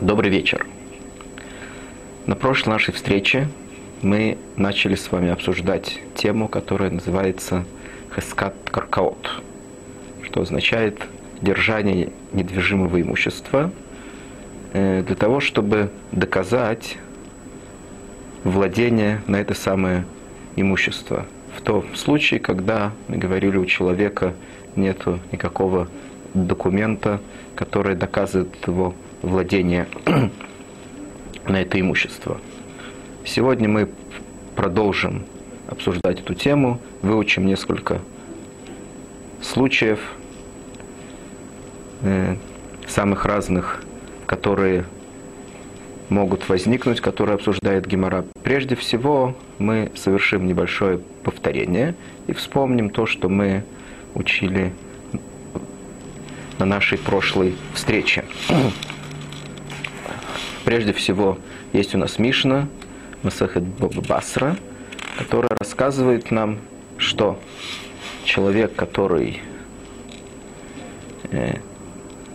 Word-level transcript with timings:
Добрый 0.00 0.30
вечер. 0.30 0.64
На 2.26 2.36
прошлой 2.36 2.70
нашей 2.70 2.94
встрече 2.94 3.48
мы 4.00 4.38
начали 4.56 4.94
с 4.94 5.10
вами 5.10 5.28
обсуждать 5.28 5.98
тему, 6.14 6.46
которая 6.46 6.90
называется 6.90 7.64
«Хескат 8.14 8.54
Каркаот», 8.66 9.42
что 10.22 10.42
означает 10.42 11.02
держание 11.42 12.12
недвижимого 12.32 13.02
имущества 13.02 13.72
э, 14.72 15.02
для 15.02 15.16
того, 15.16 15.40
чтобы 15.40 15.90
доказать 16.12 16.96
владение 18.44 19.20
на 19.26 19.40
это 19.40 19.54
самое 19.54 20.04
имущество. 20.54 21.26
В 21.56 21.60
том 21.60 21.96
случае, 21.96 22.38
когда 22.38 22.92
мы 23.08 23.16
говорили, 23.16 23.56
у 23.56 23.66
человека 23.66 24.32
нет 24.76 25.04
никакого 25.32 25.88
документа, 26.34 27.20
который 27.56 27.96
доказывает 27.96 28.54
его 28.64 28.94
владение 29.22 29.86
на 31.46 31.60
это 31.60 31.80
имущество. 31.80 32.40
Сегодня 33.24 33.68
мы 33.68 33.88
продолжим 34.56 35.24
обсуждать 35.68 36.20
эту 36.20 36.34
тему, 36.34 36.80
выучим 37.02 37.46
несколько 37.46 38.00
случаев, 39.42 40.00
э, 42.02 42.36
самых 42.86 43.24
разных, 43.24 43.82
которые 44.26 44.84
могут 46.08 46.48
возникнуть, 46.48 47.00
которые 47.00 47.34
обсуждает 47.34 47.86
Гемора. 47.86 48.24
Прежде 48.42 48.76
всего, 48.76 49.36
мы 49.58 49.92
совершим 49.94 50.46
небольшое 50.46 51.00
повторение 51.22 51.94
и 52.26 52.32
вспомним 52.32 52.90
то, 52.90 53.06
что 53.06 53.28
мы 53.28 53.62
учили 54.14 54.72
на 56.58 56.64
нашей 56.64 56.98
прошлой 56.98 57.54
встрече. 57.74 58.24
Прежде 60.68 60.92
всего, 60.92 61.38
есть 61.72 61.94
у 61.94 61.98
нас 61.98 62.18
Мишна, 62.18 62.68
Масахет 63.22 63.62
Басра, 63.62 64.54
которая 65.16 65.48
рассказывает 65.58 66.30
нам, 66.30 66.58
что 66.98 67.38
человек, 68.24 68.76
который 68.76 69.40
э, 71.30 71.54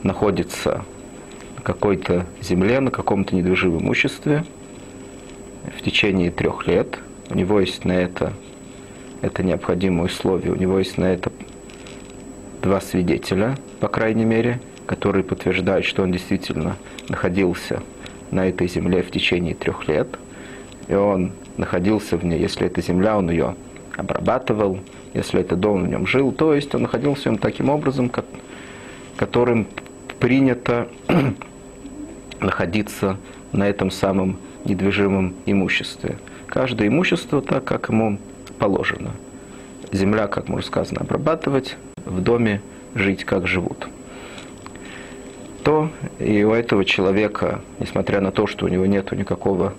находится 0.01 0.83
на 1.57 1.61
какой-то 1.61 2.25
земле, 2.41 2.79
на 2.79 2.89
каком-то 2.89 3.35
недвижимом 3.35 3.83
имуществе 3.83 4.45
в 5.77 5.83
течение 5.83 6.31
трех 6.31 6.65
лет, 6.65 6.97
у 7.29 7.35
него 7.35 7.59
есть 7.59 7.85
на 7.85 7.91
это, 7.91 8.33
это 9.21 9.43
необходимое 9.43 10.05
условие, 10.05 10.53
у 10.53 10.55
него 10.55 10.79
есть 10.79 10.97
на 10.97 11.05
это 11.05 11.31
два 12.63 12.81
свидетеля, 12.81 13.59
по 13.79 13.89
крайней 13.89 14.25
мере, 14.25 14.59
которые 14.87 15.23
подтверждают, 15.23 15.85
что 15.85 16.01
он 16.01 16.11
действительно 16.11 16.77
находился 17.09 17.83
на 18.33 18.47
этой 18.47 18.67
земле 18.67 19.01
в 19.01 19.11
течение 19.11 19.53
трех 19.53 19.87
лет, 19.87 20.07
и 20.87 20.95
он 20.95 21.31
находился 21.57 22.17
в 22.17 22.25
ней, 22.25 22.39
если 22.39 22.67
это 22.67 22.81
земля, 22.81 23.17
он 23.17 23.29
ее 23.29 23.55
обрабатывал, 23.95 24.79
если 25.13 25.39
это 25.41 25.55
дом, 25.55 25.83
в 25.83 25.87
нем 25.87 26.07
жил, 26.07 26.31
то 26.31 26.53
есть 26.53 26.73
он 26.73 26.83
находился 26.83 27.23
в 27.23 27.25
нем 27.27 27.37
таким 27.37 27.69
образом, 27.69 28.09
как, 28.09 28.25
которым 29.15 29.67
принято 30.19 30.87
находиться 32.39 33.17
на 33.51 33.69
этом 33.69 33.91
самом 33.91 34.37
недвижимом 34.65 35.35
имуществе. 35.45 36.17
Каждое 36.47 36.87
имущество 36.87 37.41
так, 37.41 37.63
как 37.63 37.89
ему 37.89 38.17
положено. 38.57 39.11
Земля, 39.91 40.27
как 40.27 40.49
уже 40.49 40.65
сказано, 40.65 41.01
обрабатывать, 41.01 41.77
в 42.05 42.19
доме 42.21 42.61
жить, 42.95 43.25
как 43.25 43.47
живут 43.47 43.87
то 45.63 45.89
и 46.19 46.43
у 46.43 46.51
этого 46.51 46.83
человека, 46.85 47.61
несмотря 47.79 48.19
на 48.21 48.31
то, 48.31 48.47
что 48.47 48.65
у 48.65 48.69
него 48.69 48.85
нет 48.85 49.11
никакого 49.11 49.73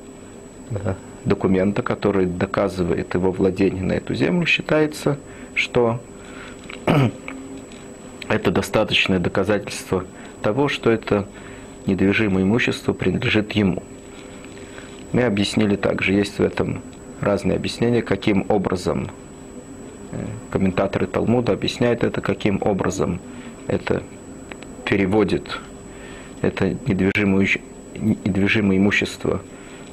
документа, 1.25 1.83
который 1.83 2.27
доказывает 2.27 3.15
его 3.15 3.31
владение 3.31 3.83
на 3.83 3.93
эту 3.93 4.15
землю, 4.15 4.47
считается, 4.47 5.19
что 5.55 6.01
это 8.29 8.51
достаточное 8.51 9.19
доказательство 9.19 10.05
того, 10.43 10.69
что 10.69 10.91
это 10.91 11.27
недвижимое 11.87 12.45
имущество 12.45 12.93
принадлежит 12.93 13.53
ему. 13.53 13.83
Мы 15.13 15.23
объяснили 15.23 15.77
также, 15.77 16.13
есть 16.13 16.39
в 16.39 16.43
этом 16.43 16.83
разные 17.21 17.57
объяснения, 17.57 18.03
каким 18.03 18.45
образом 18.49 19.11
э, 20.13 20.17
комментаторы 20.51 21.07
Талмуда 21.07 21.53
объясняют 21.53 22.05
это, 22.05 22.21
каким 22.21 22.59
образом 22.63 23.21
это 23.67 24.03
переводит 24.85 25.61
это 26.45 26.69
недвижимое, 26.87 27.47
имущество 28.77 29.41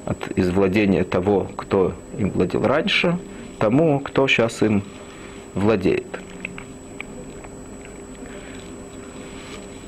от, 0.06 0.32
из 0.32 0.50
владения 0.50 1.04
того, 1.04 1.48
кто 1.56 1.94
им 2.18 2.32
владел 2.32 2.64
раньше, 2.64 3.18
тому, 3.60 4.00
кто 4.00 4.28
сейчас 4.28 4.62
им 4.62 4.84
владеет. 5.56 6.20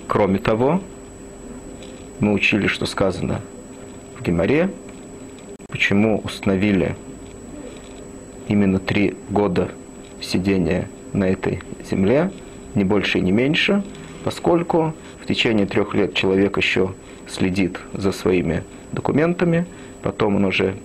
Кроме 0.07 0.39
того, 0.39 0.81
мы 2.19 2.33
учили, 2.33 2.67
что 2.67 2.85
сказано 2.85 3.41
в 4.17 4.23
Геморе, 4.23 4.69
почему 5.67 6.21
установили 6.23 6.95
именно 8.47 8.79
три 8.79 9.15
года 9.29 9.71
сидения 10.21 10.87
на 11.13 11.25
этой 11.25 11.61
земле, 11.89 12.31
не 12.75 12.83
больше 12.83 13.17
и 13.17 13.21
не 13.21 13.31
меньше, 13.31 13.83
поскольку 14.23 14.93
в 15.23 15.25
течение 15.25 15.65
трех 15.65 15.93
лет 15.93 16.13
человек 16.13 16.57
еще 16.57 16.93
следит 17.29 17.79
за 17.93 18.11
своими 18.11 18.63
документами, 18.91 19.65
потом 20.01 20.35
он 20.35 20.45
уже 20.45 20.75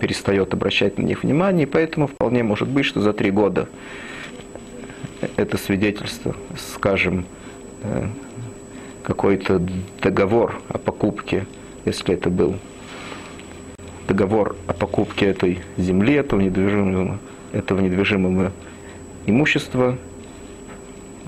перестает 0.00 0.54
обращать 0.54 0.96
на 0.96 1.02
них 1.02 1.22
внимание, 1.22 1.66
и 1.66 1.70
поэтому 1.70 2.06
вполне 2.06 2.42
может 2.42 2.68
быть, 2.68 2.86
что 2.86 3.02
за 3.02 3.12
три 3.12 3.30
года 3.30 3.68
это 5.36 5.58
свидетельство, 5.58 6.34
скажем, 6.56 7.26
э, 7.82 8.06
какой-то 9.02 9.60
договор 10.00 10.58
о 10.68 10.78
покупке, 10.78 11.46
если 11.84 12.14
это 12.14 12.30
был 12.30 12.56
договор 14.08 14.56
о 14.68 14.72
покупке 14.72 15.26
этой 15.26 15.60
земли, 15.76 16.14
этого 16.14 16.40
недвижимого, 16.40 17.18
этого 17.52 17.80
недвижимого 17.80 18.52
имущества, 19.26 19.98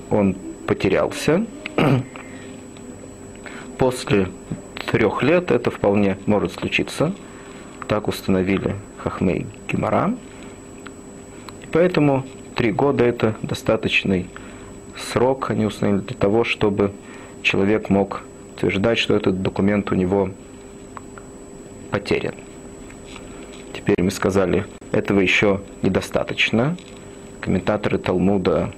он 0.09 0.35
потерялся, 0.65 1.45
после 3.79 4.27
трех 4.91 5.23
лет 5.23 5.49
это 5.49 5.71
вполне 5.71 6.17
может 6.27 6.51
случиться. 6.51 7.13
Так 7.87 8.07
установили 8.07 8.75
Хахмей 8.97 9.47
Гимара. 9.67 10.13
Поэтому 11.71 12.25
три 12.55 12.71
года 12.71 13.03
это 13.03 13.35
достаточный 13.41 14.27
срок, 14.97 15.49
они 15.49 15.65
установили 15.65 16.01
для 16.01 16.15
того, 16.15 16.43
чтобы 16.43 16.91
человек 17.41 17.89
мог 17.89 18.21
утверждать, 18.55 18.97
что 18.97 19.15
этот 19.15 19.41
документ 19.41 19.91
у 19.91 19.95
него 19.95 20.29
потерян. 21.89 22.35
Теперь 23.73 24.03
мы 24.03 24.11
сказали, 24.11 24.65
этого 24.91 25.21
еще 25.21 25.61
недостаточно. 25.81 26.75
Комментаторы 27.39 27.97
Талмуда 27.97 28.71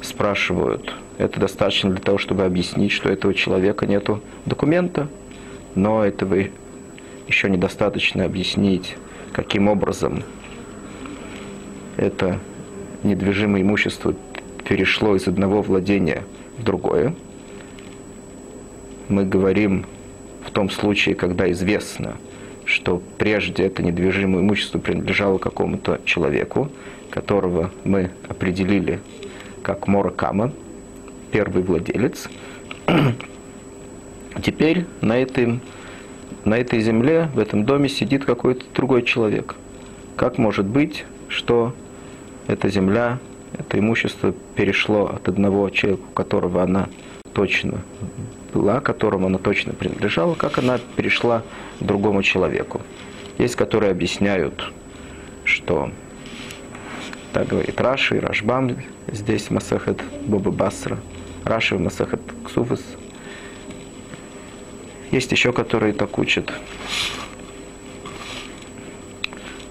спрашивают, 0.00 0.94
это 1.18 1.40
достаточно 1.40 1.90
для 1.90 2.00
того, 2.00 2.18
чтобы 2.18 2.44
объяснить, 2.44 2.92
что 2.92 3.08
этого 3.08 3.34
человека 3.34 3.86
нет 3.86 4.08
документа, 4.46 5.08
но 5.74 6.04
этого 6.04 6.36
еще 7.28 7.48
недостаточно 7.48 8.24
объяснить, 8.24 8.96
каким 9.32 9.68
образом 9.68 10.22
это 11.96 12.40
недвижимое 13.02 13.62
имущество 13.62 14.14
перешло 14.66 15.14
из 15.14 15.28
одного 15.28 15.62
владения 15.62 16.24
в 16.58 16.64
другое. 16.64 17.14
Мы 19.08 19.24
говорим 19.24 19.86
в 20.44 20.50
том 20.50 20.70
случае, 20.70 21.14
когда 21.14 21.50
известно, 21.52 22.16
что 22.64 23.02
прежде 23.18 23.64
это 23.64 23.82
недвижимое 23.82 24.42
имущество 24.42 24.78
принадлежало 24.78 25.38
какому-то 25.38 26.00
человеку, 26.04 26.70
которого 27.10 27.70
мы 27.84 28.10
определили 28.28 29.00
как 29.62 29.86
Моракама, 29.86 30.52
первый 31.34 31.64
владелец. 31.64 32.28
Теперь 34.44 34.86
на, 35.00 35.20
этой, 35.20 35.58
на 36.44 36.54
этой 36.54 36.80
земле, 36.80 37.28
в 37.34 37.40
этом 37.40 37.64
доме 37.64 37.88
сидит 37.88 38.24
какой-то 38.24 38.64
другой 38.72 39.02
человек. 39.02 39.56
Как 40.14 40.38
может 40.38 40.64
быть, 40.64 41.04
что 41.26 41.74
эта 42.46 42.68
земля, 42.68 43.18
это 43.58 43.80
имущество 43.80 44.32
перешло 44.54 45.06
от 45.06 45.28
одного 45.28 45.68
человека, 45.70 46.04
у 46.08 46.12
которого 46.12 46.62
она 46.62 46.88
точно 47.32 47.80
была, 48.52 48.78
которому 48.78 49.26
она 49.26 49.38
точно 49.38 49.72
принадлежала, 49.72 50.36
как 50.36 50.58
она 50.58 50.78
перешла 50.94 51.42
другому 51.80 52.22
человеку. 52.22 52.80
Есть, 53.38 53.56
которые 53.56 53.90
объясняют, 53.90 54.72
что 55.44 55.90
так 57.32 57.48
говорит 57.48 57.80
Раши 57.80 58.18
и 58.18 58.20
Рашбам 58.20 58.76
здесь 59.10 59.50
Масахет 59.50 60.00
Боба 60.28 60.52
Басра– 60.52 61.00
Раши 61.44 61.76
в 61.76 61.80
Масахат 61.80 62.20
Ксуфас 62.44 62.80
Есть 65.10 65.30
еще, 65.30 65.52
которые 65.52 65.92
так 65.92 66.18
учат. 66.18 66.52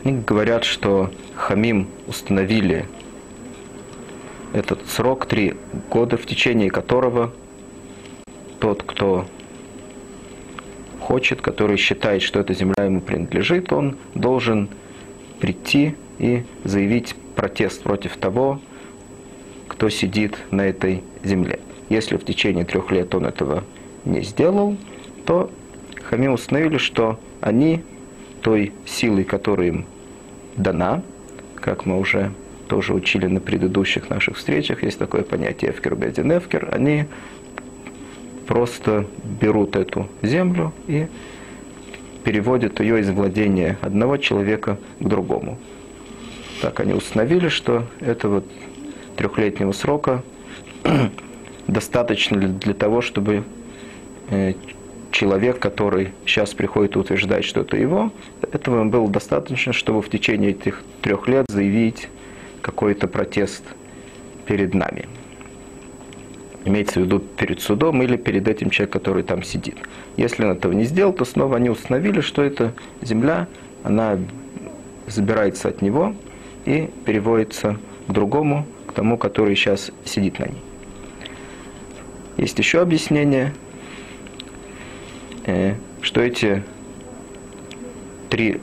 Они 0.04 0.20
говорят, 0.20 0.66
что 0.66 1.12
Хамим 1.36 1.88
установили 2.08 2.86
этот 4.54 4.88
срок, 4.88 5.26
три 5.26 5.56
года, 5.90 6.18
в 6.18 6.26
течение 6.28 6.70
которого 6.70 7.34
тот, 8.60 8.84
кто 8.84 9.26
хочет, 11.00 11.42
который 11.42 11.78
считает, 11.78 12.22
что 12.22 12.40
эта 12.40 12.54
земля 12.54 12.86
ему 12.86 13.02
принадлежит, 13.02 13.74
он 13.74 13.98
должен 14.14 14.70
прийти 15.40 15.96
и 16.20 16.44
заявить 16.64 17.16
протест 17.36 17.82
против 17.82 18.16
того, 18.18 18.62
кто 19.68 19.90
сидит 19.90 20.38
на 20.52 20.68
этой 20.68 21.04
земле. 21.24 21.60
Если 21.90 22.18
в 22.18 22.26
течение 22.26 22.66
трех 22.66 22.92
лет 22.92 23.14
он 23.16 23.26
этого 23.26 23.64
не 24.06 24.22
сделал, 24.22 24.78
то 25.26 25.50
Хами 26.04 26.28
установили, 26.28 26.78
что 26.78 27.20
они 27.42 27.82
той 28.42 28.74
силой, 28.86 29.24
которая 29.24 29.68
им 29.70 29.86
дана, 30.58 31.02
как 31.56 31.86
мы 31.86 32.00
уже 32.00 32.32
тоже 32.68 32.94
учили 32.94 33.28
на 33.28 33.40
предыдущих 33.40 34.10
наших 34.10 34.38
встречах, 34.38 34.84
есть 34.84 35.00
такое 35.00 35.24
понятие 35.24 35.72
эфкер 35.72 35.96
бедин 35.96 36.38
эфкер, 36.38 36.70
они 36.72 37.06
просто 38.48 39.08
берут 39.24 39.76
эту 39.76 40.08
землю 40.22 40.74
и 40.88 41.08
переводят 42.24 42.80
ее 42.80 43.00
из 43.00 43.10
владения 43.10 43.78
одного 43.82 44.18
человека 44.18 44.78
к 45.00 45.08
другому. 45.08 45.58
Так 46.62 46.80
они 46.80 46.94
установили, 46.94 47.48
что 47.48 47.86
этого 48.00 48.44
трехлетнего 49.16 49.72
срока 49.72 50.24
достаточно 51.68 52.38
для 52.38 52.74
того, 52.74 53.02
чтобы 53.02 53.44
э, 54.30 54.54
человек, 55.12 55.60
который 55.60 56.12
сейчас 56.26 56.54
приходит 56.54 56.96
и 56.96 57.00
утверждает, 57.00 57.46
что 57.46 57.62
это 57.62 57.78
его, 57.78 58.12
этого 58.42 58.84
было 58.86 59.08
достаточно, 59.08 59.72
чтобы 59.72 60.02
в 60.02 60.10
течение 60.10 60.52
этих 60.52 60.82
трех 61.02 61.28
лет 61.28 61.46
заявить 61.48 62.10
какой-то 62.62 63.08
протест 63.08 63.64
перед 64.46 64.74
нами. 64.74 65.08
Имеется 66.66 67.02
в 67.02 67.04
виду 67.04 67.20
перед 67.20 67.62
судом 67.62 68.02
или 68.02 68.16
перед 68.16 68.48
этим 68.48 68.70
человеком, 68.70 69.02
который 69.02 69.24
там 69.24 69.44
сидит. 69.44 69.76
Если 70.16 70.46
он 70.46 70.52
этого 70.52 70.72
не 70.72 70.86
сделал, 70.86 71.14
то 71.14 71.26
снова 71.26 71.58
они 71.58 71.70
установили, 71.70 72.22
что 72.22 72.42
эта 72.42 72.74
земля, 73.02 73.48
она 73.84 74.18
забирается 75.08 75.68
от 75.68 75.82
него 75.82 76.16
и 76.66 76.90
переводится 77.06 77.78
к 78.08 78.12
другому, 78.12 78.66
к 78.88 78.94
тому, 78.94 79.18
который 79.18 79.56
сейчас 79.56 79.92
сидит 80.06 80.40
на 80.40 80.46
ней. 80.46 80.63
Есть 82.38 82.58
еще 82.58 82.82
объяснение, 82.82 83.54
э, 85.46 85.76
что 86.02 86.22
эти 86.22 86.64
три 88.30 88.60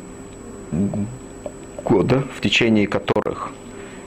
года, 1.85 2.25
в 2.37 2.41
течение 2.41 2.87
которых 2.87 3.53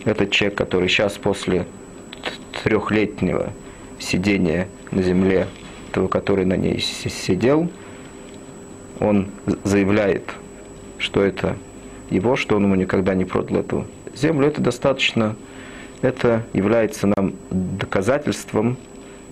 этот 0.06 0.32
человек, 0.32 0.58
который 0.58 0.90
сейчас 0.90 1.14
после 1.14 1.66
трехлетнего 2.64 3.54
сидения 4.00 4.68
на 4.92 5.02
земле, 5.02 5.48
того, 5.92 6.08
который 6.08 6.46
на 6.46 6.56
ней 6.56 6.80
сидел, 6.80 7.70
он 9.00 9.30
заявляет, 9.64 10.24
что 10.98 11.22
это 11.22 11.56
его, 12.10 12.36
что 12.36 12.58
он 12.58 12.64
ему 12.64 12.76
никогда 12.76 13.16
не 13.16 13.26
продал 13.26 13.60
эту 13.60 13.88
землю, 14.16 14.48
это 14.48 14.62
достаточно, 14.62 15.36
это 16.02 16.44
является 16.54 17.08
нам 17.08 17.34
доказательством, 17.50 18.78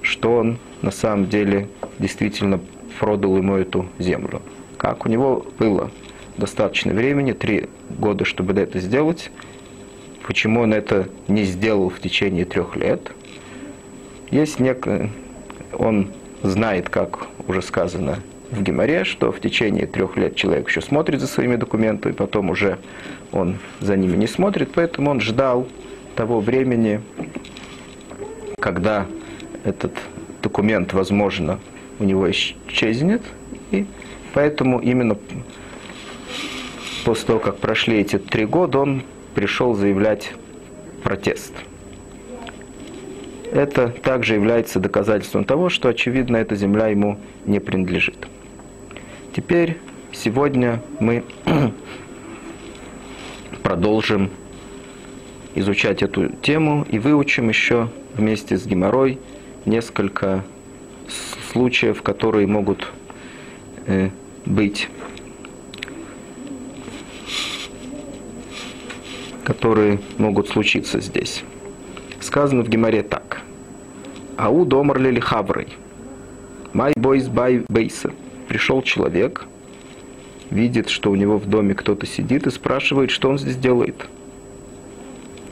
что 0.01 0.35
он 0.37 0.57
на 0.81 0.91
самом 0.91 1.27
деле 1.27 1.67
действительно 1.99 2.59
продал 2.99 3.37
ему 3.37 3.55
эту 3.55 3.87
землю. 3.99 4.41
Как 4.77 5.05
у 5.05 5.09
него 5.09 5.45
было 5.59 5.91
достаточно 6.37 6.93
времени, 6.93 7.33
три 7.33 7.67
года, 7.89 8.25
чтобы 8.25 8.53
это 8.53 8.79
сделать, 8.79 9.31
почему 10.25 10.61
он 10.61 10.73
это 10.73 11.07
не 11.27 11.43
сделал 11.43 11.89
в 11.89 11.99
течение 11.99 12.45
трех 12.45 12.75
лет. 12.75 13.11
Есть 14.29 14.59
нек... 14.59 14.87
Он 15.73 16.07
знает, 16.43 16.89
как 16.89 17.27
уже 17.47 17.61
сказано 17.61 18.19
в 18.51 18.61
Геморе, 18.61 19.03
что 19.03 19.31
в 19.31 19.39
течение 19.39 19.87
трех 19.87 20.17
лет 20.17 20.35
человек 20.35 20.67
еще 20.67 20.81
смотрит 20.81 21.21
за 21.21 21.27
своими 21.27 21.55
документами, 21.55 22.11
потом 22.11 22.49
уже 22.49 22.77
он 23.31 23.57
за 23.79 23.95
ними 23.95 24.17
не 24.17 24.27
смотрит, 24.27 24.71
поэтому 24.73 25.11
он 25.11 25.21
ждал 25.21 25.67
того 26.15 26.41
времени, 26.41 27.01
когда 28.59 29.05
этот 29.63 29.91
документ, 30.41 30.93
возможно, 30.93 31.59
у 31.99 32.03
него 32.03 32.29
исчезнет, 32.31 33.21
и 33.71 33.85
поэтому 34.33 34.79
именно 34.79 35.17
после 37.05 37.27
того, 37.27 37.39
как 37.39 37.57
прошли 37.57 37.99
эти 37.99 38.17
три 38.17 38.45
года, 38.45 38.79
он 38.79 39.03
пришел 39.35 39.73
заявлять 39.73 40.33
протест. 41.03 41.53
Это 43.51 43.89
также 43.89 44.35
является 44.35 44.79
доказательством 44.79 45.43
того, 45.43 45.69
что, 45.69 45.89
очевидно, 45.89 46.37
эта 46.37 46.55
земля 46.55 46.87
ему 46.87 47.19
не 47.45 47.59
принадлежит. 47.59 48.27
Теперь, 49.35 49.77
сегодня 50.13 50.81
мы 50.99 51.23
продолжим 53.63 54.29
изучать 55.53 56.01
эту 56.01 56.29
тему 56.29 56.85
и 56.89 56.97
выучим 56.97 57.49
еще 57.49 57.89
вместе 58.15 58.57
с 58.57 58.65
геморрой 58.65 59.19
несколько 59.65 60.43
случаев, 61.51 62.01
которые 62.01 62.47
могут 62.47 62.87
э, 63.85 64.09
быть 64.45 64.89
которые 69.43 69.99
могут 70.17 70.47
случиться 70.47 71.01
здесь. 71.01 71.43
Сказано 72.19 72.63
в 72.63 72.69
Геморе 72.69 73.03
так. 73.03 73.41
Ау 74.37 74.65
домар 74.65 74.99
лили 74.99 75.19
хаврой. 75.19 75.67
Май 76.73 76.93
бойс 76.95 77.27
бай 77.27 77.65
бейса. 77.67 78.11
Пришел 78.47 78.81
человек, 78.81 79.45
видит, 80.49 80.89
что 80.89 81.11
у 81.11 81.15
него 81.15 81.37
в 81.37 81.49
доме 81.49 81.73
кто-то 81.73 82.05
сидит 82.05 82.47
и 82.47 82.51
спрашивает, 82.51 83.11
что 83.11 83.29
он 83.29 83.39
здесь 83.39 83.57
делает. 83.57 84.07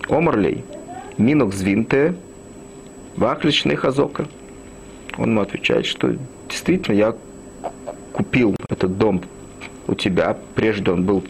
Омарлей, 0.07 0.63
минок 1.17 1.53
звинте, 1.53 2.15
вахличный 3.19 3.75
хазока. 3.75 4.27
Он 5.17 5.29
ему 5.31 5.41
отвечает, 5.41 5.85
что 5.85 6.15
действительно 6.47 6.95
я 6.95 7.15
купил 8.13 8.55
этот 8.69 8.97
дом 8.97 9.21
у 9.87 9.93
тебя, 9.93 10.37
прежде 10.55 10.91
он 10.91 11.03
был 11.03 11.23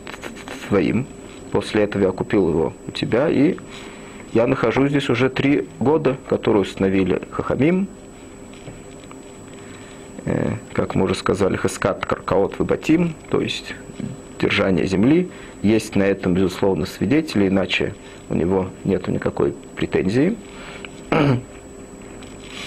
твоим, 0.67 1.08
После 1.51 1.84
этого 1.84 2.03
я 2.03 2.12
купил 2.12 2.50
его 2.50 2.74
у 2.88 2.91
тебя, 2.91 3.29
и 3.29 3.55
я 4.34 4.46
нахожусь 4.46 4.91
здесь 4.91 5.10
уже 5.10 5.29
три 5.29 5.67
года, 5.79 6.17
которые 6.27 6.62
установили 6.62 7.22
Хахамим, 7.31 7.88
э, 10.25 10.53
как 10.74 10.93
мы 10.93 11.05
уже 11.05 11.15
сказали, 11.15 11.55
Хаскат 11.55 12.05
Каркаот 12.05 12.60
Выбатим, 12.60 13.15
то 13.29 13.41
есть 13.41 13.74
держание 14.39 14.86
земли. 14.86 15.29
Есть 15.63 15.96
на 15.96 16.03
этом, 16.03 16.36
безусловно, 16.36 16.86
свидетели, 16.86 17.48
иначе 17.48 17.96
у 18.29 18.36
него 18.36 18.69
нет 18.84 19.08
никакой 19.08 19.53
претензии. 19.75 20.38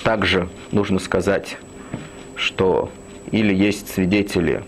Также 0.05 0.49
нужно 0.71 0.99
сказать, 0.99 1.59
что 2.35 2.91
или 3.31 3.55
есть 3.55 3.89
свидетели 3.89 4.63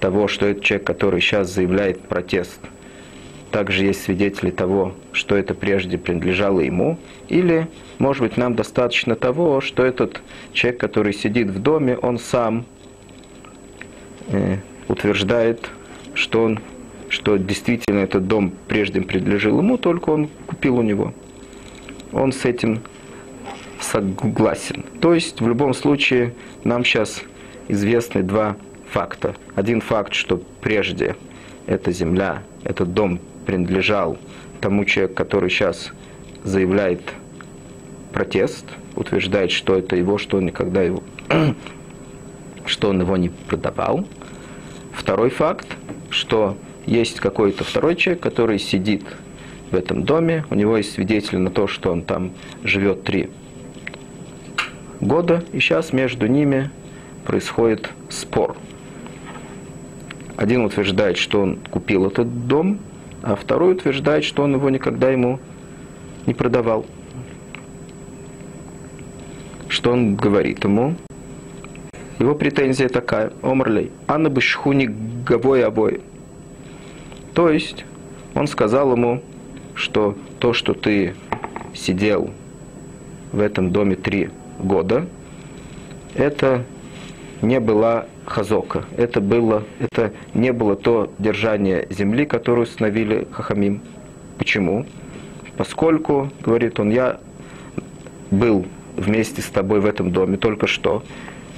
того, 0.00 0.28
что 0.28 0.46
этот 0.46 0.62
человек, 0.62 0.86
который 0.86 1.20
сейчас 1.20 1.50
заявляет 1.50 2.00
протест– 2.00 2.60
также 3.50 3.84
есть 3.84 4.02
свидетели 4.02 4.50
того, 4.50 4.92
что 5.12 5.34
это 5.34 5.54
прежде 5.54 5.96
принадлежало 5.96 6.60
ему, 6.60 6.98
или, 7.28 7.68
может 7.98 8.22
быть, 8.22 8.36
нам 8.36 8.54
достаточно 8.54 9.14
того, 9.16 9.62
что 9.62 9.82
этот 9.82 10.20
человек, 10.52 10.78
который 10.78 11.14
сидит 11.14 11.48
в 11.48 11.62
доме, 11.62 11.96
он 11.96 12.18
сам 12.18 12.66
э, 14.28 14.58
утверждает, 14.88 15.70
что 16.14 16.42
он 16.42 16.60
что 17.08 17.38
действительно 17.38 18.00
этот 18.00 18.26
дом 18.26 18.52
прежде 18.68 19.00
принадлежал 19.00 19.58
ему, 19.58 19.78
только 19.78 20.10
он 20.10 20.28
купил 20.46 20.76
у 20.76 20.82
него. 20.82 21.14
Он 22.12 22.32
с 22.32 22.44
этим 22.44 22.80
согласен. 23.80 24.84
То 25.00 25.14
есть, 25.14 25.40
в 25.40 25.48
любом 25.48 25.74
случае, 25.74 26.34
нам 26.64 26.84
сейчас 26.84 27.22
известны 27.68 28.22
два 28.22 28.56
факта. 28.90 29.34
Один 29.54 29.80
факт, 29.80 30.14
что 30.14 30.40
прежде 30.60 31.16
эта 31.66 31.92
земля, 31.92 32.42
этот 32.64 32.94
дом 32.94 33.20
принадлежал 33.44 34.18
тому 34.60 34.84
человеку, 34.84 35.14
который 35.14 35.50
сейчас 35.50 35.92
заявляет 36.44 37.00
протест, 38.12 38.64
утверждает, 38.94 39.50
что 39.50 39.76
это 39.76 39.96
его, 39.96 40.18
что 40.18 40.38
он 40.38 40.46
никогда 40.46 40.82
его, 40.82 41.02
что 42.66 42.90
он 42.90 43.00
его 43.00 43.16
не 43.16 43.28
продавал. 43.28 44.06
Второй 44.92 45.30
факт, 45.30 45.66
что 46.08 46.56
есть 46.86 47.20
какой-то 47.20 47.64
второй 47.64 47.96
человек, 47.96 48.22
который 48.22 48.58
сидит 48.58 49.04
в 49.70 49.74
этом 49.74 50.04
доме, 50.04 50.44
у 50.50 50.54
него 50.54 50.76
есть 50.76 50.92
свидетель 50.92 51.38
на 51.38 51.50
то, 51.50 51.66
что 51.66 51.90
он 51.92 52.02
там 52.02 52.32
живет 52.62 53.02
три 53.02 53.28
года, 55.00 55.44
и 55.52 55.60
сейчас 55.60 55.92
между 55.92 56.26
ними 56.26 56.70
происходит 57.24 57.90
спор. 58.08 58.56
Один 60.36 60.64
утверждает, 60.64 61.16
что 61.16 61.40
он 61.40 61.58
купил 61.70 62.06
этот 62.06 62.46
дом, 62.46 62.78
а 63.22 63.36
второй 63.36 63.72
утверждает, 63.72 64.24
что 64.24 64.42
он 64.42 64.54
его 64.54 64.70
никогда 64.70 65.10
ему 65.10 65.40
не 66.26 66.34
продавал. 66.34 66.86
Что 69.68 69.92
он 69.92 70.14
говорит 70.14 70.64
ему? 70.64 70.94
Его 72.18 72.34
претензия 72.34 72.88
такая, 72.88 73.32
Омрлей, 73.42 73.90
Анна 74.06 74.30
бы 74.30 74.40
шхуни 74.40 74.88
гавой 75.26 75.64
обои. 75.64 76.00
То 77.34 77.50
есть, 77.50 77.84
он 78.34 78.46
сказал 78.46 78.92
ему, 78.92 79.22
что 79.74 80.16
то, 80.38 80.52
что 80.52 80.72
ты 80.72 81.14
сидел 81.74 82.30
в 83.32 83.40
этом 83.40 83.70
доме 83.70 83.96
три 83.96 84.30
года, 84.58 85.06
это 86.14 86.64
не 87.42 87.60
была 87.60 88.06
хазока. 88.24 88.84
Это, 88.96 89.20
было, 89.20 89.64
это 89.78 90.12
не 90.34 90.52
было 90.52 90.76
то 90.76 91.12
держание 91.18 91.86
земли, 91.90 92.26
которое 92.26 92.62
установили 92.62 93.26
Хахамим. 93.30 93.80
Почему? 94.38 94.86
Поскольку, 95.56 96.30
говорит 96.44 96.78
он, 96.80 96.90
я 96.90 97.18
был 98.30 98.66
вместе 98.96 99.42
с 99.42 99.46
тобой 99.46 99.80
в 99.80 99.86
этом 99.86 100.10
доме 100.10 100.36
только 100.36 100.66
что, 100.66 101.02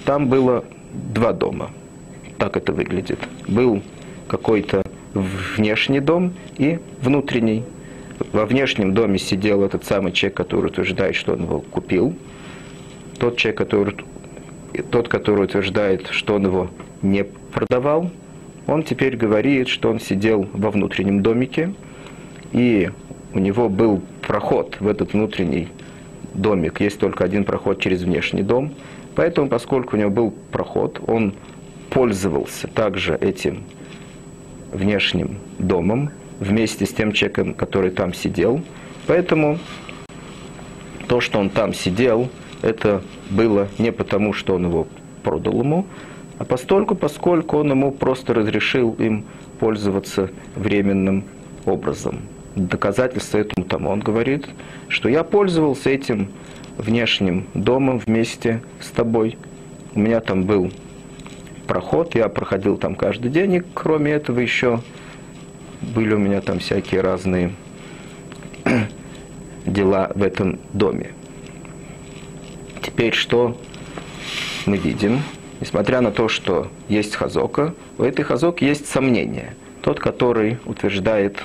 там 0.05 0.29
было 0.29 0.65
два 0.93 1.33
дома. 1.33 1.71
Так 2.39 2.57
это 2.57 2.73
выглядит. 2.73 3.19
Был 3.47 3.83
какой-то 4.29 4.83
внешний 5.15 6.01
дом 6.01 6.35
и 6.57 6.79
внутренний. 7.03 7.65
Во 8.33 8.47
внешнем 8.47 8.95
доме 8.95 9.19
сидел 9.19 9.63
этот 9.63 9.85
самый 9.85 10.13
человек, 10.13 10.37
который 10.37 10.67
утверждает, 10.67 11.15
что 11.17 11.33
он 11.33 11.43
его 11.43 11.61
купил. 11.61 12.15
Тот 13.19 13.37
человек, 13.37 13.59
который, 13.59 13.97
тот, 14.91 15.09
который 15.09 15.45
утверждает, 15.45 16.09
что 16.09 16.35
он 16.35 16.47
его 16.47 16.71
не 17.03 17.25
продавал, 17.25 18.11
он 18.67 18.83
теперь 18.83 19.17
говорит, 19.17 19.69
что 19.69 19.91
он 19.91 19.99
сидел 19.99 20.47
во 20.53 20.71
внутреннем 20.71 21.23
домике, 21.23 21.75
и 22.53 22.91
у 23.35 23.39
него 23.39 23.69
был 23.69 24.03
проход 24.23 24.77
в 24.81 24.87
этот 24.87 25.15
внутренний 25.15 25.69
домик. 26.35 26.81
Есть 26.81 26.99
только 26.99 27.25
один 27.25 27.45
проход 27.45 27.81
через 27.81 28.03
внешний 28.03 28.43
дом. 28.43 28.75
Поэтому, 29.15 29.49
поскольку 29.49 29.97
у 29.97 29.99
него 29.99 30.11
был 30.11 30.31
проход, 30.53 31.01
он 31.07 31.35
пользовался 31.91 32.69
также 32.69 33.17
этим 33.17 33.65
внешним 34.73 35.39
домом 35.59 36.11
вместе 36.39 36.87
с 36.87 36.91
тем 36.91 37.13
человеком, 37.13 37.55
который 37.55 37.91
там 37.91 38.15
сидел. 38.15 38.61
Поэтому 39.07 39.59
то, 41.09 41.21
что 41.21 41.39
он 41.39 41.51
там 41.51 41.75
сидел, 41.75 42.29
это 42.63 43.03
было 43.31 43.69
не 43.79 43.93
потому, 43.93 44.33
что 44.33 44.55
он 44.55 44.67
его 44.67 44.87
продал 45.23 45.61
ему, 45.61 45.87
а 46.39 46.45
постольку, 46.45 46.95
поскольку 46.95 47.59
он 47.59 47.71
ему 47.71 47.91
просто 47.93 48.35
разрешил 48.35 48.95
им 48.99 49.25
пользоваться 49.59 50.31
временным 50.55 51.25
образом. 51.67 52.21
Доказательство 52.55 53.39
этому 53.39 53.67
тому 53.67 53.91
он 53.91 54.01
говорит, 54.01 54.49
что 54.89 55.09
я 55.09 55.25
пользовался 55.25 55.91
этим 55.91 56.29
внешним 56.77 57.47
домом 57.55 57.99
вместе 57.99 58.63
с 58.81 58.89
тобой. 58.89 59.37
У 59.95 60.01
меня 60.01 60.21
там 60.21 60.45
был 60.45 60.71
проход, 61.67 62.15
я 62.15 62.29
проходил 62.29 62.77
там 62.77 62.95
каждый 62.95 63.31
день, 63.31 63.55
и 63.55 63.63
кроме 63.75 64.13
этого 64.13 64.41
еще 64.41 64.81
были 65.83 66.15
у 66.15 66.19
меня 66.19 66.41
там 66.41 66.59
всякие 66.59 67.01
разные 67.01 67.53
дела 69.67 70.11
в 70.15 70.23
этом 70.23 70.59
доме. 70.73 71.11
Теперь 72.99 73.15
что 73.15 73.57
мы 74.67 74.77
видим? 74.77 75.23
Несмотря 75.61 76.01
на 76.01 76.11
то, 76.11 76.27
что 76.27 76.67
есть 76.89 77.15
хазока, 77.15 77.73
у 77.97 78.03
этой 78.03 78.25
хазоки 78.25 78.65
есть 78.65 78.89
сомнение. 78.89 79.55
Тот, 79.83 80.01
который 80.01 80.59
утверждает 80.65 81.41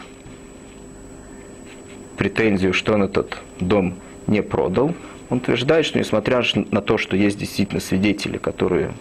претензию, 2.18 2.74
что 2.74 2.96
он 2.96 3.04
этот 3.04 3.38
дом 3.60 3.94
не 4.26 4.42
продал, 4.42 4.96
он 5.30 5.38
утверждает, 5.38 5.86
что 5.86 6.00
несмотря 6.00 6.42
на 6.72 6.82
то, 6.82 6.98
что 6.98 7.16
есть 7.16 7.38
действительно 7.38 7.82
свидетели, 7.82 8.40
которые 8.40 8.92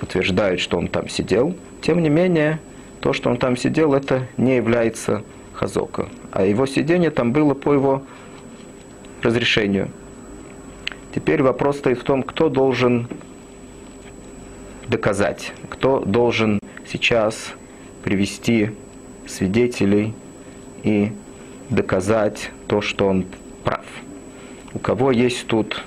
утверждают, 0.00 0.60
что 0.60 0.78
он 0.78 0.86
там 0.86 1.08
сидел, 1.08 1.56
тем 1.82 2.00
не 2.00 2.10
менее, 2.10 2.60
то, 3.00 3.12
что 3.12 3.28
он 3.28 3.38
там 3.38 3.56
сидел, 3.56 3.92
это 3.92 4.28
не 4.36 4.54
является 4.54 5.24
хазока. 5.52 6.08
А 6.30 6.44
его 6.44 6.64
сидение 6.66 7.10
там 7.10 7.32
было 7.32 7.54
по 7.54 7.72
его 7.72 8.04
разрешению. 9.20 9.90
Теперь 11.14 11.42
вопрос 11.42 11.78
стоит 11.78 11.98
в 11.98 12.04
том, 12.04 12.22
кто 12.22 12.48
должен 12.48 13.08
доказать, 14.88 15.52
кто 15.70 16.00
должен 16.00 16.60
сейчас 16.86 17.52
привести 18.02 18.70
свидетелей 19.26 20.14
и 20.82 21.12
доказать 21.70 22.50
то, 22.66 22.80
что 22.80 23.06
он 23.06 23.26
прав. 23.64 23.84
У 24.74 24.78
кого 24.78 25.10
есть 25.10 25.46
тут 25.46 25.84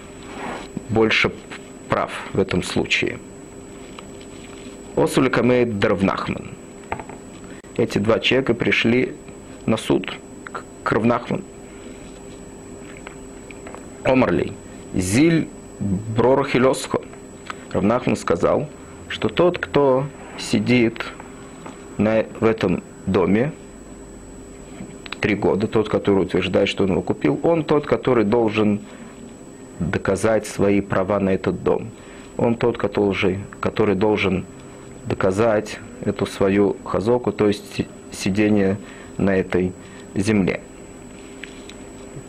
больше 0.89 1.31
прав 1.89 2.11
в 2.33 2.39
этом 2.39 2.63
случае? 2.63 3.19
Осуликамейд 4.95 5.79
Дравнахман. 5.79 6.49
Эти 7.77 7.97
два 7.97 8.19
человека 8.19 8.53
пришли 8.53 9.15
на 9.65 9.77
суд 9.77 10.13
к 10.83 10.91
Равнахман. 10.91 11.43
Омарлей. 14.03 14.53
Зиль 14.93 15.47
Бророхилесхо. 15.79 17.01
Равнахман 17.71 18.17
сказал, 18.17 18.67
что 19.07 19.29
тот, 19.29 19.57
кто 19.57 20.05
сидит 20.37 21.05
на, 21.97 22.25
в 22.39 22.45
этом 22.45 22.83
доме 23.05 23.53
три 25.21 25.35
года, 25.35 25.67
тот, 25.67 25.87
который 25.87 26.23
утверждает, 26.23 26.67
что 26.67 26.83
он 26.83 26.91
его 26.91 27.01
купил, 27.01 27.39
он 27.43 27.63
тот, 27.63 27.85
который 27.85 28.25
должен 28.25 28.81
доказать 29.79 30.45
свои 30.45 30.81
права 30.81 31.19
на 31.19 31.29
этот 31.29 31.63
дом. 31.63 31.89
Он 32.37 32.55
тот, 32.55 32.77
который, 32.77 33.39
который 33.59 33.95
должен 33.95 34.45
доказать 35.05 35.79
эту 36.03 36.25
свою 36.25 36.75
хазоку, 36.83 37.31
то 37.31 37.47
есть 37.47 37.85
сидение 38.11 38.77
на 39.17 39.35
этой 39.37 39.71
земле. 40.15 40.61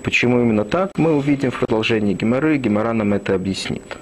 Почему 0.02 0.40
именно 0.40 0.64
так, 0.64 0.90
мы 0.96 1.14
увидим 1.14 1.52
в 1.52 1.60
продолжении 1.60 2.14
Геморы, 2.14 2.58
Гемора 2.58 2.92
нам 2.92 3.14
это 3.14 3.36
объяснит. 3.36 3.96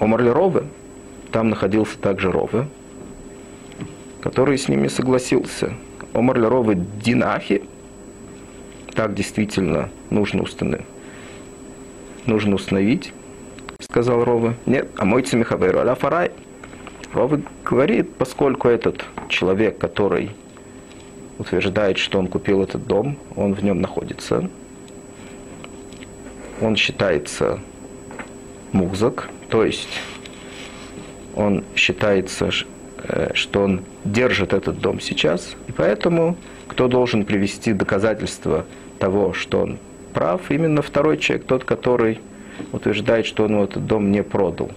Омарли 0.00 0.28
Рове, 0.28 0.64
там 1.30 1.50
находился 1.50 1.98
также 1.98 2.32
Рове, 2.32 2.66
который 4.20 4.58
с 4.58 4.68
ними 4.68 4.88
согласился. 4.88 5.72
Омарли 6.14 6.46
Рове 6.46 6.84
Динахи, 7.04 7.62
так 8.94 9.14
действительно 9.14 9.88
нужно 10.10 10.42
установить. 10.42 10.86
Нужно 12.26 12.56
установить, 12.56 13.12
сказал 13.80 14.24
Рове. 14.24 14.54
Нет, 14.66 14.88
а 14.96 15.04
мой 15.04 15.22
Цимихаверу 15.22 15.78
аля 15.78 15.94
фарай. 15.94 16.32
Рове 17.12 17.42
говорит, 17.64 18.14
поскольку 18.16 18.66
этот 18.66 19.04
человек, 19.28 19.78
который 19.78 20.32
утверждает, 21.38 21.98
что 21.98 22.18
он 22.18 22.26
купил 22.26 22.64
этот 22.64 22.84
дом, 22.88 23.16
он 23.36 23.54
в 23.54 23.62
нем 23.62 23.80
находится, 23.80 24.50
он 26.60 26.76
считается 26.76 27.60
музык, 28.72 29.28
то 29.48 29.64
есть 29.64 29.88
он 31.34 31.64
считается, 31.76 32.50
э, 33.04 33.30
что 33.34 33.62
он 33.62 33.82
держит 34.04 34.52
этот 34.52 34.80
дом 34.80 35.00
сейчас, 35.00 35.54
и 35.68 35.72
поэтому 35.72 36.36
кто 36.66 36.88
должен 36.88 37.24
привести 37.24 37.72
доказательства 37.72 38.66
того, 38.98 39.32
что 39.32 39.60
он 39.62 39.78
прав, 40.12 40.50
именно 40.50 40.82
второй 40.82 41.18
человек, 41.18 41.46
тот, 41.46 41.64
который 41.64 42.20
утверждает, 42.72 43.26
что 43.26 43.44
он 43.44 43.62
этот 43.62 43.86
дом 43.86 44.10
не 44.10 44.22
продал, 44.22 44.70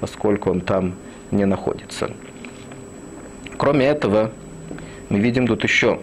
поскольку 0.00 0.50
он 0.50 0.60
там 0.60 0.94
не 1.30 1.44
находится. 1.44 2.10
Кроме 3.56 3.86
этого, 3.86 4.32
мы 5.08 5.20
видим 5.20 5.46
тут 5.46 5.62
еще 5.62 6.00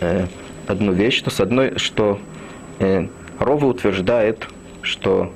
э, 0.00 0.26
одну 0.66 0.92
вещь, 0.92 1.18
что 1.18 1.30
с 1.30 1.40
одной, 1.40 1.78
что 1.78 2.20
э, 2.80 3.06
Рова 3.38 3.66
утверждает, 3.66 4.46
что 4.82 5.32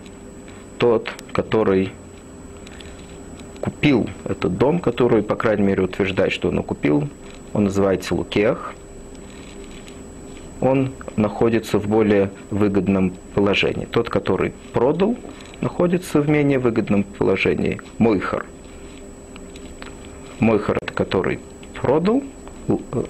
тот, 0.79 1.11
который 1.33 1.93
купил 3.61 4.09
этот 4.25 4.59
дом, 4.59 4.79
который, 4.79 5.23
по 5.23 5.37
крайней 5.37 5.63
мере, 5.63 5.85
утверждает, 5.85 6.33
что 6.33 6.49
он 6.49 6.63
купил, 6.63 7.09
он 7.55 7.65
называется 7.65 8.15
Лукех, 8.15 8.75
он 10.61 10.93
находится 11.17 11.79
в 11.79 11.89
более 11.89 12.31
выгодном 12.51 13.15
положении. 13.35 13.87
Тот, 13.87 14.11
который 14.11 14.53
продал, 14.73 15.17
находится 15.61 16.21
в 16.21 16.29
менее 16.29 16.59
выгодном 16.59 17.05
положении. 17.05 17.81
Мойхар. 17.99 18.45
Мойхар, 20.41 20.79
это 20.83 20.93
который 20.93 21.41
продал, 21.81 22.23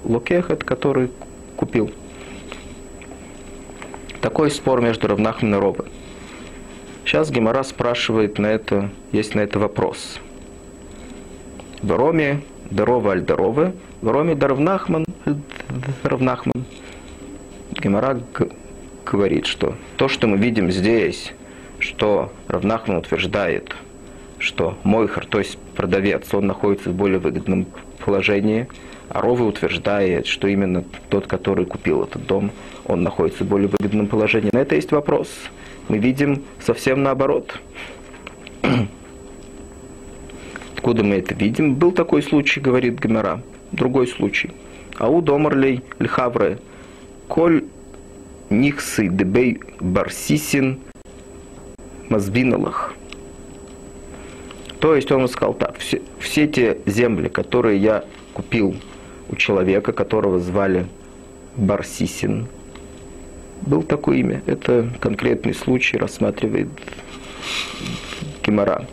Лукех, 0.03 0.51
это 0.51 0.65
который 0.65 1.09
купил. 1.55 1.91
Такой 4.25 4.49
спор 4.49 4.81
между 4.81 5.07
Равнахом 5.07 5.53
и 5.53 5.57
Ровой. 5.59 5.85
Сейчас 7.05 7.29
Гемора 7.29 7.61
спрашивает 7.61 8.39
на 8.39 8.47
это, 8.47 8.89
есть 9.11 9.35
на 9.35 9.41
это 9.41 9.59
вопрос. 9.59 10.19
В 11.83 11.91
Роме 11.91 12.41
Дарова 12.71 13.11
аль 13.11 13.21
Даровы, 13.21 13.73
в 14.01 14.09
Роме 14.09 14.33
Дарвнахман 14.33 15.05
Равнахман. 16.01 16.65
Гемора 17.73 18.19
говорит, 19.05 19.45
что 19.45 19.75
то, 19.95 20.07
что 20.07 20.25
мы 20.25 20.37
видим 20.37 20.71
здесь, 20.71 21.31
что 21.77 22.33
Равнахман 22.47 22.97
утверждает, 22.97 23.75
что 24.39 24.75
Мойхар, 24.83 25.27
то 25.27 25.37
есть 25.37 25.59
продавец, 25.75 26.33
он 26.33 26.47
находится 26.47 26.89
в 26.89 26.95
более 26.95 27.19
выгодном 27.19 27.67
положении, 28.03 28.67
а 29.09 29.21
Ровы 29.21 29.45
утверждает, 29.45 30.27
что 30.27 30.47
именно 30.47 30.83
тот, 31.09 31.27
который 31.27 31.65
купил 31.65 32.03
этот 32.03 32.25
дом, 32.25 32.51
он 32.85 33.03
находится 33.03 33.43
в 33.43 33.47
более 33.47 33.67
выгодном 33.67 34.07
положении. 34.07 34.49
На 34.51 34.59
это 34.59 34.75
есть 34.75 34.91
вопрос. 34.91 35.29
Мы 35.87 35.97
видим 35.97 36.43
совсем 36.59 37.03
наоборот. 37.03 37.59
Откуда 40.75 41.03
мы 41.03 41.15
это 41.15 41.33
видим? 41.33 41.75
Был 41.75 41.91
такой 41.91 42.21
случай, 42.23 42.59
говорит 42.59 42.99
Гемера. 43.01 43.41
Другой 43.71 44.07
случай. 44.07 44.51
Ау 44.97 45.21
домарлей 45.21 45.81
льхавре. 45.99 46.59
Коль 47.27 47.65
нихсы 48.49 49.07
дебей 49.07 49.59
барсисин 49.79 50.79
мазбиналах. 52.09 52.93
То 54.79 54.95
есть 54.95 55.11
он 55.11 55.27
сказал 55.27 55.53
так, 55.53 55.77
все, 55.79 56.01
все 56.19 56.47
те 56.47 56.77
земли, 56.85 57.29
которые 57.29 57.79
я 57.79 58.03
купил 58.33 58.75
у 59.29 59.35
человека, 59.35 59.91
которого 59.91 60.39
звали 60.39 60.87
Барсисин, 61.55 62.47
был 63.61 63.83
такое 63.83 64.17
имя. 64.17 64.41
Это 64.45 64.89
конкретный 64.99 65.53
случай 65.53 65.97
рассматривает 65.97 66.67
Гимара. 68.43 68.85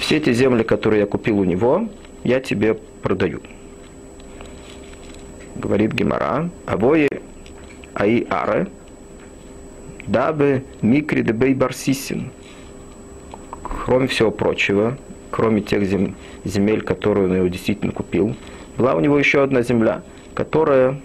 Все 0.00 0.16
эти 0.16 0.32
земли, 0.32 0.62
которые 0.62 1.00
я 1.00 1.06
купил 1.06 1.38
у 1.38 1.44
него, 1.44 1.88
я 2.24 2.40
тебе 2.40 2.74
продаю. 3.02 3.40
Говорит 5.56 5.92
Гимара, 5.92 6.50
авое 6.66 7.08
аи 7.94 8.26
аре, 8.30 8.68
дабы 10.06 10.64
микри 10.80 11.22
дебей 11.22 11.54
барсисин– 11.54 12.30
кроме 13.84 14.06
всего 14.06 14.30
прочего, 14.30 14.96
кроме 15.30 15.60
тех 15.60 15.84
зем, 15.84 16.14
земель, 16.44 16.82
которые 16.82 17.26
он 17.26 17.36
его 17.36 17.48
действительно 17.48 17.92
купил, 17.92 18.34
была 18.76 18.94
у 18.94 19.00
него 19.00 19.18
еще 19.18 19.42
одна 19.42 19.62
земля, 19.62 20.02
которая 20.34 21.00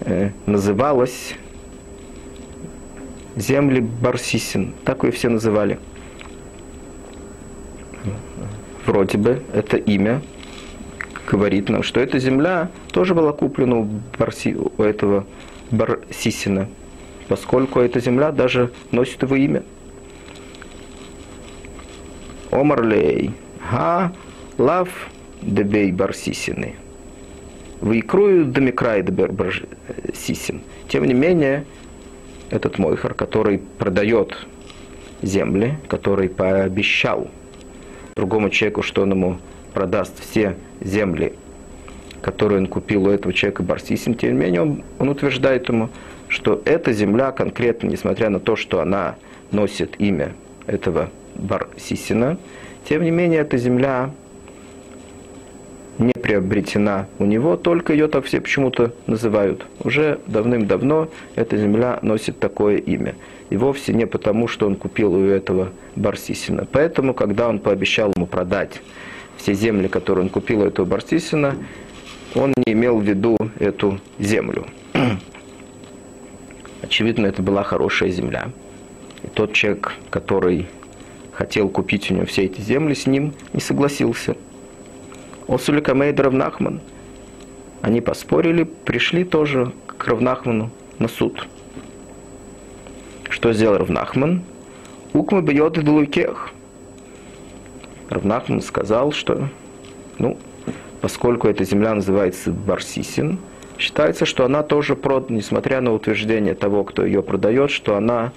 э, 0.00 0.30
называлась 0.46 1.34
земли 3.36 3.80
Барсисин. 3.80 4.74
Так 4.84 5.04
ее 5.04 5.12
все 5.12 5.28
называли. 5.28 5.78
Вроде 8.86 9.16
бы 9.16 9.42
это 9.52 9.76
имя 9.76 10.20
говорит 11.30 11.68
нам, 11.68 11.82
что 11.82 12.00
эта 12.00 12.18
земля 12.18 12.68
тоже 12.92 13.14
была 13.14 13.32
куплена 13.32 13.76
у, 13.78 13.88
Барси, 14.18 14.54
у 14.54 14.82
этого 14.82 15.24
Барсисина, 15.70 16.68
поскольку 17.28 17.80
эта 17.80 18.00
земля 18.00 18.32
даже 18.32 18.70
носит 18.90 19.22
его 19.22 19.36
имя. 19.36 19.62
Омарлей, 22.50 23.32
га, 23.70 24.12
лав, 24.58 24.88
дебей 25.42 25.92
барсисины. 25.92 26.76
Выкрою 27.80 28.46
домикрай 28.46 29.02
барсисин. 29.02 30.60
Тем 30.88 31.04
не 31.04 31.14
менее, 31.14 31.64
этот 32.50 32.78
мойхар, 32.78 33.14
который 33.14 33.58
продает 33.58 34.46
земли, 35.22 35.74
который 35.88 36.28
пообещал 36.28 37.28
другому 38.14 38.50
человеку, 38.50 38.82
что 38.82 39.02
он 39.02 39.12
ему 39.12 39.38
продаст 39.72 40.20
все 40.20 40.56
земли, 40.80 41.32
которые 42.20 42.60
он 42.60 42.66
купил 42.66 43.06
у 43.06 43.10
этого 43.10 43.32
человека 43.32 43.62
Барсисин, 43.62 44.14
тем 44.14 44.34
не 44.34 44.38
менее 44.38 44.62
он, 44.62 44.84
он 44.98 45.08
утверждает 45.08 45.68
ему, 45.68 45.88
что 46.28 46.62
эта 46.64 46.92
земля 46.92 47.32
конкретно, 47.32 47.88
несмотря 47.88 48.28
на 48.28 48.38
то, 48.40 48.56
что 48.56 48.80
она 48.80 49.16
носит 49.50 49.98
имя 49.98 50.32
этого 50.66 51.10
Бар-Сисина. 51.34 52.38
Тем 52.88 53.02
не 53.02 53.10
менее, 53.10 53.40
эта 53.40 53.58
земля 53.58 54.10
не 55.98 56.12
приобретена 56.12 57.06
у 57.18 57.24
него, 57.24 57.56
только 57.56 57.92
ее 57.92 58.08
так 58.08 58.24
все 58.24 58.40
почему-то 58.40 58.92
называют. 59.06 59.66
Уже 59.84 60.20
давным-давно 60.26 61.08
эта 61.36 61.56
земля 61.56 61.98
носит 62.02 62.38
такое 62.40 62.76
имя. 62.76 63.14
И 63.50 63.56
вовсе 63.56 63.92
не 63.92 64.06
потому, 64.06 64.48
что 64.48 64.66
он 64.66 64.76
купил 64.76 65.14
у 65.14 65.24
этого 65.24 65.70
Барсисина. 65.96 66.66
Поэтому, 66.70 67.12
когда 67.12 67.48
он 67.48 67.58
пообещал 67.58 68.12
ему 68.16 68.26
продать 68.26 68.80
все 69.36 69.54
земли, 69.54 69.88
которые 69.88 70.24
он 70.24 70.30
купил 70.30 70.62
у 70.62 70.64
этого 70.64 70.86
Барсисина, 70.86 71.56
он 72.34 72.54
не 72.66 72.72
имел 72.72 72.98
в 72.98 73.02
виду 73.02 73.36
эту 73.58 74.00
землю. 74.18 74.66
Очевидно, 76.82 77.26
это 77.26 77.42
была 77.42 77.62
хорошая 77.62 78.08
земля. 78.08 78.50
И 79.22 79.28
тот 79.28 79.52
человек, 79.52 79.92
который 80.10 80.66
хотел 81.32 81.68
купить 81.68 82.10
у 82.10 82.14
него 82.14 82.26
все 82.26 82.44
эти 82.44 82.60
земли, 82.60 82.94
с 82.94 83.06
ним 83.06 83.34
не 83.52 83.60
согласился. 83.60 84.36
Осулика 85.48 85.94
Мейдер 85.94 86.30
Нахман. 86.30 86.80
Они 87.80 88.00
поспорили, 88.00 88.64
пришли 88.64 89.24
тоже 89.24 89.72
к 89.86 90.06
Равнахману 90.06 90.70
на 90.98 91.08
суд. 91.08 91.48
Что 93.28 93.52
сделал 93.52 93.78
Равнахман? 93.78 94.42
Укмы 95.12 95.42
бьет 95.42 95.76
Лукех. 95.76 96.50
Равнахман 98.08 98.60
сказал, 98.60 99.12
что, 99.12 99.48
ну, 100.18 100.38
поскольку 101.00 101.48
эта 101.48 101.64
земля 101.64 101.94
называется 101.94 102.52
Барсисин, 102.52 103.38
считается, 103.78 104.26
что 104.26 104.44
она 104.44 104.62
тоже 104.62 104.94
продана, 104.94 105.38
несмотря 105.38 105.80
на 105.80 105.92
утверждение 105.92 106.54
того, 106.54 106.84
кто 106.84 107.04
ее 107.04 107.22
продает, 107.22 107.70
что 107.70 107.96
она 107.96 108.32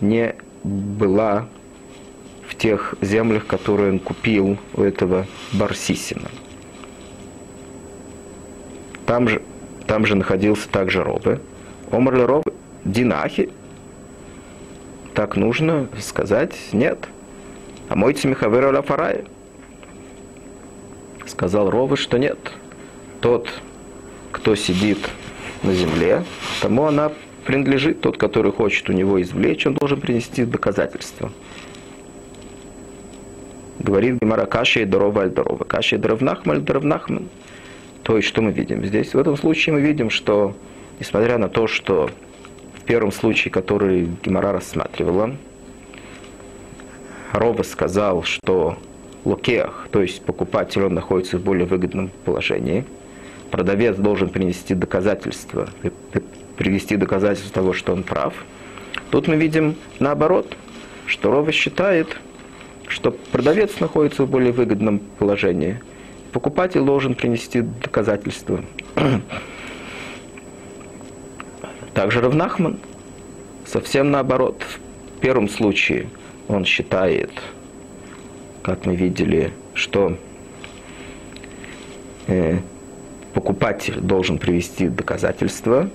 не 0.00 0.34
была 0.64 1.46
в 2.48 2.56
тех 2.56 2.94
землях, 3.00 3.46
которые 3.46 3.92
он 3.92 3.98
купил 4.00 4.58
у 4.74 4.82
этого 4.82 5.26
Барсисина. 5.52 6.28
Там 9.10 9.26
же, 9.26 9.42
там 9.88 10.06
же 10.06 10.14
находился 10.14 10.68
также 10.68 11.02
Робы. 11.02 11.40
Омрли 11.90 12.22
Робы 12.22 12.52
Динахи. 12.84 13.50
Так 15.14 15.34
нужно 15.34 15.88
сказать? 15.98 16.54
Нет. 16.70 17.08
А 17.88 17.96
мой 17.96 18.14
Цимихавер 18.14 18.66
Аляфарай. 18.66 19.24
Сказал 21.26 21.70
Робы, 21.70 21.96
что 21.96 22.18
нет. 22.20 22.38
Тот, 23.20 23.48
кто 24.30 24.54
сидит 24.54 25.10
на 25.64 25.74
земле, 25.74 26.22
тому 26.62 26.84
она 26.84 27.10
принадлежит. 27.44 28.02
Тот, 28.02 28.16
который 28.16 28.52
хочет 28.52 28.88
у 28.90 28.92
него 28.92 29.20
извлечь, 29.20 29.66
он 29.66 29.74
должен 29.74 30.00
принести 30.00 30.44
доказательства. 30.44 31.32
Говорит 33.80 34.20
Гимара 34.22 34.46
Каши 34.46 34.82
и 34.82 34.84
Дорова 34.84 35.22
аль 35.22 35.30
Дорова. 35.30 35.64
Каши 35.64 35.96
и 35.96 35.98
Дровнахман 35.98 36.58
аль 36.58 36.62
Дровнахман. 36.62 37.28
То 38.10 38.16
есть, 38.16 38.26
что 38.26 38.42
мы 38.42 38.50
видим 38.50 38.84
здесь? 38.84 39.14
В 39.14 39.18
этом 39.20 39.36
случае 39.36 39.72
мы 39.72 39.82
видим, 39.82 40.10
что, 40.10 40.56
несмотря 40.98 41.38
на 41.38 41.48
то, 41.48 41.68
что 41.68 42.10
в 42.74 42.82
первом 42.82 43.12
случае, 43.12 43.52
который 43.52 44.08
Гимара 44.24 44.50
рассматривала, 44.50 45.36
Рова 47.30 47.62
сказал, 47.62 48.24
что 48.24 48.76
локеах, 49.24 49.86
то 49.92 50.02
есть 50.02 50.22
покупатель, 50.22 50.82
он 50.82 50.94
находится 50.94 51.38
в 51.38 51.42
более 51.42 51.66
выгодном 51.66 52.10
положении. 52.24 52.84
Продавец 53.52 53.94
должен 53.94 54.28
принести 54.28 54.74
доказательства, 54.74 55.68
привести 56.56 56.96
доказательства 56.96 57.54
того, 57.54 57.72
что 57.72 57.92
он 57.92 58.02
прав. 58.02 58.34
Тут 59.12 59.28
мы 59.28 59.36
видим 59.36 59.76
наоборот, 60.00 60.56
что 61.06 61.30
Рова 61.30 61.52
считает, 61.52 62.16
что 62.88 63.12
продавец 63.12 63.78
находится 63.78 64.24
в 64.24 64.28
более 64.28 64.50
выгодном 64.50 64.98
положении. 64.98 65.78
Покупатель 66.32 66.82
должен 66.82 67.14
принести 67.14 67.60
доказательства. 67.60 68.64
Также 71.94 72.20
Равнахман 72.20 72.78
совсем 73.66 74.10
наоборот. 74.10 74.62
В 75.16 75.20
первом 75.20 75.48
случае 75.48 76.08
он 76.48 76.64
считает, 76.64 77.30
как 78.62 78.86
мы 78.86 78.94
видели, 78.96 79.52
что 79.74 80.16
э, 82.26 82.58
покупатель 83.34 84.00
должен 84.00 84.38
привести 84.38 84.88
доказательства 84.88 85.90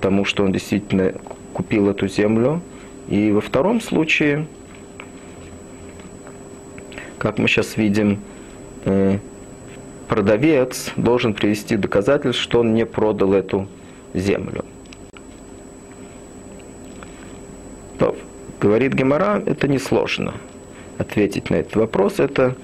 тому, 0.00 0.24
что 0.24 0.44
он 0.44 0.52
действительно 0.52 1.12
купил 1.52 1.88
эту 1.90 2.08
землю. 2.08 2.62
И 3.08 3.30
во 3.32 3.40
втором 3.40 3.80
случае 3.80 4.46
как 7.18 7.38
мы 7.38 7.48
сейчас 7.48 7.76
видим, 7.76 8.20
э, 8.84 9.18
продавец 10.08 10.92
должен 10.96 11.34
привести 11.34 11.76
доказательство, 11.76 12.42
что 12.42 12.60
он 12.60 12.74
не 12.74 12.86
продал 12.86 13.34
эту 13.34 13.68
землю. 14.14 14.64
Говорит 18.60 18.92
Гемора, 18.94 19.40
это 19.46 19.68
несложно 19.68 20.34
ответить 20.98 21.48
на 21.48 21.56
этот 21.56 21.76
вопрос. 21.76 22.18
Это 22.18 22.56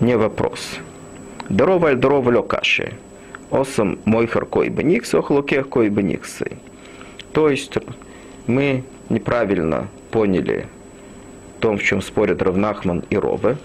не 0.00 0.16
вопрос. 0.16 0.76
Дарова 1.50 1.88
аль 1.88 1.96
дарова 1.96 2.30
лёкаши. 2.30 2.94
Осам 3.50 3.98
мойхар 4.06 4.46
кой 4.46 4.70
беникс, 4.70 5.14
охлокех 5.14 5.68
кой 5.68 5.90
бениксы. 5.90 6.56
То 7.32 7.50
есть 7.50 7.74
мы 8.46 8.84
неправильно 9.10 9.88
поняли 10.10 10.66
в 11.58 11.60
том, 11.60 11.76
в 11.76 11.82
чем 11.82 12.00
спорят 12.00 12.40
Равнахман 12.40 13.04
и 13.10 13.16
Рове. 13.18 13.58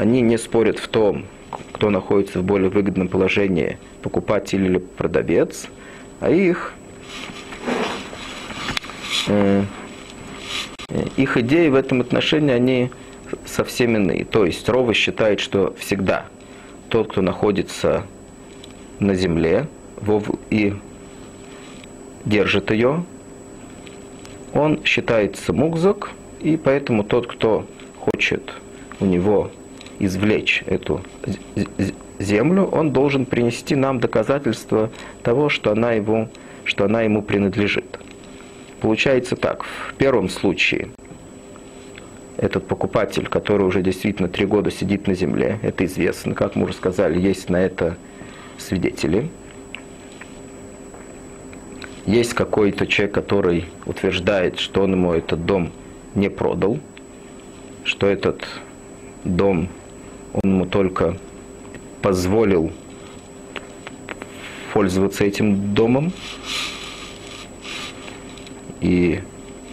Они 0.00 0.22
не 0.22 0.38
спорят 0.38 0.78
в 0.78 0.88
том, 0.88 1.26
кто 1.74 1.90
находится 1.90 2.40
в 2.40 2.42
более 2.42 2.70
выгодном 2.70 3.08
положении, 3.08 3.76
покупатель 4.00 4.64
или 4.64 4.78
продавец, 4.78 5.66
а 6.20 6.30
их 6.30 6.72
э, 9.26 9.62
их 11.18 11.36
идеи 11.36 11.68
в 11.68 11.74
этом 11.74 12.00
отношении, 12.00 12.50
они 12.50 12.90
совсем 13.44 13.94
иные. 13.94 14.24
То 14.24 14.46
есть 14.46 14.66
Рова 14.70 14.94
считает, 14.94 15.38
что 15.38 15.74
всегда 15.78 16.24
тот, 16.88 17.12
кто 17.12 17.20
находится 17.20 18.06
на 19.00 19.14
земле 19.14 19.68
и 20.48 20.72
держит 22.24 22.70
ее, 22.70 23.04
он 24.54 24.82
считается 24.82 25.52
мукзак, 25.52 26.12
и 26.40 26.56
поэтому 26.56 27.04
тот, 27.04 27.26
кто 27.26 27.66
хочет 27.98 28.54
у 28.98 29.04
него 29.04 29.50
извлечь 30.00 30.64
эту 30.66 31.02
землю, 32.18 32.64
он 32.64 32.92
должен 32.92 33.26
принести 33.26 33.76
нам 33.76 34.00
доказательство 34.00 34.90
того, 35.22 35.48
что 35.48 35.70
она, 35.70 35.92
его, 35.92 36.28
что 36.64 36.84
она 36.84 37.02
ему 37.02 37.22
принадлежит. 37.22 37.98
Получается 38.80 39.36
так, 39.36 39.62
в 39.62 39.94
первом 39.94 40.28
случае 40.28 40.88
этот 42.36 42.66
покупатель, 42.66 43.26
который 43.26 43.66
уже 43.66 43.82
действительно 43.82 44.28
три 44.28 44.46
года 44.46 44.70
сидит 44.70 45.06
на 45.06 45.14
земле, 45.14 45.58
это 45.62 45.84
известно, 45.84 46.34
как 46.34 46.56
мы 46.56 46.64
уже 46.64 46.72
сказали, 46.72 47.20
есть 47.20 47.50
на 47.50 47.56
это 47.56 47.96
свидетели. 48.56 49.28
Есть 52.06 52.32
какой-то 52.32 52.86
человек, 52.86 53.14
который 53.14 53.66
утверждает, 53.84 54.58
что 54.58 54.82
он 54.82 54.92
ему 54.92 55.12
этот 55.12 55.44
дом 55.44 55.70
не 56.14 56.30
продал, 56.30 56.78
что 57.84 58.06
этот 58.06 58.42
дом 59.24 59.68
он 60.32 60.50
ему 60.50 60.66
только 60.66 61.16
позволил 62.02 62.70
пользоваться 64.72 65.24
этим 65.24 65.74
домом. 65.74 66.12
И 68.80 69.20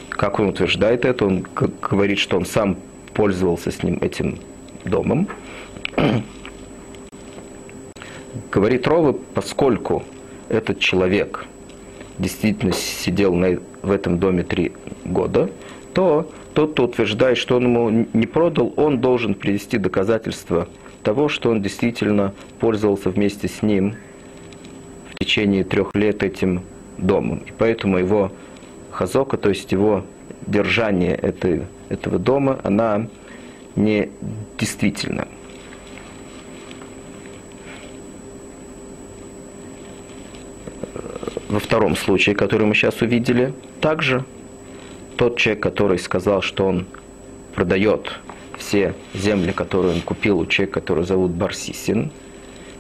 как 0.10 0.40
он 0.40 0.50
утверждает 0.50 1.06
это, 1.06 1.26
он 1.26 1.46
говорит, 1.82 2.20
что 2.20 2.38
он 2.38 2.46
сам 2.46 2.78
пользовался 3.14 3.72
с 3.72 3.84
ним 3.84 4.00
этим 4.02 4.40
домом. 4.84 5.28
Говорит 8.52 8.88
Рова, 8.88 9.14
поскольку 9.34 10.04
этот 10.50 10.80
человек 10.80 11.46
действительно 12.18 12.74
сидел 12.74 13.34
на, 13.34 13.60
в 13.82 13.92
этом 13.92 14.20
доме 14.20 14.44
три 14.44 14.74
года, 15.06 15.50
то 15.94 16.30
тот, 16.58 16.72
кто 16.72 16.86
утверждает, 16.86 17.38
что 17.38 17.58
он 17.58 17.66
ему 17.66 18.08
не 18.14 18.26
продал, 18.26 18.74
он 18.78 19.00
должен 19.00 19.36
привести 19.36 19.78
доказательства 19.78 20.68
того, 21.04 21.30
что 21.30 21.52
он 21.52 21.62
действительно 21.62 22.34
пользовался 22.60 23.12
вместе 23.12 23.48
с 23.48 23.62
ним 23.62 23.94
в 25.12 25.20
течение 25.20 25.64
трех 25.64 25.94
лет 25.94 26.24
этим 26.24 26.64
домом. 26.98 27.44
И 27.46 27.52
поэтому 27.56 28.00
его 28.00 28.32
хазока, 28.90 29.38
то 29.38 29.50
есть 29.50 29.72
его 29.72 30.04
держание 30.48 31.14
этой, 31.14 31.62
этого 31.90 32.18
дома, 32.18 32.60
она 32.64 33.06
не 33.76 34.10
действительна. 34.58 35.28
Во 41.50 41.60
втором 41.60 41.96
случае, 41.96 42.36
который 42.36 42.66
мы 42.66 42.74
сейчас 42.74 43.00
увидели, 43.02 43.54
также 43.80 44.26
тот 45.18 45.38
человек, 45.38 45.64
который 45.64 46.00
сказал, 46.00 46.42
что 46.42 46.66
он 46.66 46.86
продает 47.56 48.20
все 48.58 48.94
земли, 49.14 49.52
которые 49.52 49.96
он 49.96 50.02
купил 50.02 50.40
у 50.40 50.46
человека, 50.46 50.80
который 50.80 51.04
зовут 51.04 51.32
Барсисин, 51.32 52.12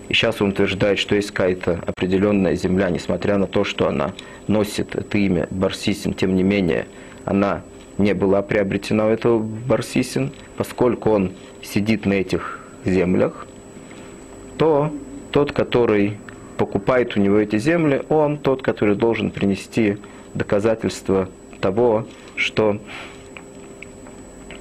и 0.10 0.14
сейчас 0.14 0.42
он 0.42 0.50
утверждает, 0.50 1.00
что 1.00 1.16
есть 1.16 1.32
какая-то 1.32 1.84
определенная 1.86 2.56
земля, 2.56 2.90
несмотря 2.90 3.38
на 3.38 3.48
то, 3.48 3.64
что 3.64 3.88
она 3.88 4.14
носит 4.48 4.96
это 4.96 5.18
имя 5.18 5.48
Барсисин, 5.52 6.14
тем 6.14 6.36
не 6.36 6.44
менее, 6.44 6.88
она 7.26 7.64
не 7.98 8.14
была 8.14 8.42
приобретена 8.42 9.08
у 9.08 9.10
этого 9.10 9.40
Барсисин, 9.40 10.32
поскольку 10.56 11.10
он 11.10 11.32
сидит 11.62 12.06
на 12.06 12.14
этих 12.14 12.62
землях, 12.86 13.48
то 14.58 14.92
тот, 15.32 15.52
который 15.52 16.18
покупает 16.58 17.18
у 17.18 17.20
него 17.20 17.38
эти 17.38 17.58
земли, 17.58 18.04
он 18.10 18.38
тот, 18.38 18.62
который 18.62 18.96
должен 18.96 19.30
принести 19.30 19.98
доказательство 20.34 21.28
того, 21.60 22.06
что 22.38 22.80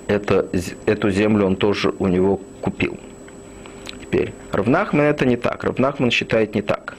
это, 0.08 0.48
эту 0.86 1.10
землю 1.10 1.46
он 1.46 1.56
тоже 1.56 1.92
у 1.98 2.06
него 2.06 2.40
купил. 2.60 2.98
Теперь, 4.00 4.32
Равнахман 4.52 5.02
это 5.02 5.26
не 5.26 5.36
так. 5.36 5.64
Равнахман 5.64 6.10
считает 6.10 6.54
не 6.54 6.62
так. 6.62 6.96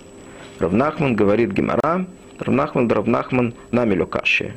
Равнахман 0.60 1.16
говорит 1.16 1.52
Гемара, 1.52 2.06
Равнахман 2.40 2.88
Равнахман 2.90 3.54
намелю 3.72 4.08
каши. 4.08 4.56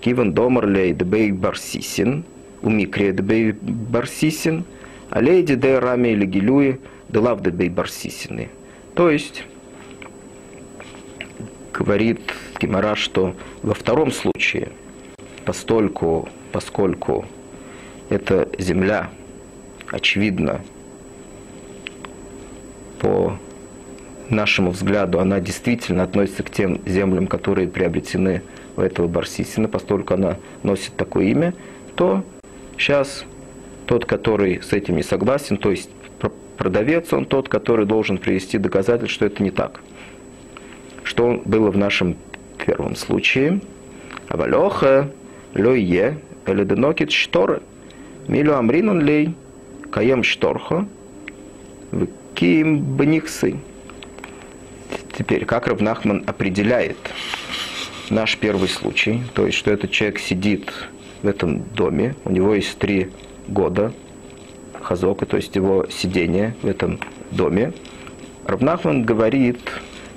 Киван 0.00 0.32
домар 0.32 0.66
лей 0.66 0.92
дебей 0.94 1.30
барсисин, 1.30 2.24
у 2.62 2.70
микре 2.70 3.12
дебей 3.12 3.52
барсисин, 3.52 4.64
а 5.10 5.20
лей 5.20 5.42
де 5.42 5.78
раме 5.78 6.12
или 6.12 6.24
гилюи 6.24 6.80
делав 7.08 7.42
дебей 7.42 7.68
барсисины. 7.68 8.48
То 8.94 9.10
есть, 9.10 9.44
говорит 11.72 12.20
Гемара, 12.58 12.94
что 12.94 13.34
во 13.62 13.74
втором 13.74 14.10
случае– 14.10 14.70
постольку, 15.50 16.28
поскольку 16.52 17.24
эта 18.08 18.48
земля, 18.56 19.10
очевидно, 19.90 20.60
по 23.00 23.36
нашему 24.28 24.70
взгляду, 24.70 25.18
она 25.18 25.40
действительно 25.40 26.04
относится 26.04 26.44
к 26.44 26.50
тем 26.50 26.80
землям, 26.86 27.26
которые 27.26 27.66
приобретены 27.66 28.42
у 28.76 28.80
этого 28.80 29.08
Барсисина, 29.08 29.66
поскольку 29.66 30.14
она 30.14 30.36
носит 30.62 30.94
такое 30.94 31.24
имя, 31.24 31.52
то 31.96 32.22
сейчас 32.78 33.24
тот, 33.86 34.04
который 34.04 34.62
с 34.62 34.72
этим 34.72 34.94
не 34.94 35.02
согласен, 35.02 35.56
то 35.56 35.72
есть 35.72 35.90
продавец, 36.58 37.12
он 37.12 37.24
тот, 37.24 37.48
который 37.48 37.86
должен 37.86 38.18
привести 38.18 38.56
доказательство, 38.56 39.12
что 39.12 39.26
это 39.26 39.42
не 39.42 39.50
так. 39.50 39.80
Что 41.02 41.42
было 41.44 41.72
в 41.72 41.76
нашем 41.76 42.16
первом 42.64 42.94
случае. 42.94 43.60
Авалеха 44.28 45.10
Люйе, 45.54 46.18
Эледенокит 46.46 47.10
Шторы, 47.10 47.62
Милю 48.28 48.56
Амринан 48.56 49.00
Лей, 49.00 49.34
Каем 49.90 50.22
Шторхо, 50.22 50.86
Ким 52.34 52.78
Бниксы. 52.96 53.56
Теперь, 55.16 55.44
как 55.44 55.66
Равнахман 55.66 56.24
определяет 56.26 56.96
наш 58.08 58.36
первый 58.38 58.68
случай, 58.68 59.22
то 59.34 59.46
есть, 59.46 59.58
что 59.58 59.70
этот 59.70 59.90
человек 59.90 60.18
сидит 60.18 60.72
в 61.22 61.28
этом 61.28 61.62
доме, 61.74 62.14
у 62.24 62.30
него 62.30 62.54
есть 62.54 62.78
три 62.78 63.10
года 63.46 63.92
хазока, 64.80 65.26
то 65.26 65.36
есть 65.36 65.54
его 65.54 65.86
сидение 65.90 66.54
в 66.62 66.66
этом 66.66 66.98
доме. 67.30 67.72
Равнахман 68.46 69.04
говорит, 69.04 69.60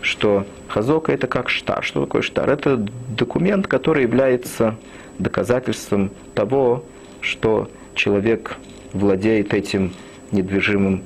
что 0.01 0.45
хазока 0.67 1.11
это 1.11 1.27
как 1.27 1.49
штар. 1.49 1.83
Что 1.83 2.05
такое 2.05 2.21
штар? 2.21 2.49
Это 2.49 2.77
документ, 2.77 3.67
который 3.67 4.03
является 4.03 4.75
доказательством 5.19 6.11
того, 6.33 6.83
что 7.21 7.69
человек 7.95 8.57
владеет 8.93 9.53
этим 9.53 9.93
недвижимым 10.31 11.03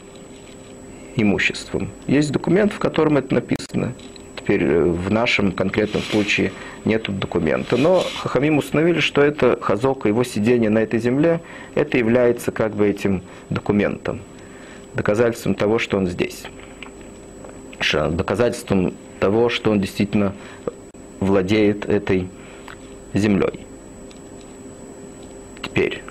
имуществом. 1.15 1.89
Есть 2.07 2.31
документ, 2.31 2.71
в 2.71 2.79
котором 2.79 3.17
это 3.17 3.33
написано. 3.33 3.93
Теперь 4.35 4.63
э, 4.63 4.83
в 4.83 5.11
нашем 5.11 5.51
конкретном 5.51 6.03
случае 6.03 6.53
нет 6.85 7.03
документа. 7.19 7.75
Но 7.75 8.03
Хахамим 8.19 8.57
установили, 8.57 8.99
что 8.99 9.21
это 9.21 9.57
Хазока, 9.59 10.07
его 10.07 10.23
сидение 10.23 10.69
на 10.69 10.79
этой 10.79 10.99
земле, 10.99 11.41
это 11.75 11.97
является 11.97 12.51
как 12.51 12.73
бы 12.75 12.87
этим 12.87 13.23
документом, 13.49 14.21
доказательством 14.93 15.55
того, 15.55 15.79
что 15.79 15.97
он 15.97 16.07
здесь. 16.07 16.43
Доказательством 17.91 18.93
того, 19.19 19.49
что 19.49 19.71
он 19.71 19.81
действительно 19.81 20.33
владеет 21.19 21.85
этой 21.85 22.27
землей. 23.13 23.66
Теперь, 25.61 26.03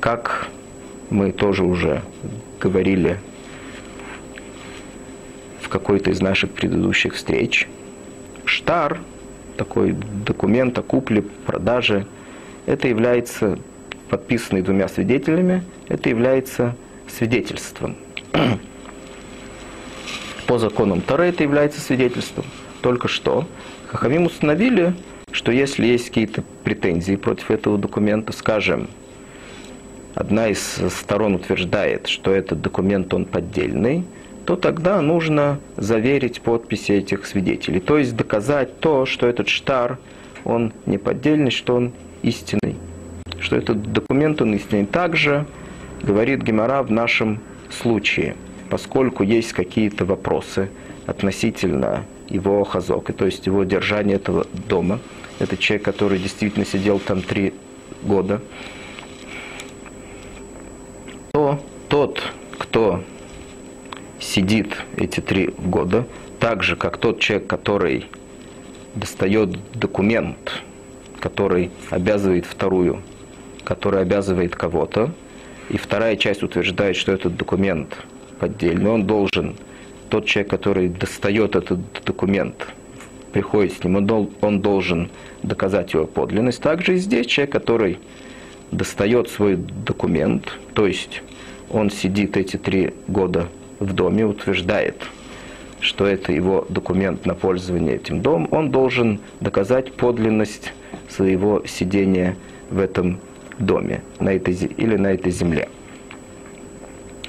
как 0.00 0.48
мы 1.10 1.32
тоже 1.32 1.64
уже 1.64 2.02
говорили 2.60 3.18
в 5.60 5.68
какой-то 5.68 6.10
из 6.10 6.20
наших 6.20 6.50
предыдущих 6.50 7.14
встреч, 7.14 7.68
штар 8.44 9.00
такой 9.56 9.92
документ 9.92 10.78
о 10.78 10.82
купле, 10.82 11.22
продаже. 11.22 12.06
Это 12.66 12.88
является, 12.88 13.58
подписанный 14.08 14.62
двумя 14.62 14.88
свидетелями, 14.88 15.62
это 15.88 16.08
является 16.08 16.76
свидетельством. 17.08 17.96
По 20.46 20.58
законам 20.58 21.00
Тары 21.00 21.26
это 21.26 21.42
является 21.42 21.80
свидетельством. 21.80 22.44
Только 22.82 23.08
что 23.08 23.46
Хахамим 23.88 24.26
установили, 24.26 24.94
что 25.34 25.50
если 25.50 25.84
есть 25.84 26.08
какие-то 26.08 26.44
претензии 26.62 27.16
против 27.16 27.50
этого 27.50 27.76
документа, 27.76 28.32
скажем, 28.32 28.88
одна 30.14 30.46
из 30.46 30.78
сторон 30.90 31.34
утверждает, 31.34 32.06
что 32.06 32.32
этот 32.32 32.62
документ 32.62 33.12
он 33.12 33.24
поддельный, 33.24 34.04
то 34.46 34.54
тогда 34.54 35.00
нужно 35.00 35.58
заверить 35.76 36.40
подписи 36.40 36.92
этих 36.92 37.26
свидетелей. 37.26 37.80
То 37.80 37.98
есть 37.98 38.14
доказать 38.14 38.78
то, 38.78 39.06
что 39.06 39.26
этот 39.26 39.48
штар, 39.48 39.98
он 40.44 40.72
не 40.86 40.98
поддельный, 40.98 41.50
что 41.50 41.74
он 41.74 41.92
истинный. 42.22 42.76
Что 43.40 43.56
этот 43.56 43.92
документ, 43.92 44.40
он 44.40 44.54
истинный. 44.54 44.86
Также 44.86 45.46
говорит 46.00 46.42
Гемора 46.42 46.84
в 46.84 46.92
нашем 46.92 47.40
случае, 47.70 48.36
поскольку 48.70 49.24
есть 49.24 49.52
какие-то 49.52 50.04
вопросы 50.04 50.68
относительно 51.06 52.04
его 52.28 52.62
хазока, 52.62 53.12
то 53.12 53.26
есть 53.26 53.46
его 53.46 53.64
держания 53.64 54.14
этого 54.14 54.46
дома. 54.68 55.00
Это 55.38 55.56
человек, 55.56 55.84
который 55.84 56.18
действительно 56.18 56.64
сидел 56.64 56.98
там 56.98 57.22
три 57.22 57.54
года. 58.02 58.40
То 61.32 61.58
тот, 61.88 62.22
кто 62.58 63.02
сидит 64.20 64.76
эти 64.96 65.20
три 65.20 65.48
года, 65.58 66.06
так 66.40 66.62
же, 66.62 66.76
как 66.76 66.98
тот 66.98 67.20
человек, 67.20 67.46
который 67.46 68.06
достает 68.94 69.50
документ, 69.74 70.62
который 71.20 71.70
обязывает 71.90 72.46
вторую, 72.46 73.02
который 73.64 74.00
обязывает 74.02 74.54
кого-то, 74.54 75.10
и 75.70 75.76
вторая 75.76 76.16
часть 76.16 76.42
утверждает, 76.42 76.96
что 76.96 77.12
этот 77.12 77.36
документ 77.36 77.96
поддельный, 78.38 78.90
он 78.90 79.06
должен, 79.06 79.56
тот 80.10 80.26
человек, 80.26 80.50
который 80.50 80.88
достает 80.88 81.56
этот 81.56 81.80
документ, 82.04 82.68
приходит 83.34 83.72
с 83.72 83.84
ним, 83.84 83.96
он, 83.96 84.30
он 84.40 84.60
должен 84.60 85.10
доказать 85.42 85.92
его 85.92 86.06
подлинность. 86.06 86.62
Также 86.62 86.94
и 86.94 86.98
здесь 86.98 87.26
человек, 87.26 87.52
который 87.52 87.98
достает 88.70 89.28
свой 89.28 89.56
документ, 89.56 90.56
то 90.72 90.86
есть 90.86 91.22
он 91.68 91.90
сидит 91.90 92.36
эти 92.36 92.56
три 92.56 92.94
года 93.08 93.48
в 93.80 93.92
доме, 93.92 94.24
утверждает, 94.24 95.02
что 95.80 96.06
это 96.06 96.32
его 96.32 96.64
документ 96.68 97.26
на 97.26 97.34
пользование 97.34 97.96
этим 97.96 98.20
домом, 98.22 98.46
он 98.52 98.70
должен 98.70 99.18
доказать 99.40 99.92
подлинность 99.94 100.72
своего 101.08 101.64
сидения 101.66 102.36
в 102.70 102.78
этом 102.78 103.18
доме 103.58 104.02
на 104.20 104.32
этой, 104.32 104.54
или 104.54 104.96
на 104.96 105.08
этой 105.08 105.32
земле. 105.32 105.68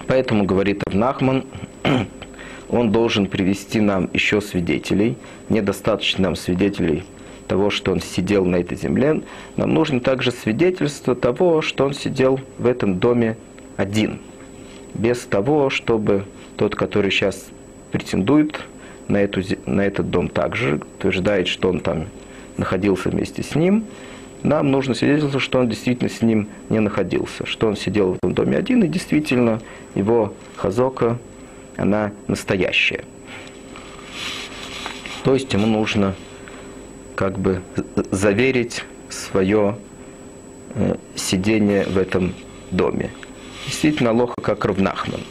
Поэтому, 0.05 0.45
говорит 0.45 0.83
Авнахман, 0.85 1.45
он 2.69 2.91
должен 2.91 3.27
привести 3.27 3.79
нам 3.79 4.09
еще 4.13 4.41
свидетелей. 4.41 5.17
Недостаточно 5.49 6.25
нам 6.25 6.35
свидетелей 6.35 7.03
того, 7.47 7.69
что 7.69 7.91
он 7.91 8.01
сидел 8.01 8.45
на 8.45 8.57
этой 8.57 8.77
земле. 8.77 9.21
Нам 9.55 9.73
нужно 9.73 9.99
также 9.99 10.31
свидетельство 10.31 11.15
того, 11.15 11.61
что 11.61 11.85
он 11.85 11.93
сидел 11.93 12.39
в 12.57 12.65
этом 12.65 12.99
доме 12.99 13.37
один. 13.77 14.19
Без 14.93 15.19
того, 15.19 15.69
чтобы 15.69 16.25
тот, 16.57 16.75
который 16.75 17.11
сейчас 17.11 17.47
претендует 17.91 18.59
на, 19.07 19.17
эту, 19.17 19.41
на 19.65 19.81
этот 19.81 20.09
дом 20.09 20.29
также, 20.29 20.81
утверждает, 20.97 21.47
что 21.47 21.69
он 21.69 21.79
там 21.79 22.07
находился 22.57 23.09
вместе 23.09 23.43
с 23.43 23.55
ним, 23.55 23.85
нам 24.43 24.71
нужно 24.71 24.93
свидетельство, 24.93 25.39
что 25.39 25.59
он 25.59 25.69
действительно 25.69 26.09
с 26.09 26.21
ним 26.21 26.47
не 26.69 26.79
находился, 26.79 27.45
что 27.45 27.67
он 27.67 27.75
сидел 27.75 28.13
в 28.13 28.17
этом 28.17 28.33
доме 28.33 28.57
один, 28.57 28.83
и 28.83 28.87
действительно 28.87 29.59
его 29.95 30.33
хазока, 30.55 31.17
она 31.77 32.11
настоящая. 32.27 33.03
То 35.23 35.33
есть 35.33 35.51
ему 35.53 35.67
нужно 35.67 36.15
как 37.15 37.39
бы 37.39 37.61
заверить 38.11 38.83
свое 39.09 39.77
э, 40.75 40.95
сидение 41.15 41.85
в 41.85 41.97
этом 41.97 42.33
доме. 42.71 43.11
Действительно, 43.65 44.11
Лоха 44.11 44.35
как 44.41 44.65
Равнахман. 44.65 45.21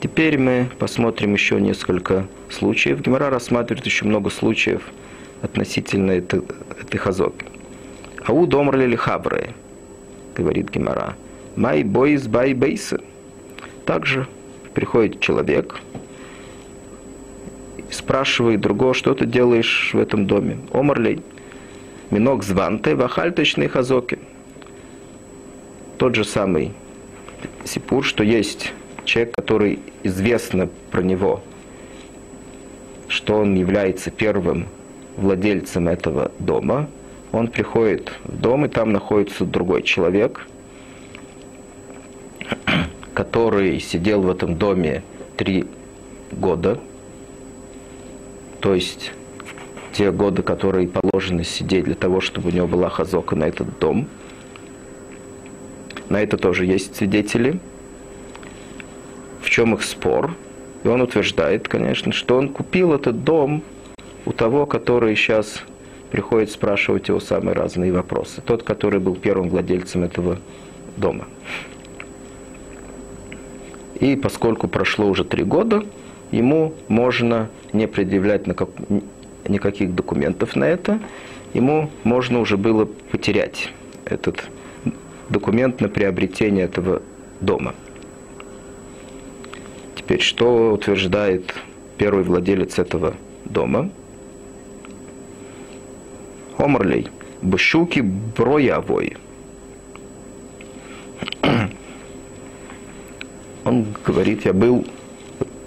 Теперь 0.00 0.36
мы 0.38 0.68
посмотрим 0.78 1.34
еще 1.34 1.60
несколько 1.60 2.26
случаев. 2.50 3.00
Гемора 3.00 3.30
рассматривает 3.30 3.86
еще 3.86 4.04
много 4.04 4.30
случаев 4.30 4.82
относительно 5.42 6.10
этой, 6.10 6.42
этой 6.80 6.98
хазоки. 6.98 7.46
Ау 8.24 8.46
домрли 8.46 8.86
ли 8.86 8.96
хабры, 8.96 9.50
говорит 10.34 10.70
Гемора. 10.70 11.16
Май 11.54 11.84
бойс 11.84 12.26
бай 12.26 12.52
бейсы. 12.54 13.00
Также 13.86 14.26
приходит 14.74 15.20
человек, 15.20 15.80
спрашивает 17.90 18.60
другого, 18.60 18.94
что 18.94 19.14
ты 19.14 19.26
делаешь 19.26 19.90
в 19.92 19.98
этом 19.98 20.26
доме. 20.26 20.58
Омарлей. 20.72 21.20
Минок 22.10 22.42
званте 22.42 22.94
вахальточные 22.94 23.68
хазоки. 23.68 24.18
Тот 25.98 26.14
же 26.14 26.24
самый 26.24 26.72
сипур, 27.64 28.04
что 28.04 28.24
есть 28.24 28.72
человек, 29.04 29.34
который 29.34 29.78
известно 30.02 30.68
про 30.90 31.02
него, 31.02 31.42
что 33.08 33.36
он 33.36 33.54
является 33.54 34.10
первым 34.10 34.66
владельцем 35.16 35.88
этого 35.88 36.32
дома, 36.38 36.88
он 37.32 37.48
приходит 37.48 38.12
в 38.24 38.40
дом, 38.40 38.66
и 38.66 38.68
там 38.68 38.92
находится 38.92 39.44
другой 39.44 39.82
человек, 39.82 40.46
который 43.14 43.80
сидел 43.80 44.22
в 44.22 44.30
этом 44.30 44.56
доме 44.56 45.02
три 45.36 45.66
года, 46.30 46.78
то 48.60 48.74
есть 48.74 49.12
те 49.92 50.10
годы, 50.10 50.42
которые 50.42 50.88
положены 50.88 51.44
сидеть 51.44 51.84
для 51.84 51.94
того, 51.94 52.20
чтобы 52.20 52.48
у 52.48 52.52
него 52.52 52.66
была 52.66 52.88
хазока 52.88 53.36
на 53.36 53.44
этот 53.44 53.78
дом. 53.78 54.06
На 56.08 56.22
это 56.22 56.36
тоже 56.36 56.66
есть 56.66 56.96
свидетели– 56.96 57.58
в 59.42 59.50
чем 59.50 59.74
их 59.74 59.82
спор. 59.82 60.34
И 60.84 60.88
он 60.88 61.02
утверждает, 61.02 61.68
конечно, 61.68 62.12
что 62.12 62.36
он 62.38 62.48
купил 62.48 62.94
этот 62.94 63.22
дом 63.24 63.62
у 64.24 64.32
того, 64.32 64.66
который 64.66 65.14
сейчас 65.14 65.62
приходит 66.10 66.50
спрашивать 66.50 67.08
его 67.08 67.20
самые 67.20 67.54
разные 67.54 67.92
вопросы. 67.92 68.40
Тот, 68.44 68.62
который 68.62 69.00
был 69.00 69.14
первым 69.14 69.48
владельцем 69.48 70.04
этого 70.04 70.38
дома. 70.96 71.26
И 74.02 74.16
поскольку 74.16 74.66
прошло 74.66 75.06
уже 75.06 75.22
три 75.22 75.44
года, 75.44 75.84
ему 76.32 76.74
можно 76.88 77.48
не 77.72 77.86
предъявлять 77.86 78.48
никаких 79.46 79.94
документов 79.94 80.56
на 80.56 80.64
это, 80.64 80.98
ему 81.54 81.88
можно 82.02 82.40
уже 82.40 82.56
было 82.56 82.84
потерять 82.84 83.72
этот 84.04 84.42
документ 85.30 85.80
на 85.80 85.88
приобретение 85.88 86.64
этого 86.64 87.00
дома. 87.40 87.76
Теперь, 89.94 90.20
что 90.20 90.72
утверждает 90.72 91.54
первый 91.96 92.24
владелец 92.24 92.80
этого 92.80 93.14
дома? 93.44 93.88
Омрлей. 96.58 97.06
Бшуки 97.40 98.00
броявой. 98.00 99.16
Он 103.64 103.86
говорит, 104.04 104.44
я 104.44 104.52
был 104.52 104.86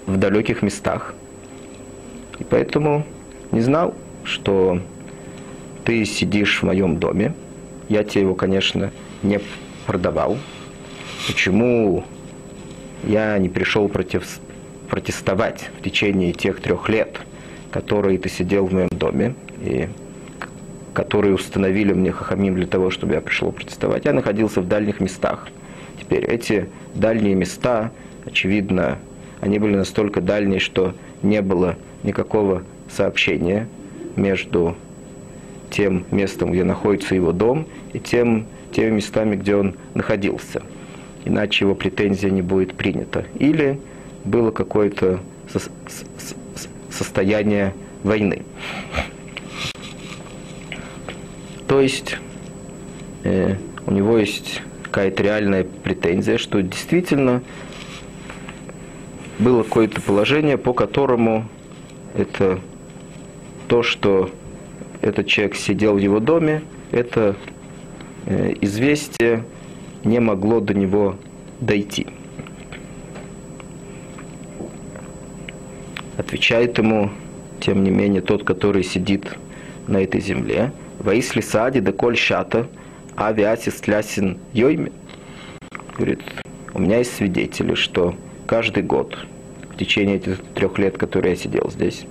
в 0.06 0.16
далеких 0.16 0.62
местах. 0.62 1.14
И 2.38 2.44
поэтому 2.44 3.04
не 3.52 3.60
знал, 3.60 3.94
что 4.24 4.80
ты 5.84 6.04
сидишь 6.04 6.60
в 6.60 6.64
моем 6.64 6.98
доме. 6.98 7.34
Я 7.88 8.04
тебе 8.04 8.22
его, 8.22 8.34
конечно, 8.34 8.90
не 9.22 9.40
продавал. 9.86 10.36
Почему 11.26 12.04
я 13.04 13.38
не 13.38 13.48
пришел 13.48 13.88
против, 13.88 14.40
протестовать 14.90 15.70
в 15.78 15.82
течение 15.82 16.32
тех 16.32 16.60
трех 16.60 16.88
лет, 16.88 17.20
которые 17.70 18.18
ты 18.18 18.28
сидел 18.28 18.66
в 18.66 18.72
моем 18.72 18.88
доме, 18.90 19.34
и 19.62 19.88
которые 20.92 21.34
установили 21.34 21.92
мне 21.92 22.10
хахамим 22.10 22.54
для 22.54 22.66
того, 22.66 22.90
чтобы 22.90 23.14
я 23.14 23.20
пришел 23.20 23.52
протестовать. 23.52 24.06
Я 24.06 24.12
находился 24.12 24.60
в 24.60 24.68
дальних 24.68 25.00
местах. 25.00 25.48
Теперь 26.00 26.24
эти 26.24 26.68
дальние 26.94 27.34
места, 27.34 27.90
очевидно, 28.24 28.98
они 29.40 29.58
были 29.58 29.76
настолько 29.76 30.20
дальние, 30.20 30.60
что 30.60 30.94
не 31.22 31.42
было 31.42 31.76
никакого 32.02 32.62
сообщения 32.90 33.68
между 34.16 34.76
тем 35.70 36.04
местом, 36.10 36.52
где 36.52 36.64
находится 36.64 37.14
его 37.14 37.32
дом, 37.32 37.66
и 37.92 37.98
тем, 37.98 38.46
теми 38.72 38.96
местами, 38.96 39.36
где 39.36 39.56
он 39.56 39.74
находился 39.94 40.62
иначе 41.26 41.64
его 41.64 41.74
претензия 41.74 42.30
не 42.30 42.40
будет 42.40 42.74
принята. 42.74 43.26
Или 43.38 43.78
было 44.24 44.50
какое-то 44.50 45.20
состояние 46.90 47.74
войны. 48.02 48.42
То 51.66 51.80
есть 51.80 52.16
э, 53.24 53.56
у 53.86 53.90
него 53.90 54.16
есть 54.16 54.62
какая-то 54.96 55.22
реальная 55.22 55.62
претензия, 55.62 56.38
что 56.38 56.62
действительно 56.62 57.42
было 59.38 59.62
какое-то 59.62 60.00
положение, 60.00 60.56
по 60.56 60.72
которому 60.72 61.46
это 62.16 62.60
то, 63.68 63.82
что 63.82 64.30
этот 65.02 65.26
человек 65.26 65.54
сидел 65.54 65.96
в 65.96 65.98
его 65.98 66.18
доме, 66.18 66.62
это 66.92 67.36
э, 68.24 68.54
известие 68.62 69.44
не 70.02 70.18
могло 70.18 70.60
до 70.60 70.72
него 70.72 71.16
дойти. 71.60 72.06
Отвечает 76.16 76.78
ему, 76.78 77.10
тем 77.60 77.84
не 77.84 77.90
менее, 77.90 78.22
тот, 78.22 78.44
который 78.44 78.82
сидит 78.82 79.36
на 79.88 79.98
этой 79.98 80.22
земле. 80.22 80.72
Ваисли 81.00 81.42
сади 81.42 81.80
да 81.80 81.92
коль 81.92 82.16
шата, 82.16 82.66
авиасис 83.16 83.74
тлясин 83.80 84.38
йойми. 84.52 84.92
Говорит, 85.96 86.20
у 86.74 86.80
меня 86.80 86.98
есть 86.98 87.16
свидетели, 87.16 87.74
что 87.74 88.14
каждый 88.46 88.82
год, 88.82 89.16
в 89.70 89.76
течение 89.78 90.16
этих 90.16 90.42
трех 90.54 90.78
лет, 90.78 90.98
которые 90.98 91.32
я 91.32 91.36
сидел 91.36 91.70
здесь, 91.70 92.04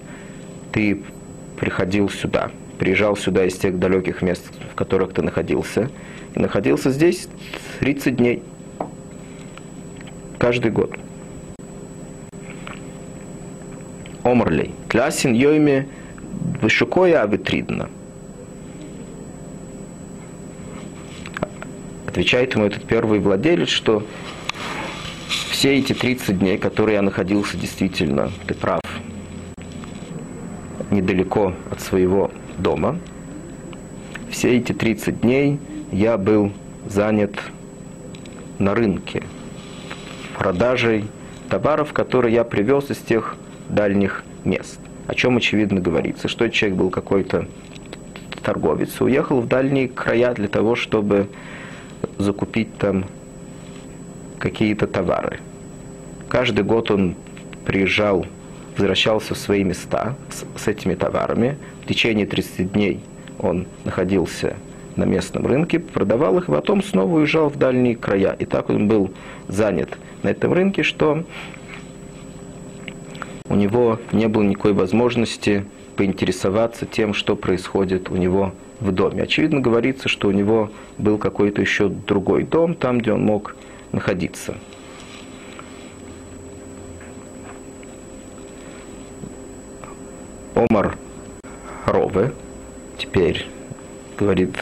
ты 0.72 1.02
приходил 1.60 2.10
сюда, 2.10 2.52
приезжал 2.80 3.16
сюда 3.16 3.46
из 3.46 3.56
тех 3.56 3.80
далеких 3.80 4.22
мест, 4.22 4.44
в 4.72 4.76
которых 4.76 5.14
ты 5.14 5.22
находился, 5.22 5.90
и 6.34 6.40
находился 6.40 6.90
здесь 6.90 7.28
30 7.80 8.16
дней. 8.16 8.44
Каждый 10.40 10.72
год. 10.72 10.98
Омрлей. 14.24 14.74
Тлясин 14.90 15.34
йойми 15.34 15.88
вышукоя 16.62 17.22
авитридна. 17.22 17.90
Отвечает 22.16 22.56
ему 22.56 22.64
этот 22.64 22.86
первый 22.86 23.20
владелец, 23.20 23.68
что 23.68 24.02
все 25.28 25.78
эти 25.78 25.92
30 25.92 26.40
дней, 26.40 26.58
которые 26.58 26.96
я 26.96 27.02
находился 27.02 27.58
действительно, 27.58 28.32
ты 28.48 28.54
прав, 28.54 28.80
недалеко 30.92 31.52
от 31.70 31.82
своего 31.82 32.32
дома, 32.58 32.98
все 34.32 34.56
эти 34.56 34.72
30 34.72 35.20
дней 35.20 35.60
я 35.92 36.18
был 36.18 36.54
занят 36.88 37.34
на 38.60 38.76
рынке 38.76 39.22
продажей 40.38 41.04
товаров, 41.50 41.92
которые 41.92 42.34
я 42.34 42.46
привез 42.46 42.90
из 42.92 43.00
тех 43.00 43.36
дальних 43.68 44.24
мест. 44.46 44.80
О 45.08 45.16
чем 45.16 45.36
очевидно 45.36 45.82
говорится, 45.82 46.30
что 46.30 46.48
человек 46.48 46.78
был 46.78 46.90
какой-то 46.92 47.46
торговец, 48.42 49.02
уехал 49.02 49.42
в 49.42 49.50
дальние 49.50 49.90
края 49.90 50.34
для 50.34 50.48
того, 50.48 50.78
чтобы 50.78 51.28
закупить 52.18 52.78
там 52.78 53.06
какие-то 54.40 54.88
товары. 54.88 55.40
Каждый 56.30 56.64
год 56.64 56.92
он 56.92 57.16
приезжал, 57.66 58.26
возвращался 58.78 59.34
в 59.34 59.38
свои 59.38 59.64
места 59.64 60.16
с, 60.30 60.46
с 60.62 60.68
этими 60.68 60.96
товарами. 60.96 61.58
В 61.84 61.88
течение 61.88 62.26
30 62.26 62.72
дней 62.72 63.00
он 63.40 63.66
находился 63.84 64.56
на 64.96 65.04
местном 65.04 65.46
рынке, 65.46 65.80
продавал 65.80 66.38
их, 66.38 66.48
потом 66.48 66.84
снова 66.84 67.18
уезжал 67.18 67.50
в 67.50 67.58
дальние 67.58 67.96
края. 67.96 68.36
И 68.40 68.46
так 68.46 68.70
он 68.70 68.88
был 68.88 69.12
занят 69.48 69.98
на 70.24 70.30
этом 70.30 70.54
рынке, 70.54 70.84
что 70.84 71.24
у 73.48 73.56
него 73.56 74.00
не 74.12 74.28
было 74.28 74.44
никакой 74.44 74.74
возможности 74.74 75.66
поинтересоваться 75.96 76.86
тем, 76.86 77.14
что 77.14 77.36
происходит 77.36 78.10
у 78.10 78.16
него 78.16 78.54
в 78.80 78.92
доме. 78.92 79.24
Очевидно, 79.24 79.60
говорится, 79.60 80.10
что 80.10 80.28
у 80.28 80.32
него 80.32 80.72
был 80.98 81.18
какой-то 81.18 81.62
еще 81.62 81.90
другой 81.90 82.44
дом, 82.44 82.76
там, 82.76 83.00
где 83.00 83.14
он 83.14 83.24
мог 83.24 83.56
находиться. 83.92 84.56
Омар 90.56 90.98
Рове 91.86 92.32
теперь 92.98 93.46
говорит, 94.18 94.56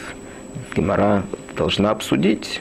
Гимара 0.74 1.22
должна 1.56 1.90
обсудить, 1.90 2.60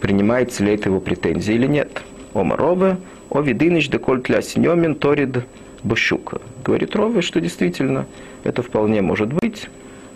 принимается 0.00 0.62
ли 0.62 0.74
это 0.74 0.90
его 0.90 1.00
претензия 1.00 1.54
или 1.54 1.66
нет. 1.66 2.02
Омар 2.34 2.60
Рове, 2.60 2.96
о 3.30 3.40
видыныч 3.40 3.88
деколь 3.88 4.20
тля 4.22 4.42
синьомин 4.42 4.94
торид 4.94 5.44
бощука. 5.82 6.40
Говорит 6.64 6.94
Рове, 6.94 7.22
что 7.22 7.40
действительно 7.40 8.06
это 8.44 8.62
вполне 8.62 9.00
может 9.00 9.32
быть, 9.32 9.68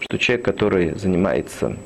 что 0.08 0.18
человек, 0.18 0.44
который 0.44 0.96
занимается 0.96 1.76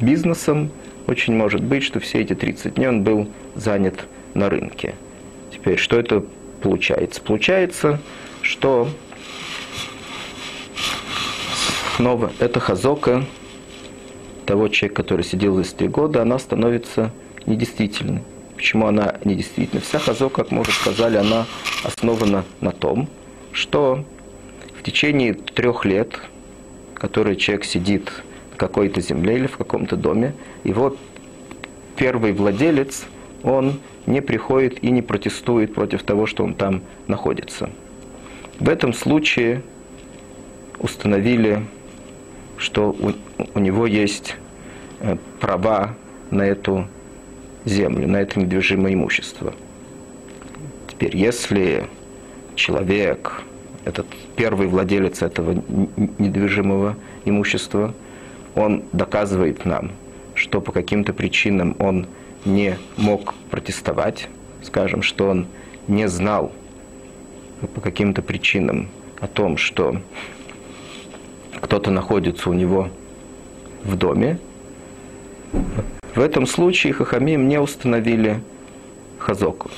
бизнесом, 0.00 0.70
очень 1.06 1.36
может 1.36 1.62
быть, 1.62 1.82
что 1.82 2.00
все 2.00 2.20
эти 2.20 2.34
30 2.34 2.74
дней 2.74 2.88
он 2.88 3.02
был 3.02 3.28
занят 3.54 4.06
на 4.32 4.48
рынке. 4.48 4.94
Теперь, 5.52 5.76
что 5.76 5.98
это 5.98 6.24
получается? 6.62 7.20
Получается, 7.20 8.00
что 8.40 8.88
снова 11.96 12.32
эта 12.38 12.58
хазока 12.58 13.26
того 14.46 14.68
человека, 14.68 15.02
который 15.02 15.26
сидел 15.26 15.60
здесь 15.60 15.74
три 15.74 15.88
года, 15.88 16.22
она 16.22 16.38
становится 16.38 17.12
недействительной. 17.44 18.22
Почему 18.56 18.86
она 18.86 19.16
недействительна? 19.24 19.82
Вся 19.82 19.98
хазока, 19.98 20.42
как 20.42 20.52
мы 20.52 20.62
уже 20.62 20.72
сказали, 20.72 21.18
она 21.18 21.44
основана 21.84 22.44
на 22.62 22.70
том, 22.70 23.08
что 23.52 24.06
в 24.78 24.82
течение 24.82 25.34
трех 25.34 25.84
лет, 25.84 26.18
которые 26.98 27.36
человек 27.36 27.64
сидит 27.64 28.10
в 28.52 28.56
какой-то 28.56 29.00
земле 29.00 29.36
или 29.36 29.46
в 29.46 29.56
каком-то 29.56 29.96
доме, 29.96 30.34
его 30.64 30.96
первый 31.96 32.32
владелец, 32.32 33.04
он 33.42 33.80
не 34.06 34.20
приходит 34.20 34.82
и 34.82 34.90
не 34.90 35.02
протестует 35.02 35.74
против 35.74 36.02
того, 36.02 36.26
что 36.26 36.44
он 36.44 36.54
там 36.54 36.82
находится. 37.06 37.70
В 38.58 38.68
этом 38.68 38.92
случае 38.92 39.62
установили, 40.80 41.62
что 42.56 42.90
у, 42.90 43.12
у 43.54 43.58
него 43.60 43.86
есть 43.86 44.36
э, 45.00 45.16
права 45.40 45.94
на 46.30 46.42
эту 46.42 46.86
землю, 47.64 48.08
на 48.08 48.16
это 48.16 48.40
недвижимое 48.40 48.94
имущество. 48.94 49.54
Теперь, 50.88 51.16
если 51.16 51.88
человек, 52.54 53.42
этот 53.88 54.06
первый 54.36 54.68
владелец 54.68 55.22
этого 55.22 55.62
недвижимого 56.18 56.96
имущества, 57.24 57.94
он 58.54 58.84
доказывает 58.92 59.64
нам, 59.64 59.92
что 60.34 60.60
по 60.60 60.72
каким-то 60.72 61.14
причинам 61.14 61.74
он 61.78 62.06
не 62.44 62.76
мог 62.98 63.34
протестовать, 63.50 64.28
скажем, 64.62 65.02
что 65.02 65.30
он 65.30 65.46
не 65.88 66.06
знал 66.06 66.52
по 67.74 67.80
каким-то 67.80 68.20
причинам 68.20 68.88
о 69.20 69.26
том, 69.26 69.56
что 69.56 70.00
кто-то 71.60 71.90
находится 71.90 72.50
у 72.50 72.52
него 72.52 72.90
в 73.84 73.96
доме, 73.96 74.38
в 76.14 76.20
этом 76.20 76.46
случае 76.46 76.92
Хахамим 76.92 77.48
не 77.48 77.58
установили 77.58 78.40
хазоку, 79.18 79.70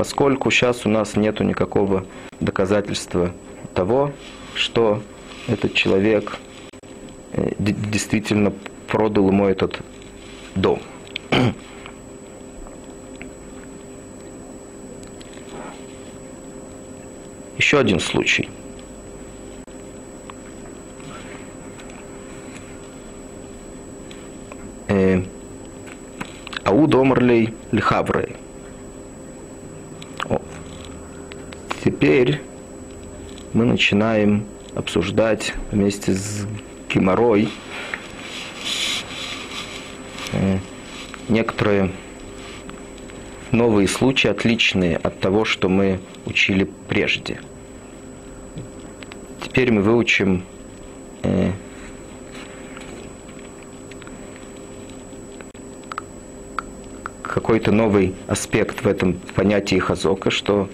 поскольку 0.00 0.50
сейчас 0.50 0.86
у 0.86 0.88
нас 0.88 1.14
нет 1.14 1.40
никакого 1.40 2.06
доказательства 2.40 3.34
того, 3.74 4.12
что 4.54 5.02
этот 5.46 5.74
человек 5.74 6.38
э, 7.32 7.52
действительно 7.58 8.50
продал 8.88 9.28
ему 9.28 9.44
этот 9.44 9.78
дом. 10.54 10.80
Еще 17.58 17.78
один 17.78 18.00
случай. 18.00 18.48
Э, 24.88 25.22
Ауд 26.64 26.94
омрлей 26.94 27.52
лихаврей. 27.70 28.38
Теперь 32.00 32.40
мы 33.52 33.66
начинаем 33.66 34.46
обсуждать 34.74 35.52
вместе 35.70 36.14
с 36.14 36.46
Гиморой 36.88 37.50
э, 40.32 40.58
некоторые 41.28 41.92
новые 43.52 43.86
случаи, 43.86 44.28
отличные 44.28 44.96
от 44.96 45.20
того, 45.20 45.44
что 45.44 45.68
мы 45.68 46.00
учили 46.24 46.68
прежде– 46.88 47.38
Теперь 49.50 49.72
мы 49.72 49.82
выучим 49.82 50.44
э, 51.24 51.50
какой-то 57.22 57.72
новый 57.72 58.14
аспект 58.28 58.84
в 58.84 58.86
этом 58.86 59.14
понятии 59.34 59.80
хазока, 59.80 60.30
что 60.30 60.68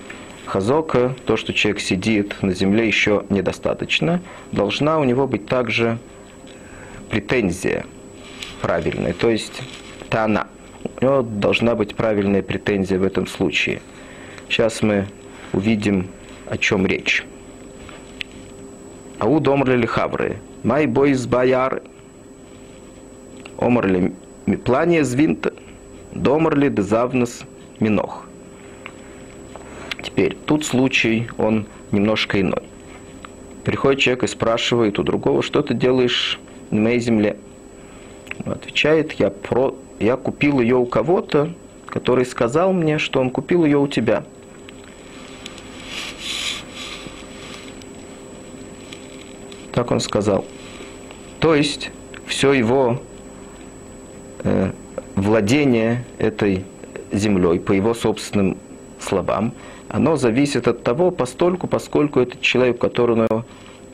хазока, 0.46 1.14
то, 1.26 1.36
что 1.36 1.52
человек 1.52 1.80
сидит 1.80 2.42
на 2.42 2.54
земле, 2.54 2.86
еще 2.86 3.24
недостаточно. 3.28 4.20
Должна 4.52 4.98
у 4.98 5.04
него 5.04 5.26
быть 5.26 5.46
также 5.46 5.98
претензия 7.10 7.84
правильная, 8.62 9.12
то 9.12 9.28
есть 9.30 9.62
это 10.06 10.24
она. 10.24 10.46
У 11.00 11.04
него 11.04 11.22
должна 11.22 11.74
быть 11.74 11.94
правильная 11.94 12.42
претензия 12.42 12.98
в 12.98 13.02
этом 13.02 13.26
случае. 13.26 13.80
Сейчас 14.48 14.82
мы 14.82 15.06
увидим, 15.52 16.08
о 16.48 16.56
чем 16.56 16.86
речь. 16.86 17.24
Ау 19.18 19.40
домрли 19.40 19.86
хавры, 19.86 20.36
май 20.62 20.86
бойс 20.86 21.26
бояр, 21.26 21.82
омрли 23.58 24.12
плане 24.64 25.04
звинта, 25.04 25.52
домрли 26.12 26.68
дезавнес 26.68 27.42
минох. 27.80 28.25
Теперь, 30.16 30.34
тут 30.46 30.64
случай, 30.64 31.28
он 31.36 31.66
немножко 31.92 32.40
иной. 32.40 32.62
Приходит 33.64 34.00
человек 34.00 34.24
и 34.24 34.26
спрашивает 34.26 34.98
у 34.98 35.02
другого, 35.02 35.42
что 35.42 35.60
ты 35.60 35.74
делаешь 35.74 36.40
на 36.70 36.80
моей 36.80 37.00
земле? 37.00 37.36
Он 38.46 38.52
отвечает, 38.52 39.12
я, 39.12 39.28
про, 39.28 39.76
я 40.00 40.16
купил 40.16 40.60
ее 40.60 40.76
у 40.76 40.86
кого-то, 40.86 41.52
который 41.84 42.24
сказал 42.24 42.72
мне, 42.72 42.96
что 42.96 43.20
он 43.20 43.28
купил 43.28 43.66
ее 43.66 43.76
у 43.76 43.86
тебя. 43.88 44.24
Так 49.74 49.90
он 49.90 50.00
сказал. 50.00 50.46
То 51.40 51.54
есть 51.54 51.90
все 52.26 52.54
его 52.54 53.02
э, 54.44 54.70
владение 55.14 56.06
этой 56.16 56.64
землей, 57.12 57.60
по 57.60 57.72
его 57.72 57.92
собственным 57.92 58.56
словам, 58.98 59.52
оно 59.88 60.16
зависит 60.16 60.68
от 60.68 60.82
того, 60.82 61.10
постольку, 61.10 61.66
поскольку 61.66 62.20
этот 62.20 62.40
человек, 62.40 62.78
который 62.78 63.26
он 63.28 63.44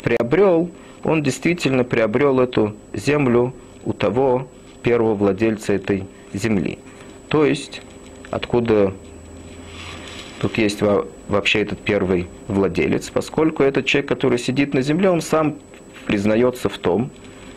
приобрел, 0.03 0.71
он 1.05 1.23
действительно 1.23 1.85
приобрел 1.85 2.41
эту 2.41 2.75
землю 2.93 3.53
у 3.85 3.93
того 3.93 4.49
первого 4.83 5.15
владельца 5.15 5.73
этой 5.73 6.05
земли. 6.33 6.79
То 7.29 7.45
есть, 7.45 7.83
откуда 8.31 8.93
тут 10.41 10.59
есть 10.59 10.81
вообще 11.29 11.63
этот 11.63 11.79
первый 11.81 12.29
владелец, 12.49 13.11
поскольку 13.11 13.63
этот 13.63 13.87
человек, 13.87 14.09
который 14.09 14.39
сидит 14.39 14.75
на 14.75 14.83
земле, 14.83 15.11
он 15.11 15.21
сам 15.21 15.57
признается 16.07 16.69
в 16.69 16.79
том, 16.79 17.11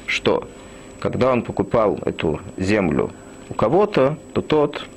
что 0.05 0.47
когда 0.99 1.31
он 1.31 1.41
покупал 1.41 1.99
эту 2.05 2.39
землю 2.57 3.11
у 3.49 3.53
кого-то, 3.53 4.17
то 4.33 4.41
тот 4.41 4.87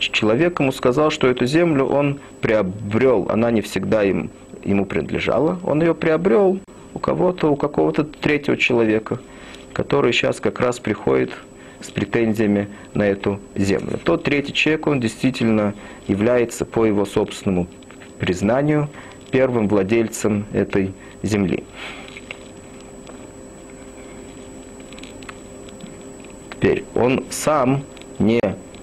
человек 0.00 0.60
ему 0.60 0.72
сказал, 0.72 1.10
что 1.10 1.28
эту 1.28 1.46
землю 1.46 1.84
он 1.84 2.18
приобрел, 2.40 3.26
она 3.30 3.50
не 3.50 3.60
всегда 3.60 4.02
им, 4.02 4.30
ему 4.64 4.86
принадлежала, 4.86 5.58
он 5.64 5.80
ее 5.80 5.94
приобрел 5.94 6.58
у 6.94 6.98
кого-то, 6.98 7.50
у 7.50 7.56
какого-то 7.56 8.04
третьего 8.04 8.56
человека, 8.56 9.20
который 9.72 10.12
сейчас 10.12 10.40
как 10.40 10.60
раз 10.60 10.78
приходит 10.80 11.30
с 11.80 11.90
претензиями 11.90 12.68
на 12.94 13.06
эту 13.06 13.40
землю. 13.54 13.98
Тот 14.02 14.24
третий 14.24 14.52
человек, 14.52 14.86
он 14.86 15.00
действительно 15.00 15.74
является 16.08 16.64
по 16.64 16.84
его 16.84 17.06
собственному 17.06 17.68
признанию 18.18 18.88
первым 19.30 19.68
владельцем 19.68 20.44
этой 20.52 20.92
земли. 21.22 21.64
Теперь 26.50 26.84
он 26.94 27.24
сам 27.30 27.84
не 28.18 28.40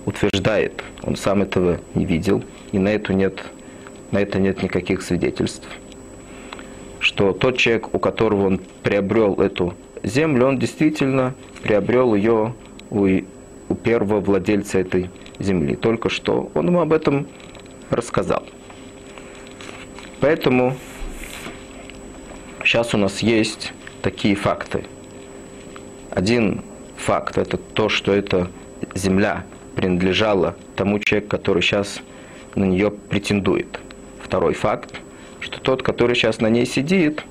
утверждает, 0.08 0.84
он 1.04 1.18
сам 1.18 1.42
этого 1.42 1.80
не 1.94 2.06
видел, 2.06 2.42
и 2.72 2.80
на, 2.80 2.88
это 2.88 3.14
нет, 3.14 3.44
на 4.12 4.20
это 4.20 4.40
нет 4.40 4.64
никаких 4.64 5.02
свидетельств, 5.02 5.68
что 7.00 7.34
тот 7.34 7.58
человек, 7.58 7.94
у 7.94 8.00
которого 8.00 8.48
он 8.48 8.62
приобрел 8.84 9.36
эту 9.36 9.74
землю, 10.04 10.48
он 10.48 10.60
действительно 10.60 11.36
приобрел 11.62 12.16
ее 12.16 12.56
у, 12.90 13.06
у 13.70 13.76
первого 13.76 14.22
владельца 14.22 14.80
этой 14.80 15.10
земли. 15.40 15.76
Только 15.76 16.08
что 16.08 16.52
он 16.54 16.68
ему 16.68 16.80
об 16.80 16.94
этом 16.94 17.28
рассказал. 17.90 18.44
Поэтому 20.22 20.78
сейчас 22.64 22.94
у 22.94 22.98
нас 22.98 23.20
есть 23.20 23.74
такие 24.02 24.36
факты. 24.36 24.86
Один 26.12 26.62
факт– 26.96 27.38
это 27.40 27.58
то, 27.58 27.90
что 27.90 28.14
эта 28.14 28.50
земля 28.96 29.44
принадлежала 29.78 30.56
тому 30.76 30.98
человеку, 31.00 31.30
который 31.30 31.62
сейчас 31.62 32.02
на 32.56 32.64
нее 32.64 32.90
претендует. 32.90 33.80
Второй 34.20 34.56
факт, 34.56 35.00
что 35.40 35.62
тот, 35.62 35.84
который 35.84 36.16
сейчас 36.16 36.42
на 36.42 36.50
ней 36.50 36.66
сидит, 36.66 37.24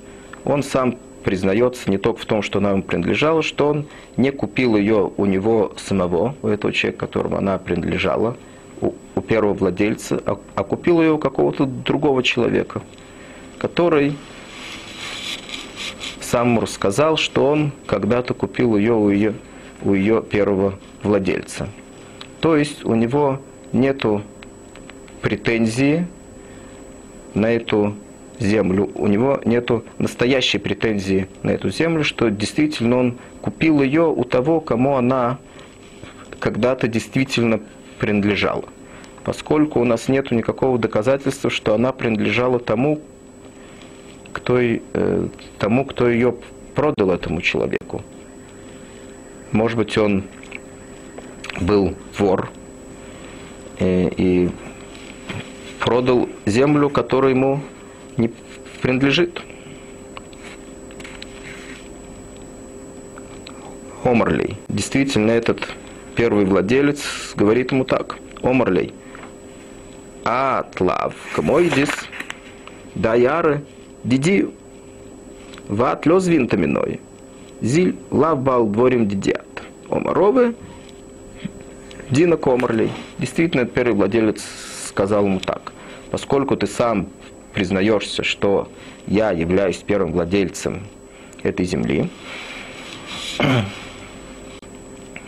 он 0.45 0.63
сам 0.63 0.97
признается 1.25 1.91
не 1.91 1.99
только 1.99 2.21
в 2.21 2.25
том, 2.25 2.43
что 2.43 2.61
она 2.61 2.71
ему 2.71 2.83
принадлежала, 2.85 3.43
что 3.43 3.67
он 3.71 3.87
не 4.17 4.31
купил 4.31 4.77
ее 4.77 5.11
у 5.17 5.27
него 5.27 5.73
самого, 5.77 6.37
у 6.43 6.47
этого 6.47 6.73
человека, 6.73 7.07
которому 7.07 7.37
она 7.37 7.59
принадлежала, 7.59 8.37
у, 8.81 8.95
у 9.17 9.21
первого 9.21 9.53
владельца, 9.53 10.23
а, 10.25 10.39
а 10.55 10.63
купил 10.63 11.03
ее 11.03 11.15
у 11.15 11.19
какого-то 11.19 11.67
другого 11.67 12.23
человека, 12.23 12.81
который 13.59 14.17
сам 16.21 16.61
рассказал, 16.61 17.17
что 17.17 17.45
он 17.45 17.73
когда-то 17.87 18.35
купил 18.35 18.77
ее 18.77 18.93
у 18.93 19.11
ее, 19.11 19.35
у 19.83 19.95
ее 19.95 20.23
первого 20.23 20.79
владельца. 21.03 21.69
То 22.47 22.57
есть 22.57 22.85
у 22.85 22.95
него 22.95 23.41
нету 23.73 24.23
претензии 25.21 26.07
на 27.35 27.53
эту 27.53 27.97
землю. 28.39 28.89
У 28.95 29.09
него 29.09 29.41
нету 29.45 29.83
настоящей 29.99 30.59
претензии 30.59 31.27
на 31.43 31.51
эту 31.51 31.71
землю, 31.71 32.05
что 32.05 32.29
действительно 32.29 32.99
он 32.99 33.19
купил 33.43 33.83
ее 33.83 34.03
у 34.03 34.23
того, 34.23 34.61
кому 34.61 34.95
она 34.95 35.39
когда-то 36.39 36.87
действительно 36.87 37.59
принадлежала. 37.99 38.67
Поскольку 39.25 39.81
у 39.81 39.85
нас 39.85 40.07
нет 40.07 40.31
никакого 40.31 40.79
доказательства, 40.79 41.51
что 41.51 41.75
она 41.75 41.91
принадлежала 41.91 42.61
тому, 42.61 43.01
кто, 44.33 44.61
э, 44.61 45.29
тому, 45.59 45.85
кто 45.85 46.09
ее 46.09 46.37
продал 46.77 47.11
этому 47.11 47.41
человеку. 47.41 48.05
Может 49.51 49.77
быть, 49.77 49.99
он 49.99 50.23
был 51.61 51.95
вор 52.19 52.51
э, 53.79 54.09
и 54.17 54.51
продал 55.81 56.29
землю, 56.47 56.91
которую 56.91 57.35
ему 57.35 57.61
не 58.17 58.31
принадлежит. 58.83 59.43
Омарлей. 64.05 64.57
Действительно, 64.69 65.33
этот 65.33 65.69
первый 66.15 66.45
владелец 66.45 67.35
говорит 67.35 67.73
ему 67.73 67.85
так. 67.85 68.17
Омарлей. 68.43 68.95
Атлав. 70.25 71.15
Камойдис. 71.35 71.91
Даяры. 72.95 73.65
Диди. 74.05 74.49
Ват 75.69 76.07
лез 76.07 76.27
винтаминой. 76.27 77.01
Зиль 77.61 77.97
лав 78.11 78.41
бал 78.41 78.67
дворим 78.67 79.09
дидят. 79.09 79.47
Омаровы. 79.91 80.55
Дина 82.11 82.37
Комарлей. 82.37 82.91
Действительно, 83.19 83.65
первый 83.65 83.95
владелец 83.95 84.41
сказал 84.87 85.25
ему 85.25 85.41
так. 85.41 85.73
Поскольку 86.13 86.57
ты 86.57 86.69
сам 86.69 87.09
признаешься, 87.53 88.23
что 88.23 88.69
я 89.09 89.33
являюсь 89.33 89.79
первым 89.79 90.13
владельцем 90.13 90.87
этой 91.43 91.67
земли, 91.67 92.09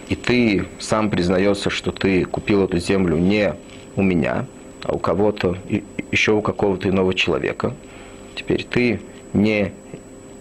и 0.09 0.14
ты 0.14 0.66
сам 0.79 1.11
признаешься, 1.11 1.68
что 1.68 1.91
ты 1.91 2.24
купил 2.24 2.64
эту 2.64 2.79
землю 2.79 3.16
не 3.16 3.55
у 3.97 4.03
меня, 4.03 4.47
а 4.85 4.93
у 4.93 4.99
кого-то, 4.99 5.57
еще 6.12 6.33
у 6.33 6.43
какого-то 6.43 6.89
иного 6.89 7.12
человека, 7.12 7.74
теперь 8.37 8.64
ты 8.64 9.01
не 9.33 9.72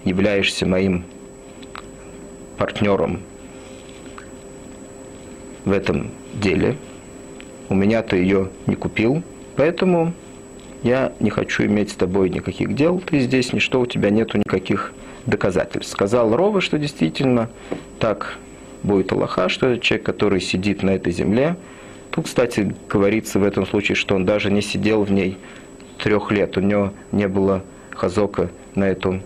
являешься 0.05 0.67
моим 0.67 1.03
партнером 2.57 3.21
в 5.65 5.71
этом 5.71 6.11
деле. 6.39 6.77
У 7.69 7.75
меня 7.75 8.01
ты 8.01 8.17
ее 8.17 8.49
не 8.65 8.75
купил, 8.75 9.23
поэтому 9.55 10.13
я 10.83 11.13
не 11.19 11.29
хочу 11.29 11.65
иметь 11.65 11.91
с 11.91 11.95
тобой 11.95 12.29
никаких 12.29 12.75
дел, 12.75 12.99
ты 12.99 13.19
здесь 13.19 13.51
ничто, 13.51 13.81
у 13.81 13.85
тебя 13.85 14.09
нету 14.09 14.37
никаких 14.37 14.93
доказательств. 15.25 15.91
Сказал 15.91 16.35
Рова, 16.35 16.61
что 16.61 16.77
действительно 16.77 17.49
так 17.99 18.37
будет 18.83 19.11
Аллаха, 19.11 19.49
что 19.49 19.67
это 19.67 19.81
человек, 19.81 20.05
который 20.05 20.39
сидит 20.39 20.83
на 20.83 20.91
этой 20.91 21.11
земле. 21.11 21.57
Тут, 22.11 22.25
кстати, 22.25 22.73
говорится 22.89 23.39
в 23.39 23.43
этом 23.43 23.65
случае, 23.67 23.95
что 23.95 24.15
он 24.15 24.25
даже 24.25 24.51
не 24.51 24.61
сидел 24.61 25.03
в 25.03 25.11
ней 25.11 25.37
трех 26.01 26.31
лет, 26.31 26.57
у 26.57 26.61
него 26.61 26.93
не 27.11 27.27
было 27.27 27.63
хазока 27.91 28.49
на 28.75 28.85
эту 28.85 29.21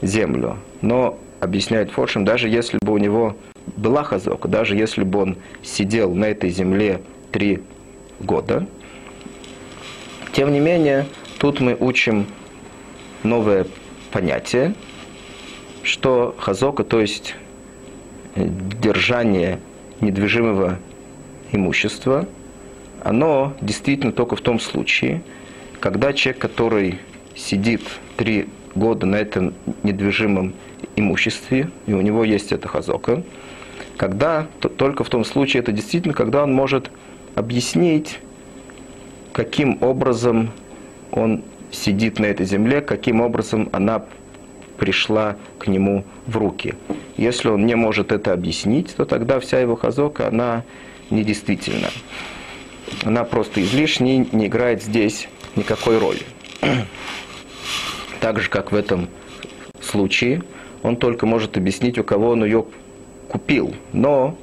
землю. 0.00 0.56
Но, 0.80 1.18
объясняет 1.40 1.90
Форшем, 1.90 2.24
даже 2.24 2.48
если 2.48 2.78
бы 2.80 2.92
у 2.92 2.98
него 2.98 3.36
была 3.76 4.02
хазока, 4.02 4.48
даже 4.48 4.76
если 4.76 5.04
бы 5.04 5.20
он 5.20 5.36
сидел 5.62 6.14
на 6.14 6.26
этой 6.26 6.50
земле 6.50 7.00
три 7.32 7.60
года, 8.20 8.66
тем 10.32 10.52
не 10.52 10.60
менее, 10.60 11.06
тут 11.38 11.60
мы 11.60 11.76
учим 11.78 12.26
новое 13.22 13.66
понятие, 14.12 14.74
что 15.82 16.34
хазока, 16.38 16.84
то 16.84 17.00
есть 17.00 17.34
держание 18.36 19.58
недвижимого 20.00 20.78
имущества, 21.52 22.28
оно 23.02 23.54
действительно 23.60 24.12
только 24.12 24.36
в 24.36 24.40
том 24.40 24.60
случае, 24.60 25.22
когда 25.80 26.12
человек, 26.12 26.42
который 26.42 26.98
сидит 27.34 27.82
три 28.16 28.48
года 28.74 29.06
на 29.06 29.16
этом 29.16 29.54
недвижимом 29.82 30.54
имуществе, 30.96 31.70
и 31.86 31.92
у 31.92 32.00
него 32.00 32.24
есть 32.24 32.52
эта 32.52 32.68
хазока, 32.68 33.22
когда, 33.98 34.46
то, 34.60 34.68
только 34.68 35.04
в 35.04 35.10
том 35.10 35.24
случае, 35.24 35.60
это 35.60 35.72
действительно, 35.72 36.14
когда 36.14 36.44
он 36.44 36.54
может 36.54 36.90
объяснить, 37.34 38.20
каким 39.32 39.82
образом 39.82 40.52
он 41.10 41.42
сидит 41.72 42.18
на 42.18 42.26
этой 42.26 42.46
земле, 42.46 42.80
каким 42.80 43.20
образом 43.20 43.68
она 43.72 44.04
пришла 44.78 45.36
к 45.58 45.66
нему 45.66 46.04
в 46.26 46.36
руки. 46.36 46.74
Если 47.16 47.48
он 47.48 47.66
не 47.66 47.74
может 47.74 48.12
это 48.12 48.32
объяснить, 48.32 48.94
то 48.94 49.04
тогда 49.04 49.40
вся 49.40 49.58
его 49.58 49.74
хазока, 49.74 50.28
она 50.28 50.62
недействительна. 51.10 51.88
Она 53.04 53.24
просто 53.24 53.60
излишняя, 53.62 54.24
не 54.30 54.46
играет 54.46 54.82
здесь 54.82 55.28
никакой 55.56 55.98
роли. 55.98 56.22
Так 58.20 58.40
же, 58.40 58.48
как 58.48 58.70
в 58.70 58.76
этом 58.76 59.08
случае, 59.80 60.42
он 60.82 60.96
только 60.96 61.26
может 61.26 61.56
объяснить, 61.56 61.98
у 61.98 62.04
кого 62.04 62.30
он 62.30 62.44
ее 62.44 62.64
купил. 63.28 63.74
Но, 63.92 64.36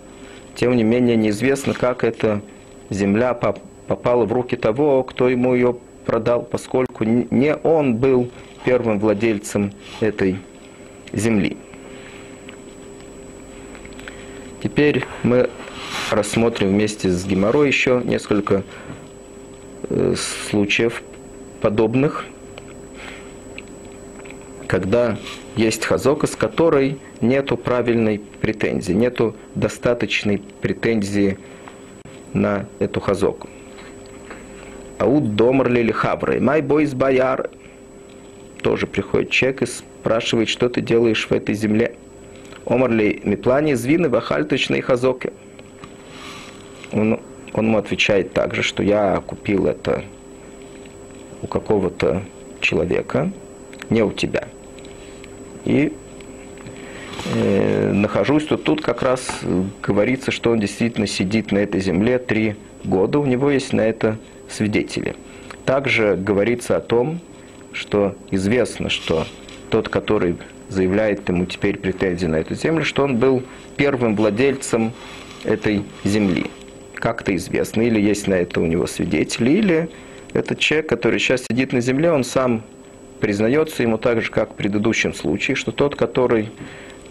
тем 0.56 0.76
не 0.76 0.84
менее, 0.84 1.16
неизвестно, 1.16 1.74
как 1.74 2.04
эта 2.04 2.42
земля 2.90 3.34
попала 3.34 4.26
в 4.26 4.34
руки 4.34 4.56
того, 4.56 5.04
кто 5.04 5.30
ему 5.30 5.54
ее 5.54 5.76
продал, 6.06 6.44
поскольку 6.44 7.04
не 7.04 7.56
он 7.56 7.96
был 7.96 8.30
первым 8.64 9.00
владельцем 9.00 9.74
этой 10.00 10.38
земли. 11.14 11.58
Теперь 14.64 15.06
мы 15.24 15.50
рассмотрим 16.10 16.70
вместе 16.70 17.10
с 17.10 17.26
Геморой 17.26 17.68
еще 17.68 18.02
несколько 18.04 18.64
э, 19.90 20.16
случаев 20.50 21.04
подобных, 21.62 22.26
когда 24.68 25.18
есть 25.56 25.86
хазока, 25.86 26.28
с 26.28 26.36
которой 26.36 27.00
нету 27.22 27.56
правильной 27.58 28.20
претензии, 28.42 28.94
нету 28.94 29.36
достаточной 29.56 30.42
претензии 30.62 31.38
на 32.34 32.66
эту 32.80 33.00
хазоку. 33.00 33.50
Ауд 35.00 35.36
домрли 35.36 35.80
или 35.80 35.92
хабры. 35.92 36.40
Май 36.40 36.62
бойс 36.62 36.94
бояр. 36.94 37.50
Тоже 38.62 38.88
приходит 38.88 39.30
человек 39.30 39.62
и 39.62 39.66
спрашивает, 39.66 40.50
что 40.50 40.70
ты 40.70 40.82
делаешь 40.82 41.28
в 41.30 41.32
этой 41.32 41.56
земле. 41.56 41.96
Омарли 42.66 43.22
миплани 43.24 43.74
звины 43.74 44.10
вахальточные 44.10 44.82
хазоки. 44.82 45.32
Он, 46.92 47.20
он 47.54 47.66
ему 47.66 47.78
отвечает 47.78 48.34
также, 48.34 48.64
что 48.64 48.82
я 48.82 49.22
купил 49.26 49.68
это 49.68 50.04
у 51.42 51.48
какого-то 51.48 52.24
человека, 52.60 53.32
не 53.90 54.02
у 54.02 54.12
тебя. 54.12 54.48
И 55.66 55.92
э, 57.34 57.92
нахожусь 57.92 58.46
тут, 58.46 58.64
тут 58.64 58.82
как 58.82 59.02
раз 59.02 59.42
говорится, 59.84 60.32
что 60.32 60.52
он 60.52 60.60
действительно 60.60 61.08
сидит 61.08 61.52
на 61.52 61.60
этой 61.60 61.82
земле 61.82 62.20
три 62.20 62.56
года, 62.84 63.20
у 63.20 63.26
него 63.26 63.50
есть 63.50 63.74
на 63.74 63.82
это 63.82 64.18
свидетели. 64.50 65.16
Также 65.66 66.16
говорится 66.16 66.78
о 66.78 66.80
том, 66.80 67.20
что 67.74 68.16
известно, 68.32 68.90
что 68.90 69.26
тот, 69.70 69.90
который 69.90 70.38
заявляет 70.70 71.28
ему 71.28 71.46
теперь 71.46 71.78
претензии 71.78 72.28
на 72.28 72.38
эту 72.38 72.56
землю, 72.56 72.86
что 72.86 73.04
он 73.04 73.18
был 73.18 73.44
первым 73.76 74.16
владельцем 74.16 74.94
этой 75.44 75.84
земли. 76.04 76.46
Как-то 76.94 77.36
известно, 77.36 77.82
или 77.82 78.00
есть 78.00 78.28
на 78.28 78.36
это 78.36 78.62
у 78.62 78.66
него 78.66 78.88
свидетели, 78.88 79.52
или 79.52 79.90
этот 80.34 80.60
человек, 80.60 80.90
который 80.90 81.20
сейчас 81.20 81.44
сидит 81.50 81.74
на 81.74 81.82
земле, 81.82 82.12
он 82.12 82.24
сам 82.24 82.64
признается 83.20 83.84
ему 83.84 83.98
так 83.98 84.22
же, 84.22 84.32
как 84.32 84.52
в 84.52 84.56
предыдущем 84.56 85.14
случае, 85.14 85.56
что 85.56 85.72
тот, 85.72 85.96
который 85.96 86.52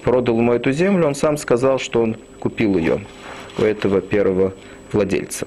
продал 0.02 0.38
ему 0.38 0.52
эту 0.52 0.72
землю, 0.72 1.06
он 1.06 1.14
сам 1.14 1.36
сказал, 1.36 1.78
что 1.78 2.02
он 2.02 2.16
купил 2.38 2.76
ее 2.76 3.00
у 3.58 3.62
этого 3.62 4.00
первого 4.00 4.54
владельца. 4.92 5.46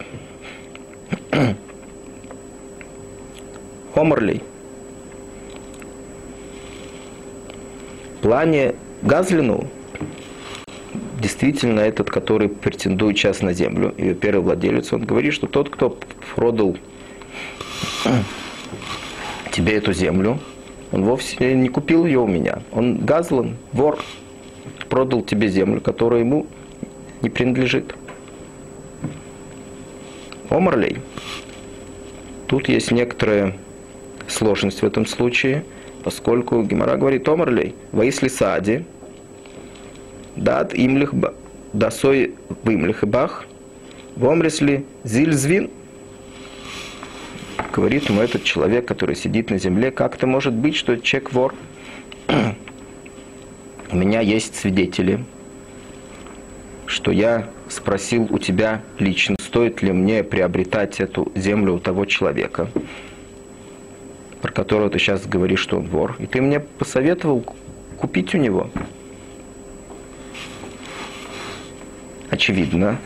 Омрлей. 3.95 4.43
Плане 8.22 8.76
Газлину, 9.03 9.68
действительно 11.22 11.80
этот, 11.80 12.10
который 12.10 12.49
претендует 12.49 13.18
сейчас 13.18 13.41
на 13.41 13.53
землю, 13.53 13.93
ее 13.97 14.16
первый 14.16 14.41
владелец, 14.41 14.91
он 14.91 15.05
говорит, 15.05 15.34
что 15.34 15.47
тот, 15.47 15.70
кто 15.70 15.97
продал 16.36 16.78
тебе 19.58 19.74
эту 19.74 19.91
землю, 19.91 20.39
он 20.91 21.03
вовсе 21.03 21.55
не 21.55 21.68
купил 21.68 22.05
ее 22.05 22.20
у 22.20 22.28
меня. 22.28 22.60
Он 22.72 22.97
Газлан, 22.97 23.58
вор, 23.74 23.99
продал 24.88 25.24
тебе 25.24 25.47
землю, 25.47 25.82
которая 25.82 26.20
ему 26.20 26.45
не 27.24 27.30
принадлежит. 27.30 27.95
Омарлей. 30.49 30.97
Тут 32.45 32.70
есть 32.70 32.91
некоторые 32.91 33.55
сложность 34.28 34.84
в 34.84 34.86
этом 34.86 35.08
случае, 35.08 35.66
поскольку 36.03 36.62
Гемора 36.62 36.95
говорит 36.95 37.28
Омарлей, 37.28 37.74
воисли 37.91 38.28
сади, 38.28 38.86
дат 40.36 40.74
имлих 40.76 41.14
дасой 41.74 42.36
вымлих 42.64 43.03
и 43.03 43.08
бах, 43.08 43.45
вомресли 44.16 44.86
зильзвин. 45.03 45.72
Говорит 47.78 48.09
ему 48.09 48.21
этот 48.21 48.43
человек, 48.43 48.88
который 48.88 49.15
сидит 49.15 49.51
на 49.51 49.59
земле, 49.59 49.91
как 49.91 50.15
это 50.15 50.25
может 50.25 50.51
быть, 50.51 50.75
что 50.75 50.97
человек 50.97 51.32
вор? 51.32 51.53
У 53.91 53.95
меня 53.95 54.19
есть 54.19 54.55
свидетели, 54.55 55.23
что 56.88 57.11
я 57.11 57.47
спросил 57.69 58.28
у 58.32 58.39
тебя 58.39 58.82
лично, 58.97 59.36
стоит 59.39 59.84
ли 59.84 59.91
мне 59.91 60.23
приобретать 60.23 60.99
эту 60.99 61.32
землю 61.36 61.75
у 61.75 61.80
того 61.80 62.05
человека 62.05 62.67
про 64.41 64.51
которого 64.51 64.89
ты 64.89 64.97
сейчас 64.97 65.28
говоришь, 65.28 65.59
что 65.59 65.78
он 65.78 65.88
вор, 65.88 66.15
и 66.17 66.25
ты 66.25 66.41
мне 66.41 66.59
посоветовал 66.59 67.43
купить 67.97 68.34
у 68.34 68.39
него. 68.39 68.69
Очевидно, 72.30 72.99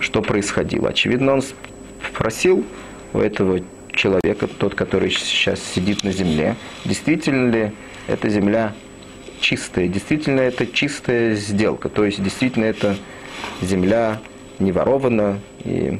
что 0.00 0.22
происходило. 0.22 0.88
Очевидно, 0.88 1.34
он 1.34 1.42
спросил 2.10 2.64
у 3.12 3.18
этого 3.18 3.60
человека, 3.92 4.46
тот, 4.46 4.74
который 4.74 5.10
сейчас 5.10 5.60
сидит 5.62 6.04
на 6.04 6.12
земле, 6.12 6.56
действительно 6.84 7.50
ли 7.50 7.72
эта 8.06 8.28
земля 8.28 8.72
чистая, 9.40 9.88
действительно 9.88 10.40
это 10.40 10.66
чистая 10.66 11.34
сделка, 11.34 11.88
то 11.88 12.04
есть 12.04 12.22
действительно 12.22 12.64
эта 12.64 12.96
земля 13.62 14.20
не 14.58 14.72
ворована, 14.72 15.40
и 15.64 15.98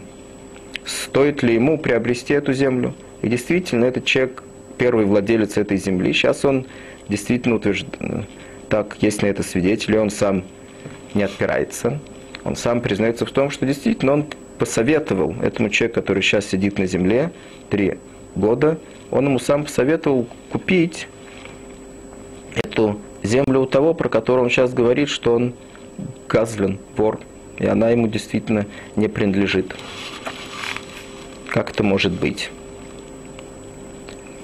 стоит 0.84 1.42
ли 1.42 1.54
ему 1.54 1.78
приобрести 1.78 2.34
эту 2.34 2.52
землю. 2.52 2.94
И 3.22 3.28
действительно, 3.28 3.84
этот 3.84 4.04
человек, 4.04 4.42
первый 4.78 5.04
владелец 5.04 5.56
этой 5.56 5.76
земли, 5.76 6.12
сейчас 6.12 6.44
он 6.44 6.66
действительно 7.08 7.56
утверждает, 7.56 8.26
так, 8.68 8.96
есть 9.00 9.22
на 9.22 9.26
это 9.26 9.42
свидетели, 9.42 9.96
он 9.96 10.10
сам 10.10 10.44
не 11.14 11.22
отпирается, 11.22 11.98
он 12.44 12.56
сам 12.56 12.80
признается 12.80 13.26
в 13.26 13.30
том, 13.30 13.50
что 13.50 13.66
действительно 13.66 14.12
он 14.12 14.26
посоветовал 14.60 15.34
этому 15.42 15.70
человеку, 15.70 16.00
который 16.00 16.22
сейчас 16.22 16.44
сидит 16.44 16.78
на 16.78 16.84
земле, 16.84 17.32
три 17.70 17.94
года, 18.36 18.78
он 19.10 19.24
ему 19.24 19.38
сам 19.38 19.64
посоветовал 19.64 20.28
купить 20.52 21.08
эту 22.54 23.00
землю 23.22 23.60
у 23.60 23.66
того, 23.66 23.94
про 23.94 24.10
которого 24.10 24.44
он 24.44 24.50
сейчас 24.50 24.74
говорит, 24.74 25.08
что 25.08 25.32
он 25.34 25.54
газлен, 26.28 26.78
вор, 26.94 27.20
и 27.58 27.64
она 27.64 27.88
ему 27.88 28.06
действительно 28.06 28.66
не 28.96 29.08
принадлежит. 29.08 29.74
Как 31.48 31.70
это 31.70 31.82
может 31.82 32.12
быть? 32.12 32.50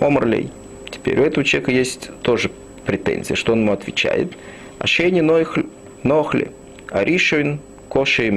Омрлей. 0.01 0.51
Теперь 0.91 1.21
у 1.21 1.25
этого 1.25 1.45
человека 1.45 1.73
есть 1.73 2.11
тоже 2.23 2.51
претензия, 2.87 3.37
что 3.37 3.53
он 3.53 3.61
ему 3.61 3.73
отвечает. 3.73 4.33
Ашени 4.79 5.21
нохли, 5.21 6.53
аришойн 6.89 7.61
коше 7.91 8.31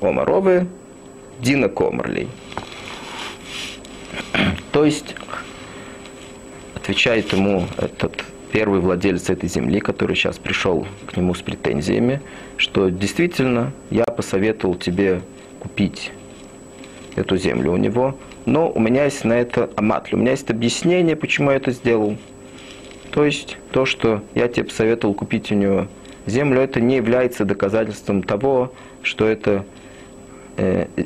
имену. 0.00 0.08
Омарове 0.08 0.66
дина 1.40 1.68
комрлей. 1.68 2.28
То 4.72 4.84
есть, 4.84 5.14
отвечает 6.74 7.32
ему 7.32 7.64
этот 7.76 8.24
первый 8.52 8.80
владелец 8.80 9.30
этой 9.30 9.48
земли, 9.48 9.80
который 9.80 10.16
сейчас 10.16 10.38
пришел 10.38 10.86
к 11.06 11.16
нему 11.16 11.34
с 11.34 11.42
претензиями, 11.42 12.20
что 12.56 12.88
действительно 12.88 13.72
я 13.90 14.04
посоветовал 14.04 14.74
тебе 14.74 15.22
купить 15.60 16.12
эту 17.16 17.36
землю 17.36 17.72
у 17.72 17.76
него, 17.76 18.16
но 18.46 18.70
у 18.70 18.80
меня 18.80 19.04
есть 19.04 19.24
на 19.24 19.34
это 19.34 19.70
аматль, 19.76 20.14
у 20.14 20.18
меня 20.18 20.32
есть 20.32 20.50
объяснение, 20.50 21.16
почему 21.16 21.50
я 21.50 21.56
это 21.56 21.70
сделал. 21.70 22.16
То 23.12 23.24
есть 23.24 23.56
то, 23.72 23.84
что 23.86 24.22
я 24.34 24.48
тебе 24.48 24.64
посоветовал 24.64 25.14
купить 25.14 25.50
у 25.52 25.54
него 25.54 25.88
землю, 26.26 26.60
это 26.60 26.80
не 26.80 26.96
является 26.96 27.44
доказательством 27.44 28.22
того, 28.22 28.72
что 29.02 29.26
эта 29.26 29.50
э, 29.50 29.79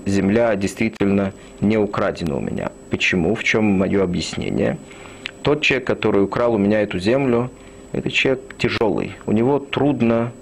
земля 0.06 0.56
действительно 0.56 1.32
не 1.60 1.76
украдена 1.76 2.36
у 2.36 2.40
меня. 2.40 2.70
Почему? 2.90 3.34
В 3.34 3.44
чем 3.44 3.64
мое 3.64 4.02
объяснение? 4.02 4.78
Тот 5.42 5.60
человек, 5.62 5.86
который 5.86 6.22
украл 6.22 6.54
у 6.54 6.58
меня 6.58 6.80
эту 6.80 6.98
землю, 6.98 7.50
это 7.92 8.10
человек 8.10 8.56
тяжелый. 8.58 9.12
У 9.26 9.32
него 9.32 9.58
трудно, 9.58 10.32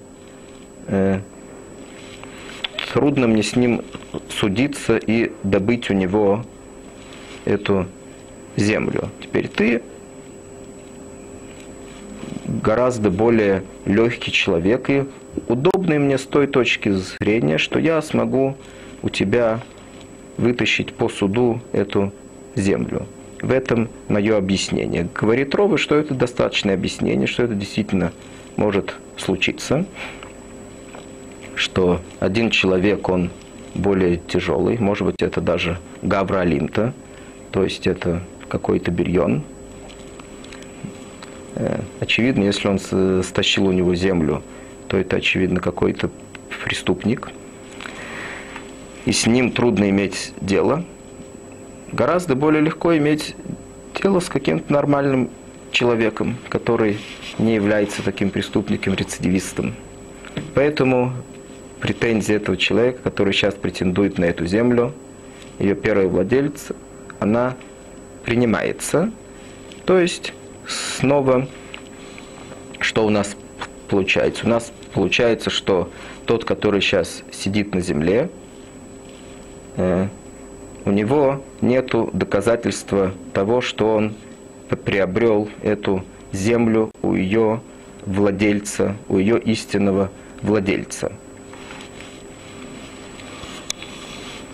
э, 0.87 1.21
трудно 2.93 3.27
мне 3.27 3.43
с 3.43 3.57
ним 3.57 3.83
судиться 4.31 4.97
и 4.97 5.33
добыть 5.43 5.91
у 5.91 5.95
него 5.95 6.45
эту 7.45 7.87
землю. 8.57 9.11
Теперь 9.21 9.49
ты 9.49 9.83
гораздо 12.47 13.11
более 13.11 13.65
легкий 13.85 14.31
человек 14.31 14.89
и 14.89 15.05
удобный 15.49 15.99
мне 15.99 16.19
с 16.19 16.23
той 16.23 16.47
точки 16.47 16.91
зрения, 16.91 17.59
что 17.59 17.79
я 17.79 18.01
смогу 18.03 18.57
у 19.03 19.09
тебя 19.09 19.61
вытащить 20.37 20.95
по 20.95 21.09
суду 21.09 21.61
эту 21.73 22.13
землю. 22.55 23.07
В 23.41 23.51
этом 23.51 23.89
мое 24.09 24.37
объяснение. 24.37 25.09
Говорит 25.15 25.55
Ровы, 25.55 25.79
что 25.79 25.97
это 25.97 26.15
достаточное 26.15 26.75
объяснение, 26.75 27.27
что 27.27 27.43
это 27.43 27.55
действительно 27.55 28.13
может 28.57 28.95
случиться, 29.17 29.85
что 31.55 32.01
один 32.21 32.51
человек, 32.51 33.09
он 33.09 33.31
более 33.75 34.19
тяжелый, 34.29 34.79
может 34.79 35.07
быть, 35.07 35.17
это 35.21 35.41
даже 35.41 35.79
Гавра 36.03 36.41
Алимта, 36.41 36.93
то 37.51 37.65
есть 37.65 37.87
это 37.87 38.23
какой-то 38.49 38.91
бирьон. 38.91 39.43
Э, 41.55 41.81
очевидно, 42.01 42.45
если 42.45 42.69
он 42.69 42.79
стащил 43.23 43.67
у 43.67 43.73
него 43.73 43.95
землю, 43.95 44.43
то 44.89 44.97
это, 44.97 45.17
очевидно, 45.17 45.61
какой-то 45.61 46.11
преступник. 46.65 47.31
И 49.05 49.13
с 49.13 49.27
ним 49.27 49.51
трудно 49.51 49.91
иметь 49.91 50.33
дело. 50.41 50.85
Гораздо 51.93 52.35
более 52.35 52.63
легко 52.63 52.97
иметь 52.97 53.35
дело 54.01 54.21
с 54.21 54.29
каким-то 54.29 54.73
нормальным 54.73 55.31
человеком, 55.71 56.37
который 56.49 56.99
не 57.39 57.55
является 57.55 58.03
таким 58.03 58.31
преступником, 58.31 58.95
рецидивистом. 58.95 59.75
Поэтому 60.55 61.13
претензия 61.81 62.37
этого 62.37 62.57
человека, 62.57 63.01
который 63.03 63.33
сейчас 63.33 63.55
претендует 63.55 64.19
на 64.19 64.27
эту 64.27 64.47
землю, 64.47 64.93
ее 65.59 65.75
первый 65.75 66.07
владелец, 66.07 66.69
она 67.19 67.57
принимается. 68.25 69.11
То 69.85 69.99
есть 69.99 70.33
снова 70.67 71.49
что 72.83 73.07
у 73.07 73.11
нас 73.11 73.37
получается? 73.89 74.45
У 74.45 74.49
нас 74.49 74.73
получается, 74.93 75.51
что 75.51 75.91
тот, 76.27 76.45
который 76.45 76.81
сейчас 76.81 77.23
сидит 77.31 77.75
на 77.75 77.81
земле, 77.81 78.29
у 79.77 80.91
него 80.91 81.43
нет 81.61 81.93
доказательства 82.13 83.13
того, 83.33 83.61
что 83.61 83.95
он 83.95 84.15
приобрел 84.85 85.49
эту 85.63 86.05
землю 86.33 86.91
у 87.03 87.15
ее 87.15 87.61
владельца, 88.05 88.97
у 89.09 89.19
ее 89.19 89.39
истинного 89.39 90.11
владельца. 90.43 91.13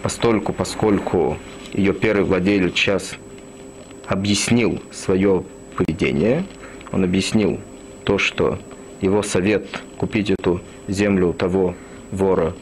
Постольку, 0.03 0.53
поскольку 0.53 1.39
ее 1.73 1.93
первый 1.93 2.25
владелец 2.25 2.75
сейчас 2.75 3.15
объяснил 4.07 4.83
свое 4.93 5.45
поведение, 5.77 6.45
он 6.93 7.05
объяснил 7.05 7.61
то, 8.05 8.19
что 8.19 8.59
его 9.01 9.23
совет 9.23 9.83
купить 9.97 10.31
эту 10.31 10.61
землю 10.89 11.29
у 11.29 11.33
того 11.33 11.75
вора 12.11 12.55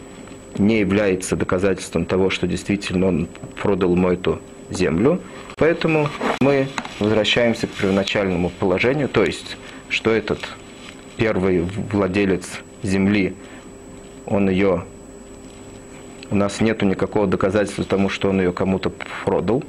не 0.58 0.80
является 0.80 1.36
доказательством 1.36 2.04
того, 2.04 2.30
что 2.30 2.46
действительно 2.46 3.06
он 3.06 3.28
продал 3.60 3.92
ему 3.94 4.08
эту 4.08 4.40
землю. 4.70 5.20
Поэтому 5.56 6.08
мы 6.40 6.68
возвращаемся 6.98 7.66
к 7.66 7.70
первоначальному 7.70 8.50
положению, 8.50 9.08
то 9.08 9.24
есть, 9.24 9.56
что 9.88 10.10
этот 10.10 10.40
первый 11.16 11.62
владелец 11.90 12.60
земли, 12.82 13.34
он 14.26 14.50
ее 14.50 14.84
у 16.30 16.34
нас 16.34 16.60
нет 16.60 16.82
никакого 16.82 17.26
доказательства 17.26 17.84
тому, 17.84 18.08
что 18.08 18.30
он 18.30 18.40
ее 18.40 18.52
кому-то 18.52 18.92
продал. 19.24 19.62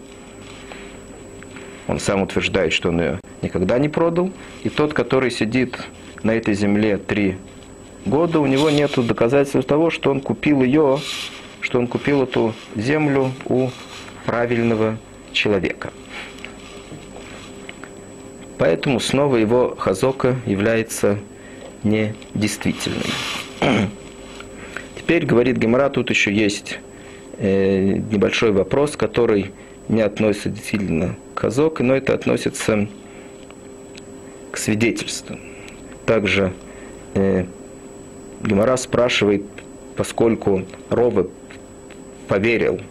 Он 1.88 2.00
сам 2.00 2.24
утверждает, 2.24 2.74
что 2.74 2.90
он 2.90 3.00
ее 3.00 3.20
никогда 3.42 3.78
не 3.78 3.90
продал. 3.90 4.32
И 4.64 4.70
тот, 4.70 4.94
который 4.94 5.30
сидит 5.30 5.78
на 6.24 6.32
этой 6.32 6.56
земле 6.56 6.98
три 6.98 7.38
года, 8.06 8.40
у 8.40 8.46
него 8.46 8.70
нет 8.70 8.92
доказательств 8.96 9.68
того, 9.68 9.90
что 9.90 10.12
он 10.12 10.22
купил 10.22 10.62
ее, 10.62 11.00
что 11.62 11.80
он 11.80 11.88
купил 11.88 12.24
эту 12.24 12.54
землю 12.76 13.32
у 13.46 13.70
правильного 14.26 14.98
человека. 15.32 15.92
Поэтому 18.58 19.00
снова 19.00 19.36
его 19.36 19.76
хазока 19.78 20.36
является 20.46 21.20
недействительной. 21.84 23.06
Теперь, 24.98 25.26
говорит 25.26 25.58
Гемора, 25.58 25.90
тут 25.90 26.10
еще 26.10 26.34
есть 26.34 26.80
э, 27.38 27.98
небольшой 28.12 28.52
вопрос, 28.52 28.98
который 28.98 29.52
не 29.90 30.02
относится 30.02 30.50
действительно 30.50 31.16
к 31.34 31.40
хазоке, 31.40 31.84
но 31.84 31.96
это 31.96 32.14
относится 32.14 32.88
к 34.52 34.58
свидетельству. 34.58 35.38
Также 36.06 36.52
э, 37.14 37.46
Гемора 38.42 38.78
спрашивает, 38.78 39.44
поскольку 39.96 40.64
Ровы 40.90 41.30
поверил 42.28 42.82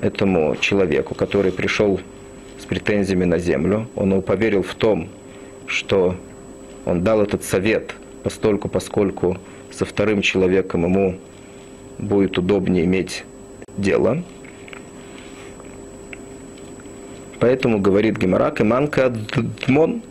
этому 0.00 0.56
человеку, 0.56 1.14
который 1.14 1.52
пришел 1.52 2.00
с 2.58 2.64
претензиями 2.64 3.24
на 3.24 3.38
землю, 3.38 3.88
он 3.96 4.12
ему 4.12 4.22
поверил 4.22 4.62
в 4.62 4.74
том, 4.74 5.08
что 5.66 6.16
он 6.84 7.02
дал 7.02 7.20
этот 7.22 7.42
совет, 7.42 7.94
постольку, 8.22 8.68
поскольку 8.68 9.38
со 9.70 9.84
вторым 9.84 10.22
человеком 10.22 10.84
ему 10.84 11.18
будет 11.98 12.38
удобнее 12.38 12.84
иметь 12.84 13.24
дело. 13.76 14.22
Поэтому 17.40 17.80
говорит 17.80 18.16
Геморак 18.16 18.60
и 18.60 18.64
Манка 18.64 19.12
Дмон, 19.66 20.02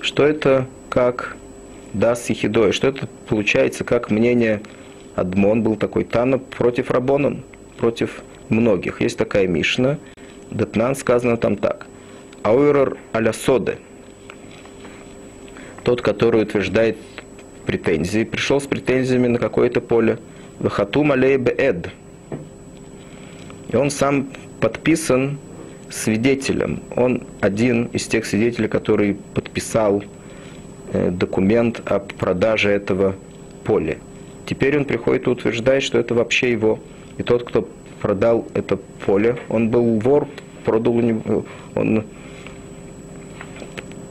что 0.00 0.24
это 0.24 0.66
как 0.88 1.36
Дас 1.92 2.28
Ехидой, 2.30 2.72
что 2.72 2.88
это 2.88 3.08
получается 3.28 3.84
как 3.84 4.10
мнение 4.10 4.60
Адмон 5.16 5.62
был 5.62 5.76
такой 5.76 6.04
Тана 6.04 6.38
против 6.38 6.90
Рабонан, 6.90 7.42
против 7.78 8.22
многих. 8.48 9.00
Есть 9.00 9.18
такая 9.18 9.46
Мишна, 9.46 9.98
Датнан 10.50 10.94
сказано 10.94 11.36
там 11.36 11.56
так. 11.56 11.86
Ауэрор 12.42 12.96
аля 13.14 13.32
соде, 13.32 13.78
тот, 15.84 16.02
который 16.02 16.42
утверждает 16.42 16.96
претензии, 17.66 18.24
пришел 18.24 18.60
с 18.60 18.66
претензиями 18.66 19.26
на 19.26 19.38
какое-то 19.38 19.80
поле– 19.80 20.18
Вахатум 20.60 21.10
алей 21.10 21.38
беэд. 21.38 21.88
И 23.72 23.76
он 23.76 23.90
сам 23.90 24.28
подписан 24.60 25.38
свидетелем. 25.88 26.82
Он 26.94 27.22
один 27.40 27.84
из 27.86 28.06
тех 28.06 28.26
свидетелей, 28.26 28.68
который 28.68 29.16
подписал 29.32 30.04
документ 30.92 31.80
о 31.84 32.00
продаже 32.00 32.70
этого 32.70 33.14
поля. 33.64 33.98
Теперь 34.46 34.76
он 34.76 34.84
приходит 34.84 35.26
и 35.26 35.30
утверждает, 35.30 35.82
что 35.82 35.98
это 35.98 36.14
вообще 36.14 36.50
его. 36.52 36.78
И 37.18 37.22
тот, 37.22 37.44
кто 37.44 37.68
продал 38.00 38.46
это 38.54 38.76
поле, 39.06 39.36
он 39.48 39.68
был 39.68 40.00
вор, 40.00 40.26
продал 40.64 41.00
он 41.74 42.04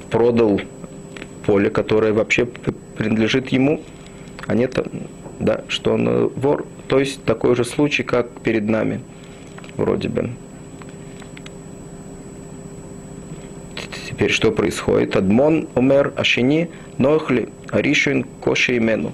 продал 0.09 0.61
поле, 1.45 1.69
которое 1.69 2.13
вообще 2.13 2.45
принадлежит 2.45 3.49
ему, 3.49 3.81
а 4.47 4.55
нет 4.55 4.77
да, 5.39 5.63
что 5.67 5.93
он 5.93 6.07
э, 6.07 6.29
вор, 6.35 6.65
то 6.87 6.99
есть 6.99 7.23
такой 7.23 7.55
же 7.55 7.63
случай, 7.63 8.03
как 8.03 8.29
перед 8.41 8.67
нами, 8.67 8.99
вроде 9.77 10.09
бы. 10.09 10.29
Теперь 14.19 14.33
что 14.33 14.51
происходит? 14.51 15.15
Адмон 15.15 15.69
умер 15.75 16.11
ашини 16.17 16.69
нохли 16.97 17.47
аришин 17.69 18.25
коши 18.41 18.75
имену. 18.75 19.13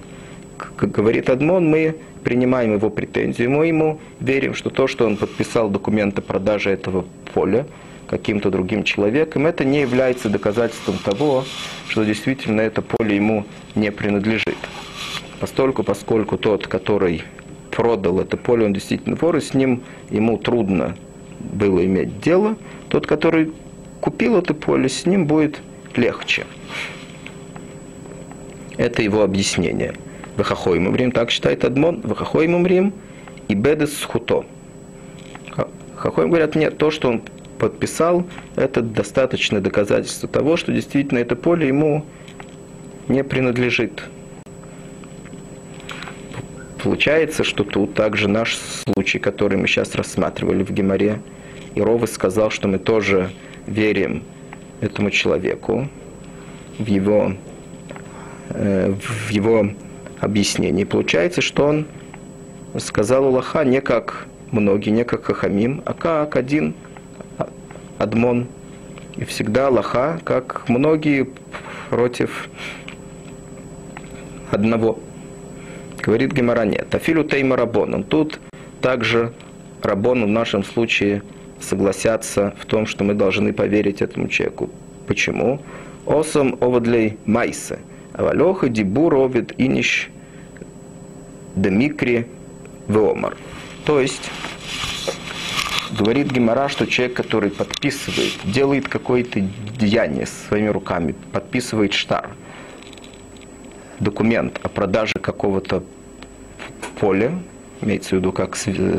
Как 0.58 0.90
говорит 0.90 1.30
Адмон, 1.30 1.68
мы 1.68 1.94
принимаем 2.24 2.74
его 2.74 2.90
претензию, 2.90 3.52
мы 3.52 3.68
ему 3.68 4.00
верим, 4.18 4.52
что 4.56 4.68
то, 4.68 4.88
что 4.88 5.06
он 5.06 5.16
подписал 5.16 5.70
документы 5.70 6.22
продажи 6.22 6.70
этого 6.70 7.04
поля 7.32 7.68
каким-то 8.08 8.50
другим 8.50 8.82
человеком, 8.82 9.46
это 9.46 9.64
не 9.64 9.80
является 9.80 10.28
доказательством 10.28 10.98
того, 10.98 11.44
что 11.86 12.02
действительно 12.02 12.60
это 12.60 12.82
поле 12.82 13.14
ему 13.14 13.44
не 13.76 13.92
принадлежит 13.92 14.58
постольку, 15.38 15.84
поскольку 15.84 16.36
тот, 16.36 16.66
который 16.66 17.22
продал 17.70 18.18
это 18.18 18.36
поле, 18.36 18.66
он 18.66 18.72
действительно 18.72 19.14
вор, 19.14 19.36
и 19.36 19.40
с 19.40 19.54
ним 19.54 19.84
ему 20.10 20.36
трудно 20.36 20.96
было 21.38 21.84
иметь 21.84 22.18
дело, 22.18 22.56
тот, 22.88 23.06
который 23.06 23.52
купил 24.06 24.36
это 24.36 24.54
поле, 24.54 24.88
с 24.88 25.04
ним 25.04 25.26
будет 25.26 25.60
легче. 25.96 26.46
Это 28.76 29.02
его 29.02 29.22
объяснение. 29.22 29.94
Вахахоим 30.36 30.86
умрим, 30.86 31.10
так 31.10 31.32
считает 31.32 31.64
Адмон, 31.64 32.02
Вахахоим 32.02 32.54
умрим, 32.54 32.92
и 33.48 33.54
Бедес 33.54 34.04
Хуто. 34.04 34.44
Хахоим 35.96 36.28
говорят, 36.28 36.54
нет, 36.54 36.78
то, 36.78 36.92
что 36.92 37.08
он 37.08 37.22
подписал, 37.58 38.24
это 38.54 38.80
достаточное 38.80 39.60
доказательство 39.60 40.28
того, 40.28 40.56
что 40.56 40.70
действительно 40.70 41.18
это 41.18 41.34
поле 41.34 41.66
ему 41.66 42.04
не 43.08 43.24
принадлежит. 43.24 44.04
Получается, 46.80 47.42
что 47.42 47.64
тут 47.64 47.94
также 47.94 48.28
наш 48.28 48.56
случай, 48.56 49.18
который 49.18 49.58
мы 49.58 49.66
сейчас 49.66 49.96
рассматривали 49.96 50.62
в 50.62 50.70
Геморе, 50.70 51.18
и 51.74 51.80
Ровы 51.80 52.06
сказал, 52.06 52.50
что 52.50 52.68
мы 52.68 52.78
тоже 52.78 53.32
верим 53.66 54.22
этому 54.80 55.10
человеку 55.10 55.88
в 56.78 56.86
его, 56.86 57.32
э, 58.50 58.92
в 58.92 59.30
его 59.30 59.70
объяснении. 60.20 60.84
Получается, 60.84 61.40
что 61.40 61.66
он 61.66 61.86
сказал 62.78 63.26
Улаха 63.26 63.64
не 63.64 63.80
как 63.80 64.26
многие, 64.50 64.90
не 64.90 65.04
как 65.04 65.24
Хахамим, 65.24 65.82
а 65.84 65.92
как 65.92 66.36
один 66.36 66.74
Адмон. 67.98 68.46
И 69.16 69.24
всегда 69.24 69.68
Аллаха, 69.68 70.20
как 70.24 70.68
многие, 70.68 71.26
против 71.88 72.50
одного. 74.50 74.98
Говорит 76.02 76.32
Гемора, 76.32 76.64
нет. 76.64 76.94
Афилю 76.94 77.24
Тейма 77.24 77.56
Рабон. 77.56 78.04
Тут 78.04 78.38
также 78.82 79.32
Рабон 79.82 80.24
в 80.24 80.28
нашем 80.28 80.62
случае 80.64 81.22
согласятся 81.60 82.54
в 82.58 82.66
том, 82.66 82.86
что 82.86 83.04
мы 83.04 83.14
должны 83.14 83.52
поверить 83.52 84.02
этому 84.02 84.28
человеку. 84.28 84.70
Почему? 85.06 85.60
Осам 86.06 86.56
овадлей 86.60 87.18
майсе. 87.26 87.78
Авалеха 88.12 88.68
дибур 88.68 89.14
овид 89.14 89.54
иниш 89.58 90.10
демикри 91.54 92.26
веомар. 92.88 93.36
То 93.84 94.00
есть, 94.00 94.30
говорит 95.98 96.30
Гемора, 96.30 96.68
что 96.68 96.86
человек, 96.86 97.16
который 97.16 97.50
подписывает, 97.50 98.32
делает 98.44 98.88
какое-то 98.88 99.40
деяние 99.78 100.26
своими 100.26 100.68
руками, 100.68 101.14
подписывает 101.32 101.92
штар, 101.92 102.30
документ 104.00 104.60
о 104.62 104.68
продаже 104.68 105.14
какого-то 105.20 105.82
поля, 107.00 107.32
имеется 107.82 108.10
в 108.10 108.12
виду 108.18 108.32
как, 108.32 108.56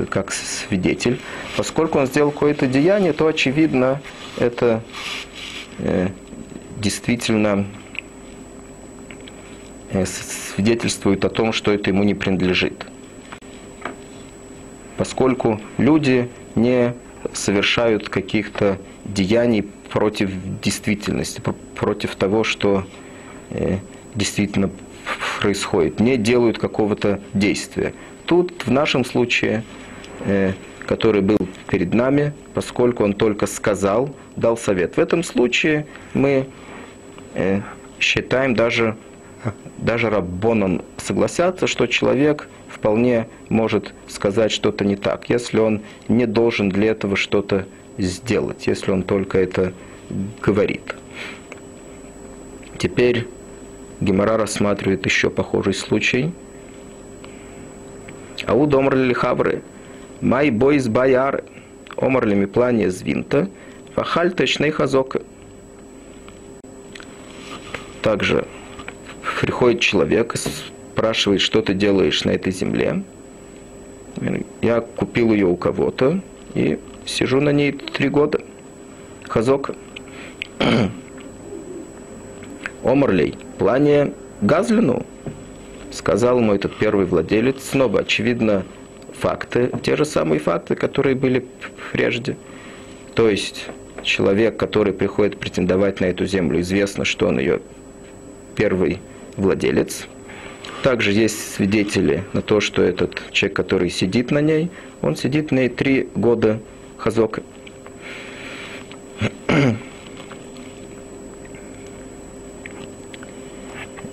как 0.09 0.31
свидетель, 0.31 1.19
поскольку 1.55 1.99
он 1.99 2.07
сделал 2.07 2.31
какое-то 2.31 2.67
деяние, 2.67 3.13
то 3.13 3.27
очевидно 3.27 4.01
это 4.37 4.83
э, 5.79 6.09
действительно 6.77 7.65
э, 9.91 10.05
свидетельствует 10.05 11.25
о 11.25 11.29
том, 11.29 11.53
что 11.53 11.71
это 11.71 11.89
ему 11.89 12.03
не 12.03 12.13
принадлежит. 12.13 12.85
Поскольку 14.97 15.61
люди 15.77 16.29
не 16.55 16.93
совершают 17.33 18.09
каких-то 18.09 18.79
деяний 19.05 19.63
против 19.63 20.31
действительности, 20.61 21.41
против 21.75 22.15
того, 22.15 22.43
что 22.43 22.85
э, 23.49 23.77
действительно 24.15 24.69
происходит, 25.39 25.99
не 25.99 26.17
делают 26.17 26.57
какого-то 26.57 27.21
действия. 27.33 27.93
Тут 28.27 28.65
в 28.65 28.71
нашем 28.71 29.05
случае, 29.05 29.63
э, 30.25 30.53
который 30.85 31.21
был 31.21 31.37
перед 31.69 31.93
нами, 31.93 32.33
поскольку 32.53 33.03
он 33.03 33.13
только 33.13 33.47
сказал, 33.47 34.13
дал 34.35 34.57
совет. 34.57 34.97
В 34.97 34.99
этом 34.99 35.23
случае 35.23 35.87
мы 36.13 36.47
э, 37.33 37.61
считаем 37.99 38.53
даже, 38.53 38.95
даже 39.77 40.09
Раббонан 40.09 40.81
согласятся, 40.97 41.67
что 41.67 41.87
человек 41.87 42.49
вполне 42.69 43.27
может 43.49 43.93
сказать 44.07 44.51
что-то 44.51 44.83
не 44.83 44.97
так, 44.97 45.29
если 45.29 45.59
он 45.59 45.81
не 46.09 46.25
должен 46.25 46.69
для 46.69 46.91
этого 46.91 47.15
что-то 47.15 47.65
сделать, 47.97 48.67
если 48.67 48.91
он 48.91 49.03
только 49.03 49.39
это 49.39 49.73
говорит. 50.41 50.95
Теперь 52.77 53.25
Гемора 54.01 54.37
рассматривает 54.37 55.05
еще 55.05 55.29
похожий 55.29 55.73
случай. 55.73 56.31
Ау 58.45 58.67
домрли 58.67 59.13
хавры, 59.13 59.63
май 60.21 60.49
бойс 60.51 60.87
баяры, 60.87 61.43
омрли 61.95 62.35
ми 62.35 62.45
плане 62.45 62.89
звинта, 62.89 63.49
фахаль 63.95 64.31
точный 64.31 64.71
хазока. 64.71 65.21
Также 68.01 68.45
приходит 69.41 69.81
человек 69.81 70.35
и 70.35 70.37
спрашивает, 70.37 71.41
что 71.41 71.61
ты 71.61 71.73
делаешь 71.73 72.23
на 72.23 72.31
этой 72.31 72.51
земле. 72.51 73.03
Я 74.61 74.81
купил 74.81 75.33
ее 75.33 75.47
у 75.47 75.55
кого-то 75.55 76.21
и 76.53 76.79
сижу 77.05 77.41
на 77.41 77.49
ней 77.49 77.71
три 77.71 78.09
года. 78.09 78.39
Хазока. 79.27 79.75
Омрлей, 82.83 83.37
плане 83.57 84.13
Газлину, 84.41 85.05
сказал 85.91 86.39
ему 86.39 86.53
этот 86.53 86.75
первый 86.77 87.05
владелец, 87.05 87.63
снова, 87.63 88.01
очевидно, 88.01 88.65
факты, 89.13 89.71
те 89.81 89.95
же 89.95 90.05
самые 90.05 90.39
факты, 90.39 90.75
которые 90.75 91.15
были 91.15 91.45
прежде. 91.91 92.37
То 93.15 93.29
есть 93.29 93.67
человек, 94.03 94.57
который 94.57 94.93
приходит 94.93 95.37
претендовать 95.37 95.99
на 96.01 96.05
эту 96.05 96.25
землю, 96.25 96.61
известно, 96.61 97.05
что 97.05 97.27
он 97.27 97.39
ее 97.39 97.61
первый 98.55 98.99
владелец. 99.35 100.07
Также 100.83 101.11
есть 101.11 101.55
свидетели 101.55 102.23
на 102.33 102.41
то, 102.41 102.59
что 102.59 102.81
этот 102.83 103.21
человек, 103.31 103.55
который 103.55 103.89
сидит 103.89 104.31
на 104.31 104.41
ней, 104.41 104.69
он 105.01 105.15
сидит 105.15 105.51
на 105.51 105.59
ней 105.59 105.69
три 105.69 106.07
года 106.15 106.59
хазока. 106.97 107.41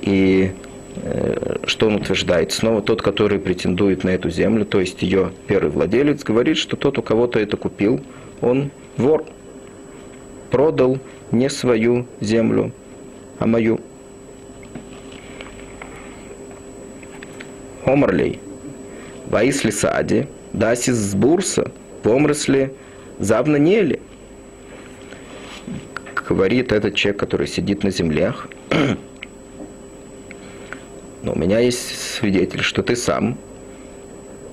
И 0.00 0.52
что 1.74 1.88
он 1.88 1.96
утверждает? 1.96 2.52
Снова 2.52 2.82
тот, 2.82 3.02
который 3.02 3.40
претендует 3.40 4.04
на 4.04 4.10
эту 4.10 4.30
землю, 4.30 4.64
то 4.64 4.78
есть 4.78 5.02
ее 5.02 5.32
первый 5.48 5.72
владелец, 5.72 6.22
говорит, 6.22 6.56
что 6.56 6.76
тот, 6.76 6.98
у 6.98 7.02
кого-то 7.02 7.40
это 7.40 7.56
купил, 7.56 8.00
он 8.40 8.70
вор. 8.96 9.24
Продал 10.52 11.00
не 11.32 11.50
свою 11.50 12.06
землю, 12.20 12.70
а 13.40 13.46
мою. 13.48 13.80
Омрлей. 17.84 18.38
Ваисли 19.26 19.72
сади, 19.72 20.28
дасис 20.52 20.94
сбурса, 20.94 21.72
помрысли 22.04 22.72
завна 23.18 23.58
нели. 23.58 24.00
Говорит 26.28 26.70
этот 26.70 26.94
человек, 26.94 27.18
который 27.18 27.48
сидит 27.48 27.82
на 27.82 27.90
землях, 27.90 28.48
но 31.24 31.32
у 31.32 31.38
меня 31.38 31.58
есть 31.58 31.98
свидетель, 32.16 32.62
что 32.62 32.82
ты 32.82 32.94
сам 32.96 33.38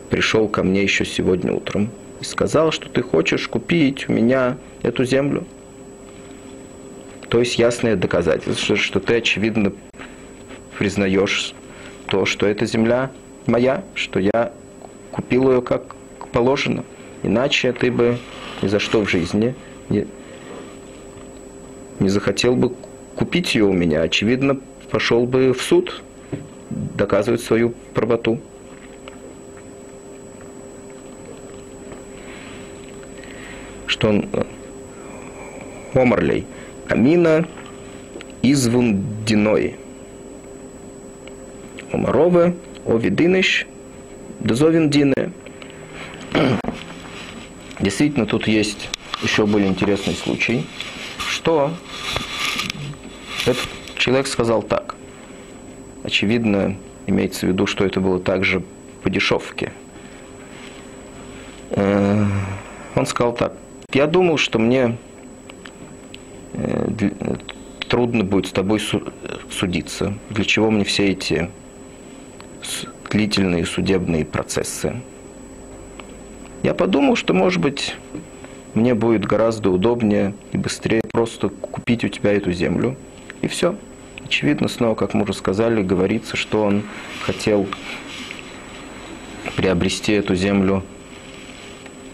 пришел 0.10 0.48
ко 0.48 0.64
мне 0.64 0.82
еще 0.84 1.06
сегодня 1.06 1.54
утром 1.54 1.90
и 2.22 2.24
сказал, 2.24 2.72
что 2.72 2.90
ты 2.90 3.02
хочешь 3.02 3.48
купить 3.48 4.08
у 4.08 4.14
меня 4.14 4.58
эту 4.82 5.04
землю. 5.04 5.46
То 7.30 7.40
есть 7.40 7.60
ясное 7.60 7.96
доказательство, 7.96 8.76
что 8.76 9.00
ты, 9.00 9.16
очевидно, 9.16 9.74
признаешь 10.78 11.54
то, 12.08 12.26
что 12.26 12.46
эта 12.46 12.66
земля 12.66 13.12
моя, 13.48 13.84
что 13.94 14.20
я 14.20 14.54
купил 15.12 15.52
ее 15.52 15.62
как 15.62 15.96
положено. 16.32 16.84
Иначе 17.24 17.74
ты 17.74 17.92
бы 17.92 18.18
ни 18.62 18.68
за 18.68 18.80
что 18.80 19.04
в 19.04 19.10
жизни 19.10 19.56
не, 19.90 20.08
не 22.00 22.10
захотел 22.10 22.56
бы 22.56 22.74
купить 23.16 23.56
ее 23.56 23.66
у 23.66 23.74
меня. 23.74 24.02
Очевидно, 24.02 24.58
пошел 24.90 25.26
бы 25.26 25.54
в 25.54 25.62
суд 25.62 26.02
доказывает 26.96 27.42
свою 27.42 27.74
правоту. 27.94 28.40
Что 33.88 34.10
он 34.10 34.30
э, 34.34 34.44
Омарлей. 35.94 36.46
Амина 36.88 37.48
извун 38.42 39.04
диной. 39.26 39.76
Омарове, 41.92 42.56
овидыныш, 42.86 43.68
дозовин 44.40 44.90
дины. 44.90 45.34
Действительно, 47.80 48.26
тут 48.26 48.48
есть 48.48 48.90
еще 49.22 49.46
более 49.46 49.68
интересный 49.68 50.14
случай, 50.14 50.66
что 51.18 51.72
этот 53.46 53.68
человек 53.98 54.28
сказал 54.28 54.64
так 54.64 54.96
очевидно, 56.12 56.76
имеется 57.08 57.46
в 57.46 57.50
виду, 57.50 57.66
что 57.66 57.86
это 57.86 58.02
было 58.02 58.20
также 58.20 58.62
по 59.02 59.10
дешевке. 59.10 59.72
Э, 61.70 62.26
он 62.96 63.06
сказал 63.06 63.34
так, 63.34 63.54
я 63.94 64.08
думал, 64.08 64.38
что 64.38 64.60
мне 64.60 64.98
э, 66.54 67.10
трудно 67.88 68.26
будет 68.26 68.48
с 68.48 68.52
тобой 68.52 68.82
судиться. 69.50 70.14
Для 70.30 70.44
чего 70.44 70.70
мне 70.70 70.84
все 70.84 71.08
эти 71.08 71.50
длительные 73.10 73.66
судебные 73.66 74.26
процессы. 74.26 74.98
Я 76.62 76.74
подумал, 76.74 77.16
что, 77.16 77.34
может 77.34 77.62
быть, 77.62 77.96
мне 78.74 78.96
будет 78.96 79.26
гораздо 79.26 79.70
удобнее 79.70 80.34
и 80.52 80.58
быстрее 80.58 81.02
просто 81.12 81.48
купить 81.50 82.04
у 82.04 82.10
тебя 82.10 82.34
эту 82.34 82.52
землю, 82.52 82.98
и 83.42 83.48
все. 83.48 83.76
Очевидно, 84.32 84.70
снова, 84.70 84.96
как 84.96 85.14
мы 85.14 85.24
уже 85.24 85.34
сказали, 85.34 85.84
говорится, 85.84 86.38
что 86.38 86.64
он 86.64 86.84
хотел 87.22 87.68
приобрести 89.58 90.14
эту 90.14 90.36
землю 90.36 90.84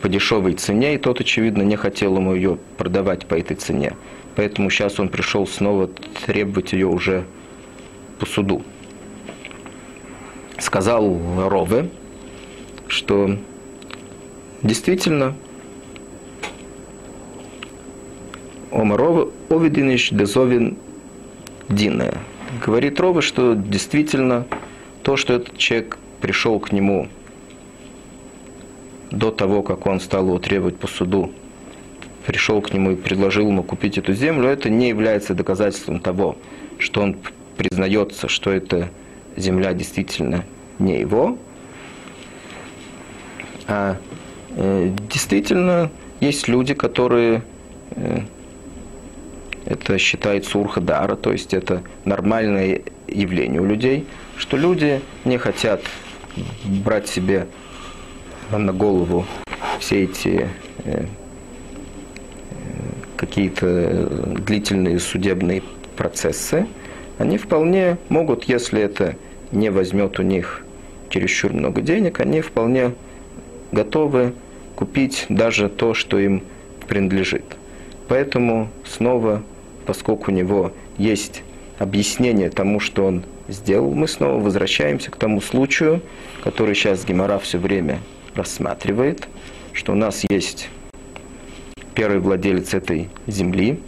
по 0.02 0.10
дешевой 0.10 0.54
цене, 0.54 0.96
и 0.96 0.98
тот, 0.98 1.22
очевидно, 1.22 1.62
не 1.62 1.76
хотел 1.76 2.18
ему 2.18 2.34
ее 2.34 2.58
продавать 2.78 3.28
по 3.28 3.36
этой 3.36 3.56
цене. 3.56 3.94
Поэтому 4.36 4.72
сейчас 4.72 5.00
он 5.00 5.10
пришел 5.10 5.46
снова 5.46 5.92
требовать 6.26 6.74
ее 6.74 6.88
уже 6.88 7.24
по 8.18 8.26
суду. 8.26 8.64
Сказал 10.58 11.20
Рове, 11.48 11.88
что 12.88 13.38
действительно 14.64 15.36
Омарова 18.72 19.30
Овидиниш 19.52 20.10
Дезовин 20.10 20.78
Дина. 21.70 22.14
Говорит 22.66 23.00
Рове, 23.00 23.22
что 23.22 23.54
действительно 23.56 24.46
то, 25.04 25.18
что 25.18 25.34
этот 25.34 25.58
человек 25.58 25.98
пришел 26.22 26.60
к 26.60 26.72
нему 26.72 27.10
до 29.12 29.32
того, 29.32 29.64
как 29.64 29.86
он 29.86 30.00
стал 30.00 30.26
его 30.26 30.40
требовать 30.40 30.78
по 30.78 30.88
суду, 30.88 31.32
пришел 32.26 32.62
к 32.62 32.74
нему 32.74 32.92
и 32.92 32.96
предложил 32.96 33.48
ему 33.48 33.64
купить 33.64 33.98
эту 33.98 34.14
землю, 34.14 34.50
это 34.50 34.70
не 34.70 34.90
является 34.90 35.34
доказательством 35.34 36.00
того, 36.00 36.38
что 36.78 37.02
он 37.02 37.18
признается, 37.58 38.28
что 38.28 38.52
эта 38.52 38.90
земля 39.36 39.74
действительно 39.74 40.44
не 40.80 41.00
его. 41.00 41.38
А 43.68 43.98
э, 44.56 44.92
действительно 45.10 45.90
есть 46.20 46.48
люди, 46.48 46.74
которые 46.74 47.44
э, 47.92 48.22
это 49.70 49.98
считается 49.98 50.58
урхадара, 50.58 51.16
то 51.16 51.32
есть 51.32 51.54
это 51.54 51.82
нормальное 52.06 52.82
явление 53.08 53.62
у 53.62 53.66
людей, 53.66 54.06
что 54.38 54.58
люди 54.58 55.02
не 55.26 55.38
хотят 55.38 55.82
брать 56.64 57.08
себе 57.08 57.48
на 58.52 58.72
голову 58.72 59.26
все 59.80 60.04
эти 60.04 60.48
э, 60.86 61.06
какие-то 63.16 64.08
длительные 64.46 65.00
судебные 65.00 65.64
процессы, 65.96 66.68
они 67.18 67.38
вполне 67.38 67.98
могут, 68.10 68.46
если 68.46 68.82
это 68.82 69.16
не 69.52 69.70
возьмет 69.70 70.20
у 70.20 70.24
них 70.24 70.64
чересчур 71.10 71.54
много 71.54 71.82
денег, 71.82 72.20
они 72.20 72.42
вполне 72.42 72.94
готовы 73.72 74.34
купить 74.76 75.26
даже 75.30 75.70
то, 75.70 75.94
что 75.94 76.20
им 76.20 76.44
принадлежит. 76.88 77.44
Поэтому 78.08 78.70
снова, 78.86 79.44
поскольку 79.88 80.32
у 80.32 80.34
него 80.34 80.74
есть 80.98 81.42
объяснение 81.80 82.50
тому, 82.50 82.80
что 82.80 83.06
он 83.06 83.24
сделал, 83.48 83.94
мы 83.96 84.08
снова 84.08 84.40
возвращаемся 84.40 85.10
к 85.10 85.16
тому 85.16 85.42
случаю, 85.42 86.02
который 86.44 86.76
сейчас 86.76 87.06
Гемора 87.06 87.40
все 87.40 87.58
время 87.58 88.00
рассматривает, 88.36 89.28
что 89.74 89.94
у 89.94 89.96
нас 89.96 90.24
есть 90.30 90.70
первый 91.96 92.20
владелец 92.20 92.74
этой 92.74 93.10
земли. 93.26 93.80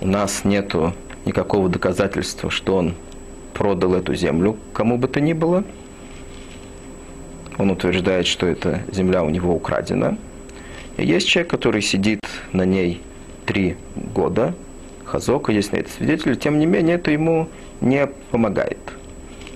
У 0.00 0.06
нас 0.06 0.44
нету 0.44 0.92
никакого 1.24 1.68
доказательства, 1.68 2.50
что 2.50 2.76
он 2.76 2.94
продал 3.54 3.94
эту 3.94 4.14
землю 4.14 4.56
кому 4.72 4.98
бы 4.98 5.08
то 5.08 5.20
ни 5.20 5.32
было. 5.32 5.64
Он 7.56 7.70
утверждает, 7.70 8.26
что 8.26 8.46
эта 8.46 8.82
земля 8.92 9.24
у 9.24 9.30
него 9.30 9.54
украдена. 9.54 10.16
Есть 10.98 11.28
человек, 11.28 11.50
который 11.50 11.80
сидит 11.80 12.20
на 12.52 12.64
ней 12.64 13.00
три 13.46 13.76
года, 13.94 14.54
Хазока, 15.04 15.52
есть 15.52 15.72
на 15.72 15.76
это 15.76 15.90
свидетель, 15.90 16.36
тем 16.36 16.58
не 16.58 16.66
менее 16.66 16.96
это 16.96 17.10
ему 17.10 17.48
не 17.80 18.06
помогает. 18.30 18.78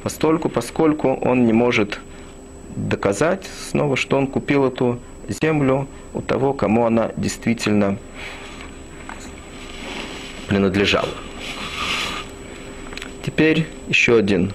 Постольку, 0.03 0.49
поскольку 0.49 1.13
он 1.15 1.45
не 1.45 1.53
может 1.53 2.01
доказать 2.77 3.47
снова, 3.71 3.97
что 3.97 4.17
он 4.17 4.29
купил 4.29 4.67
эту 4.67 4.99
землю 5.29 5.89
у 6.15 6.23
того, 6.23 6.53
кому 6.53 6.87
она 6.87 7.11
действительно 7.17 7.99
принадлежала. 10.47 11.09
Теперь 13.25 13.67
еще 13.89 14.17
один 14.17 14.53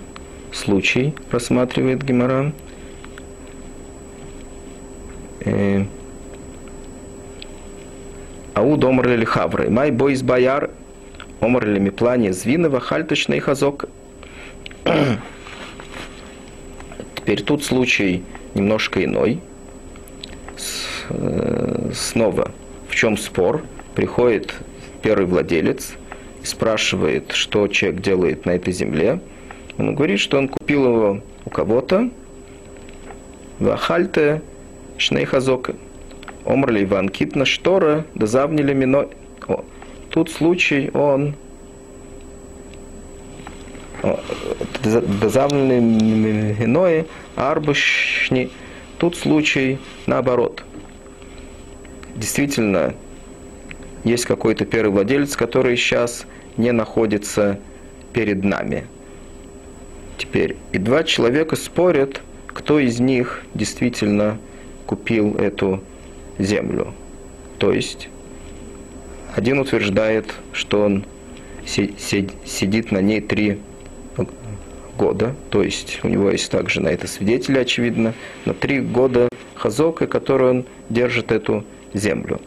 случай 0.51 1.13
рассматривает 1.31 2.03
Гемора. 2.03 2.53
Ауд 8.57 8.83
омр 8.83 9.07
ли 9.07 9.23
хавры. 9.23 9.69
Май 9.69 9.91
бойс 9.91 10.23
бояр 10.23 10.71
омр 11.41 11.63
ли 11.63 11.79
миплане 11.79 12.33
звинова 12.33 12.79
хальточный 12.79 13.39
хазок. 13.39 13.85
Теперь 17.15 17.43
тут 17.43 17.63
случай 17.63 18.23
немножко 18.55 19.05
иной. 19.05 19.41
Э, 21.09 21.91
снова, 21.93 22.51
в 22.89 22.95
чем 22.95 23.15
спор? 23.17 23.63
Приходит 23.93 24.55
первый 25.03 25.27
владелец 25.27 25.93
спрашивает, 26.41 27.33
что 27.33 27.67
человек 27.67 28.01
делает 28.01 28.47
на 28.47 28.51
этой 28.55 28.73
земле. 28.73 29.19
Он 29.77 29.93
говорит, 29.93 30.19
что 30.19 30.39
он 30.39 30.47
купил 30.47 30.83
его 30.85 31.21
у 31.45 31.49
кого-то. 31.51 32.09
Вахальте 33.59 34.41
шнейхазока. 34.97 35.75
Омрли 36.47 36.85
Иван 36.85 37.09
Китна 37.09 37.43
Штора, 37.43 38.05
да 38.15 38.25
завнили 38.25 38.73
мино. 38.73 39.07
О, 39.47 39.65
тут 40.09 40.31
случай, 40.31 40.89
он 40.93 41.35
дозавленные 45.21 45.81
минои, 45.81 47.05
арбушни. 47.35 48.49
Тут 48.97 49.17
случай 49.17 49.77
наоборот. 50.05 50.63
Действительно, 52.15 52.95
есть 54.05 54.25
какой-то 54.25 54.65
первый 54.65 54.91
владелец, 54.91 55.35
который 55.35 55.75
сейчас 55.75 56.25
не 56.55 56.71
находится 56.71 57.59
перед 58.13 58.45
нами. 58.45 58.87
Теперь, 60.17 60.55
и 60.71 60.77
два 60.77 61.03
человека 61.03 61.57
спорят, 61.57 62.21
кто 62.47 62.79
из 62.79 63.01
них 63.01 63.43
действительно 63.53 64.37
купил 64.85 65.35
эту 65.35 65.83
землю. 66.37 66.93
То 67.57 67.73
есть, 67.73 68.09
один 69.35 69.59
утверждает, 69.59 70.33
что 70.51 70.83
он 70.83 71.05
сидит 71.65 72.91
на 72.91 73.01
ней 73.01 73.21
три 73.21 73.59
года, 74.97 75.35
то 75.49 75.61
есть 75.61 75.99
у 76.03 76.07
него 76.07 76.31
есть 76.31 76.49
также 76.49 76.81
на 76.81 76.87
это 76.87 77.07
свидетели, 77.07 77.59
очевидно, 77.59 78.13
на 78.45 78.53
три 78.53 78.79
года 78.79 79.29
хазока, 79.55 80.07
который 80.07 80.49
он 80.49 80.65
держит 80.89 81.31
эту 81.31 81.63
землю. 81.93 82.41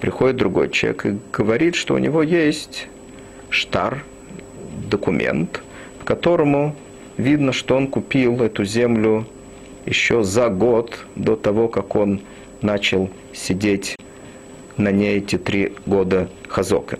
Приходит 0.00 0.36
другой 0.36 0.70
человек 0.70 1.06
и 1.06 1.18
говорит, 1.32 1.74
что 1.74 1.94
у 1.94 1.98
него 1.98 2.22
есть 2.22 2.88
штар, 3.50 4.04
документ, 4.88 5.62
по 5.98 6.04
которому 6.04 6.74
видно, 7.16 7.52
что 7.52 7.76
он 7.76 7.86
купил 7.86 8.42
эту 8.42 8.64
землю 8.64 9.26
еще 9.86 10.22
за 10.22 10.48
год 10.48 10.98
до 11.14 11.36
того, 11.36 11.68
как 11.68 11.94
он 11.96 12.20
начал 12.62 13.10
сидеть 13.34 13.96
на 14.76 14.90
ней 14.90 15.18
эти 15.18 15.38
три 15.38 15.74
года 15.86 16.28
хазока. 16.48 16.98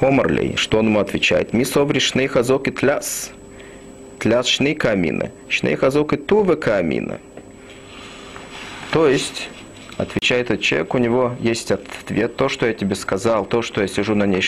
Омарлей, 0.00 0.56
что 0.56 0.78
он 0.78 0.86
ему 0.86 1.00
отвечает? 1.00 1.52
Ми 1.52 1.64
собри 1.64 2.00
шней 2.00 2.26
хазок 2.26 2.68
и 2.68 2.70
тляс. 2.70 3.32
Тляс 4.18 4.46
шней 4.46 4.74
камина. 4.74 5.30
Шней 5.48 5.76
хазок 5.76 6.14
и 6.14 6.16
тува 6.16 6.56
камина. 6.56 7.20
То 8.92 9.06
есть, 9.06 9.48
отвечает 9.98 10.50
этот 10.50 10.62
человек, 10.62 10.94
у 10.94 10.98
него 10.98 11.36
есть 11.40 11.70
ответ, 11.70 12.36
то, 12.36 12.48
что 12.48 12.66
я 12.66 12.72
тебе 12.72 12.94
сказал, 12.94 13.44
то, 13.44 13.62
что 13.62 13.82
я 13.82 13.88
сижу 13.88 14.14
на 14.14 14.24
ней 14.24 14.42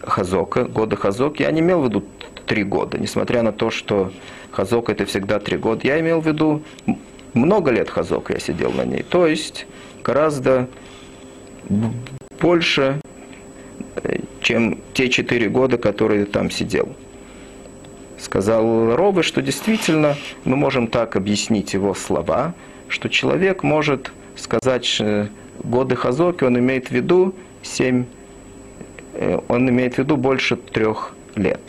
хазока, 0.00 0.64
года 0.64 0.96
хазок, 0.96 1.40
я 1.40 1.50
не 1.50 1.60
имел 1.60 1.80
в 1.80 1.86
виду 1.86 2.04
три 2.46 2.64
года, 2.64 2.98
несмотря 2.98 3.42
на 3.42 3.52
то, 3.52 3.70
что 3.70 4.12
хазок 4.50 4.90
это 4.90 5.04
всегда 5.06 5.38
три 5.38 5.56
года, 5.56 5.80
я 5.84 6.00
имел 6.00 6.20
в 6.20 6.26
виду 6.26 6.62
много 7.32 7.70
лет 7.70 7.90
хазока 7.90 8.34
я 8.34 8.40
сидел 8.40 8.72
на 8.72 8.84
ней, 8.84 9.02
то 9.02 9.26
есть 9.26 9.66
гораздо 10.02 10.68
больше, 12.40 13.00
чем 14.40 14.78
те 14.92 15.08
четыре 15.08 15.48
года, 15.48 15.78
которые 15.78 16.26
там 16.26 16.50
сидел. 16.50 16.94
Сказал 18.18 18.94
Робы, 18.94 19.22
что 19.22 19.42
действительно 19.42 20.16
мы 20.44 20.56
можем 20.56 20.86
так 20.86 21.16
объяснить 21.16 21.74
его 21.74 21.94
слова, 21.94 22.54
что 22.88 23.08
человек 23.08 23.62
может 23.62 24.12
сказать 24.36 25.00
годы 25.62 25.96
Хазоки, 25.96 26.44
он 26.44 26.58
имеет 26.58 26.88
в 26.88 26.90
виду 26.90 27.34
семь 27.62 28.04
Э, 29.14 29.38
он 29.48 29.68
имеет 29.68 29.94
в 29.94 29.98
виду 29.98 30.16
больше 30.16 30.56
трех 30.56 31.14
лет. 31.36 31.60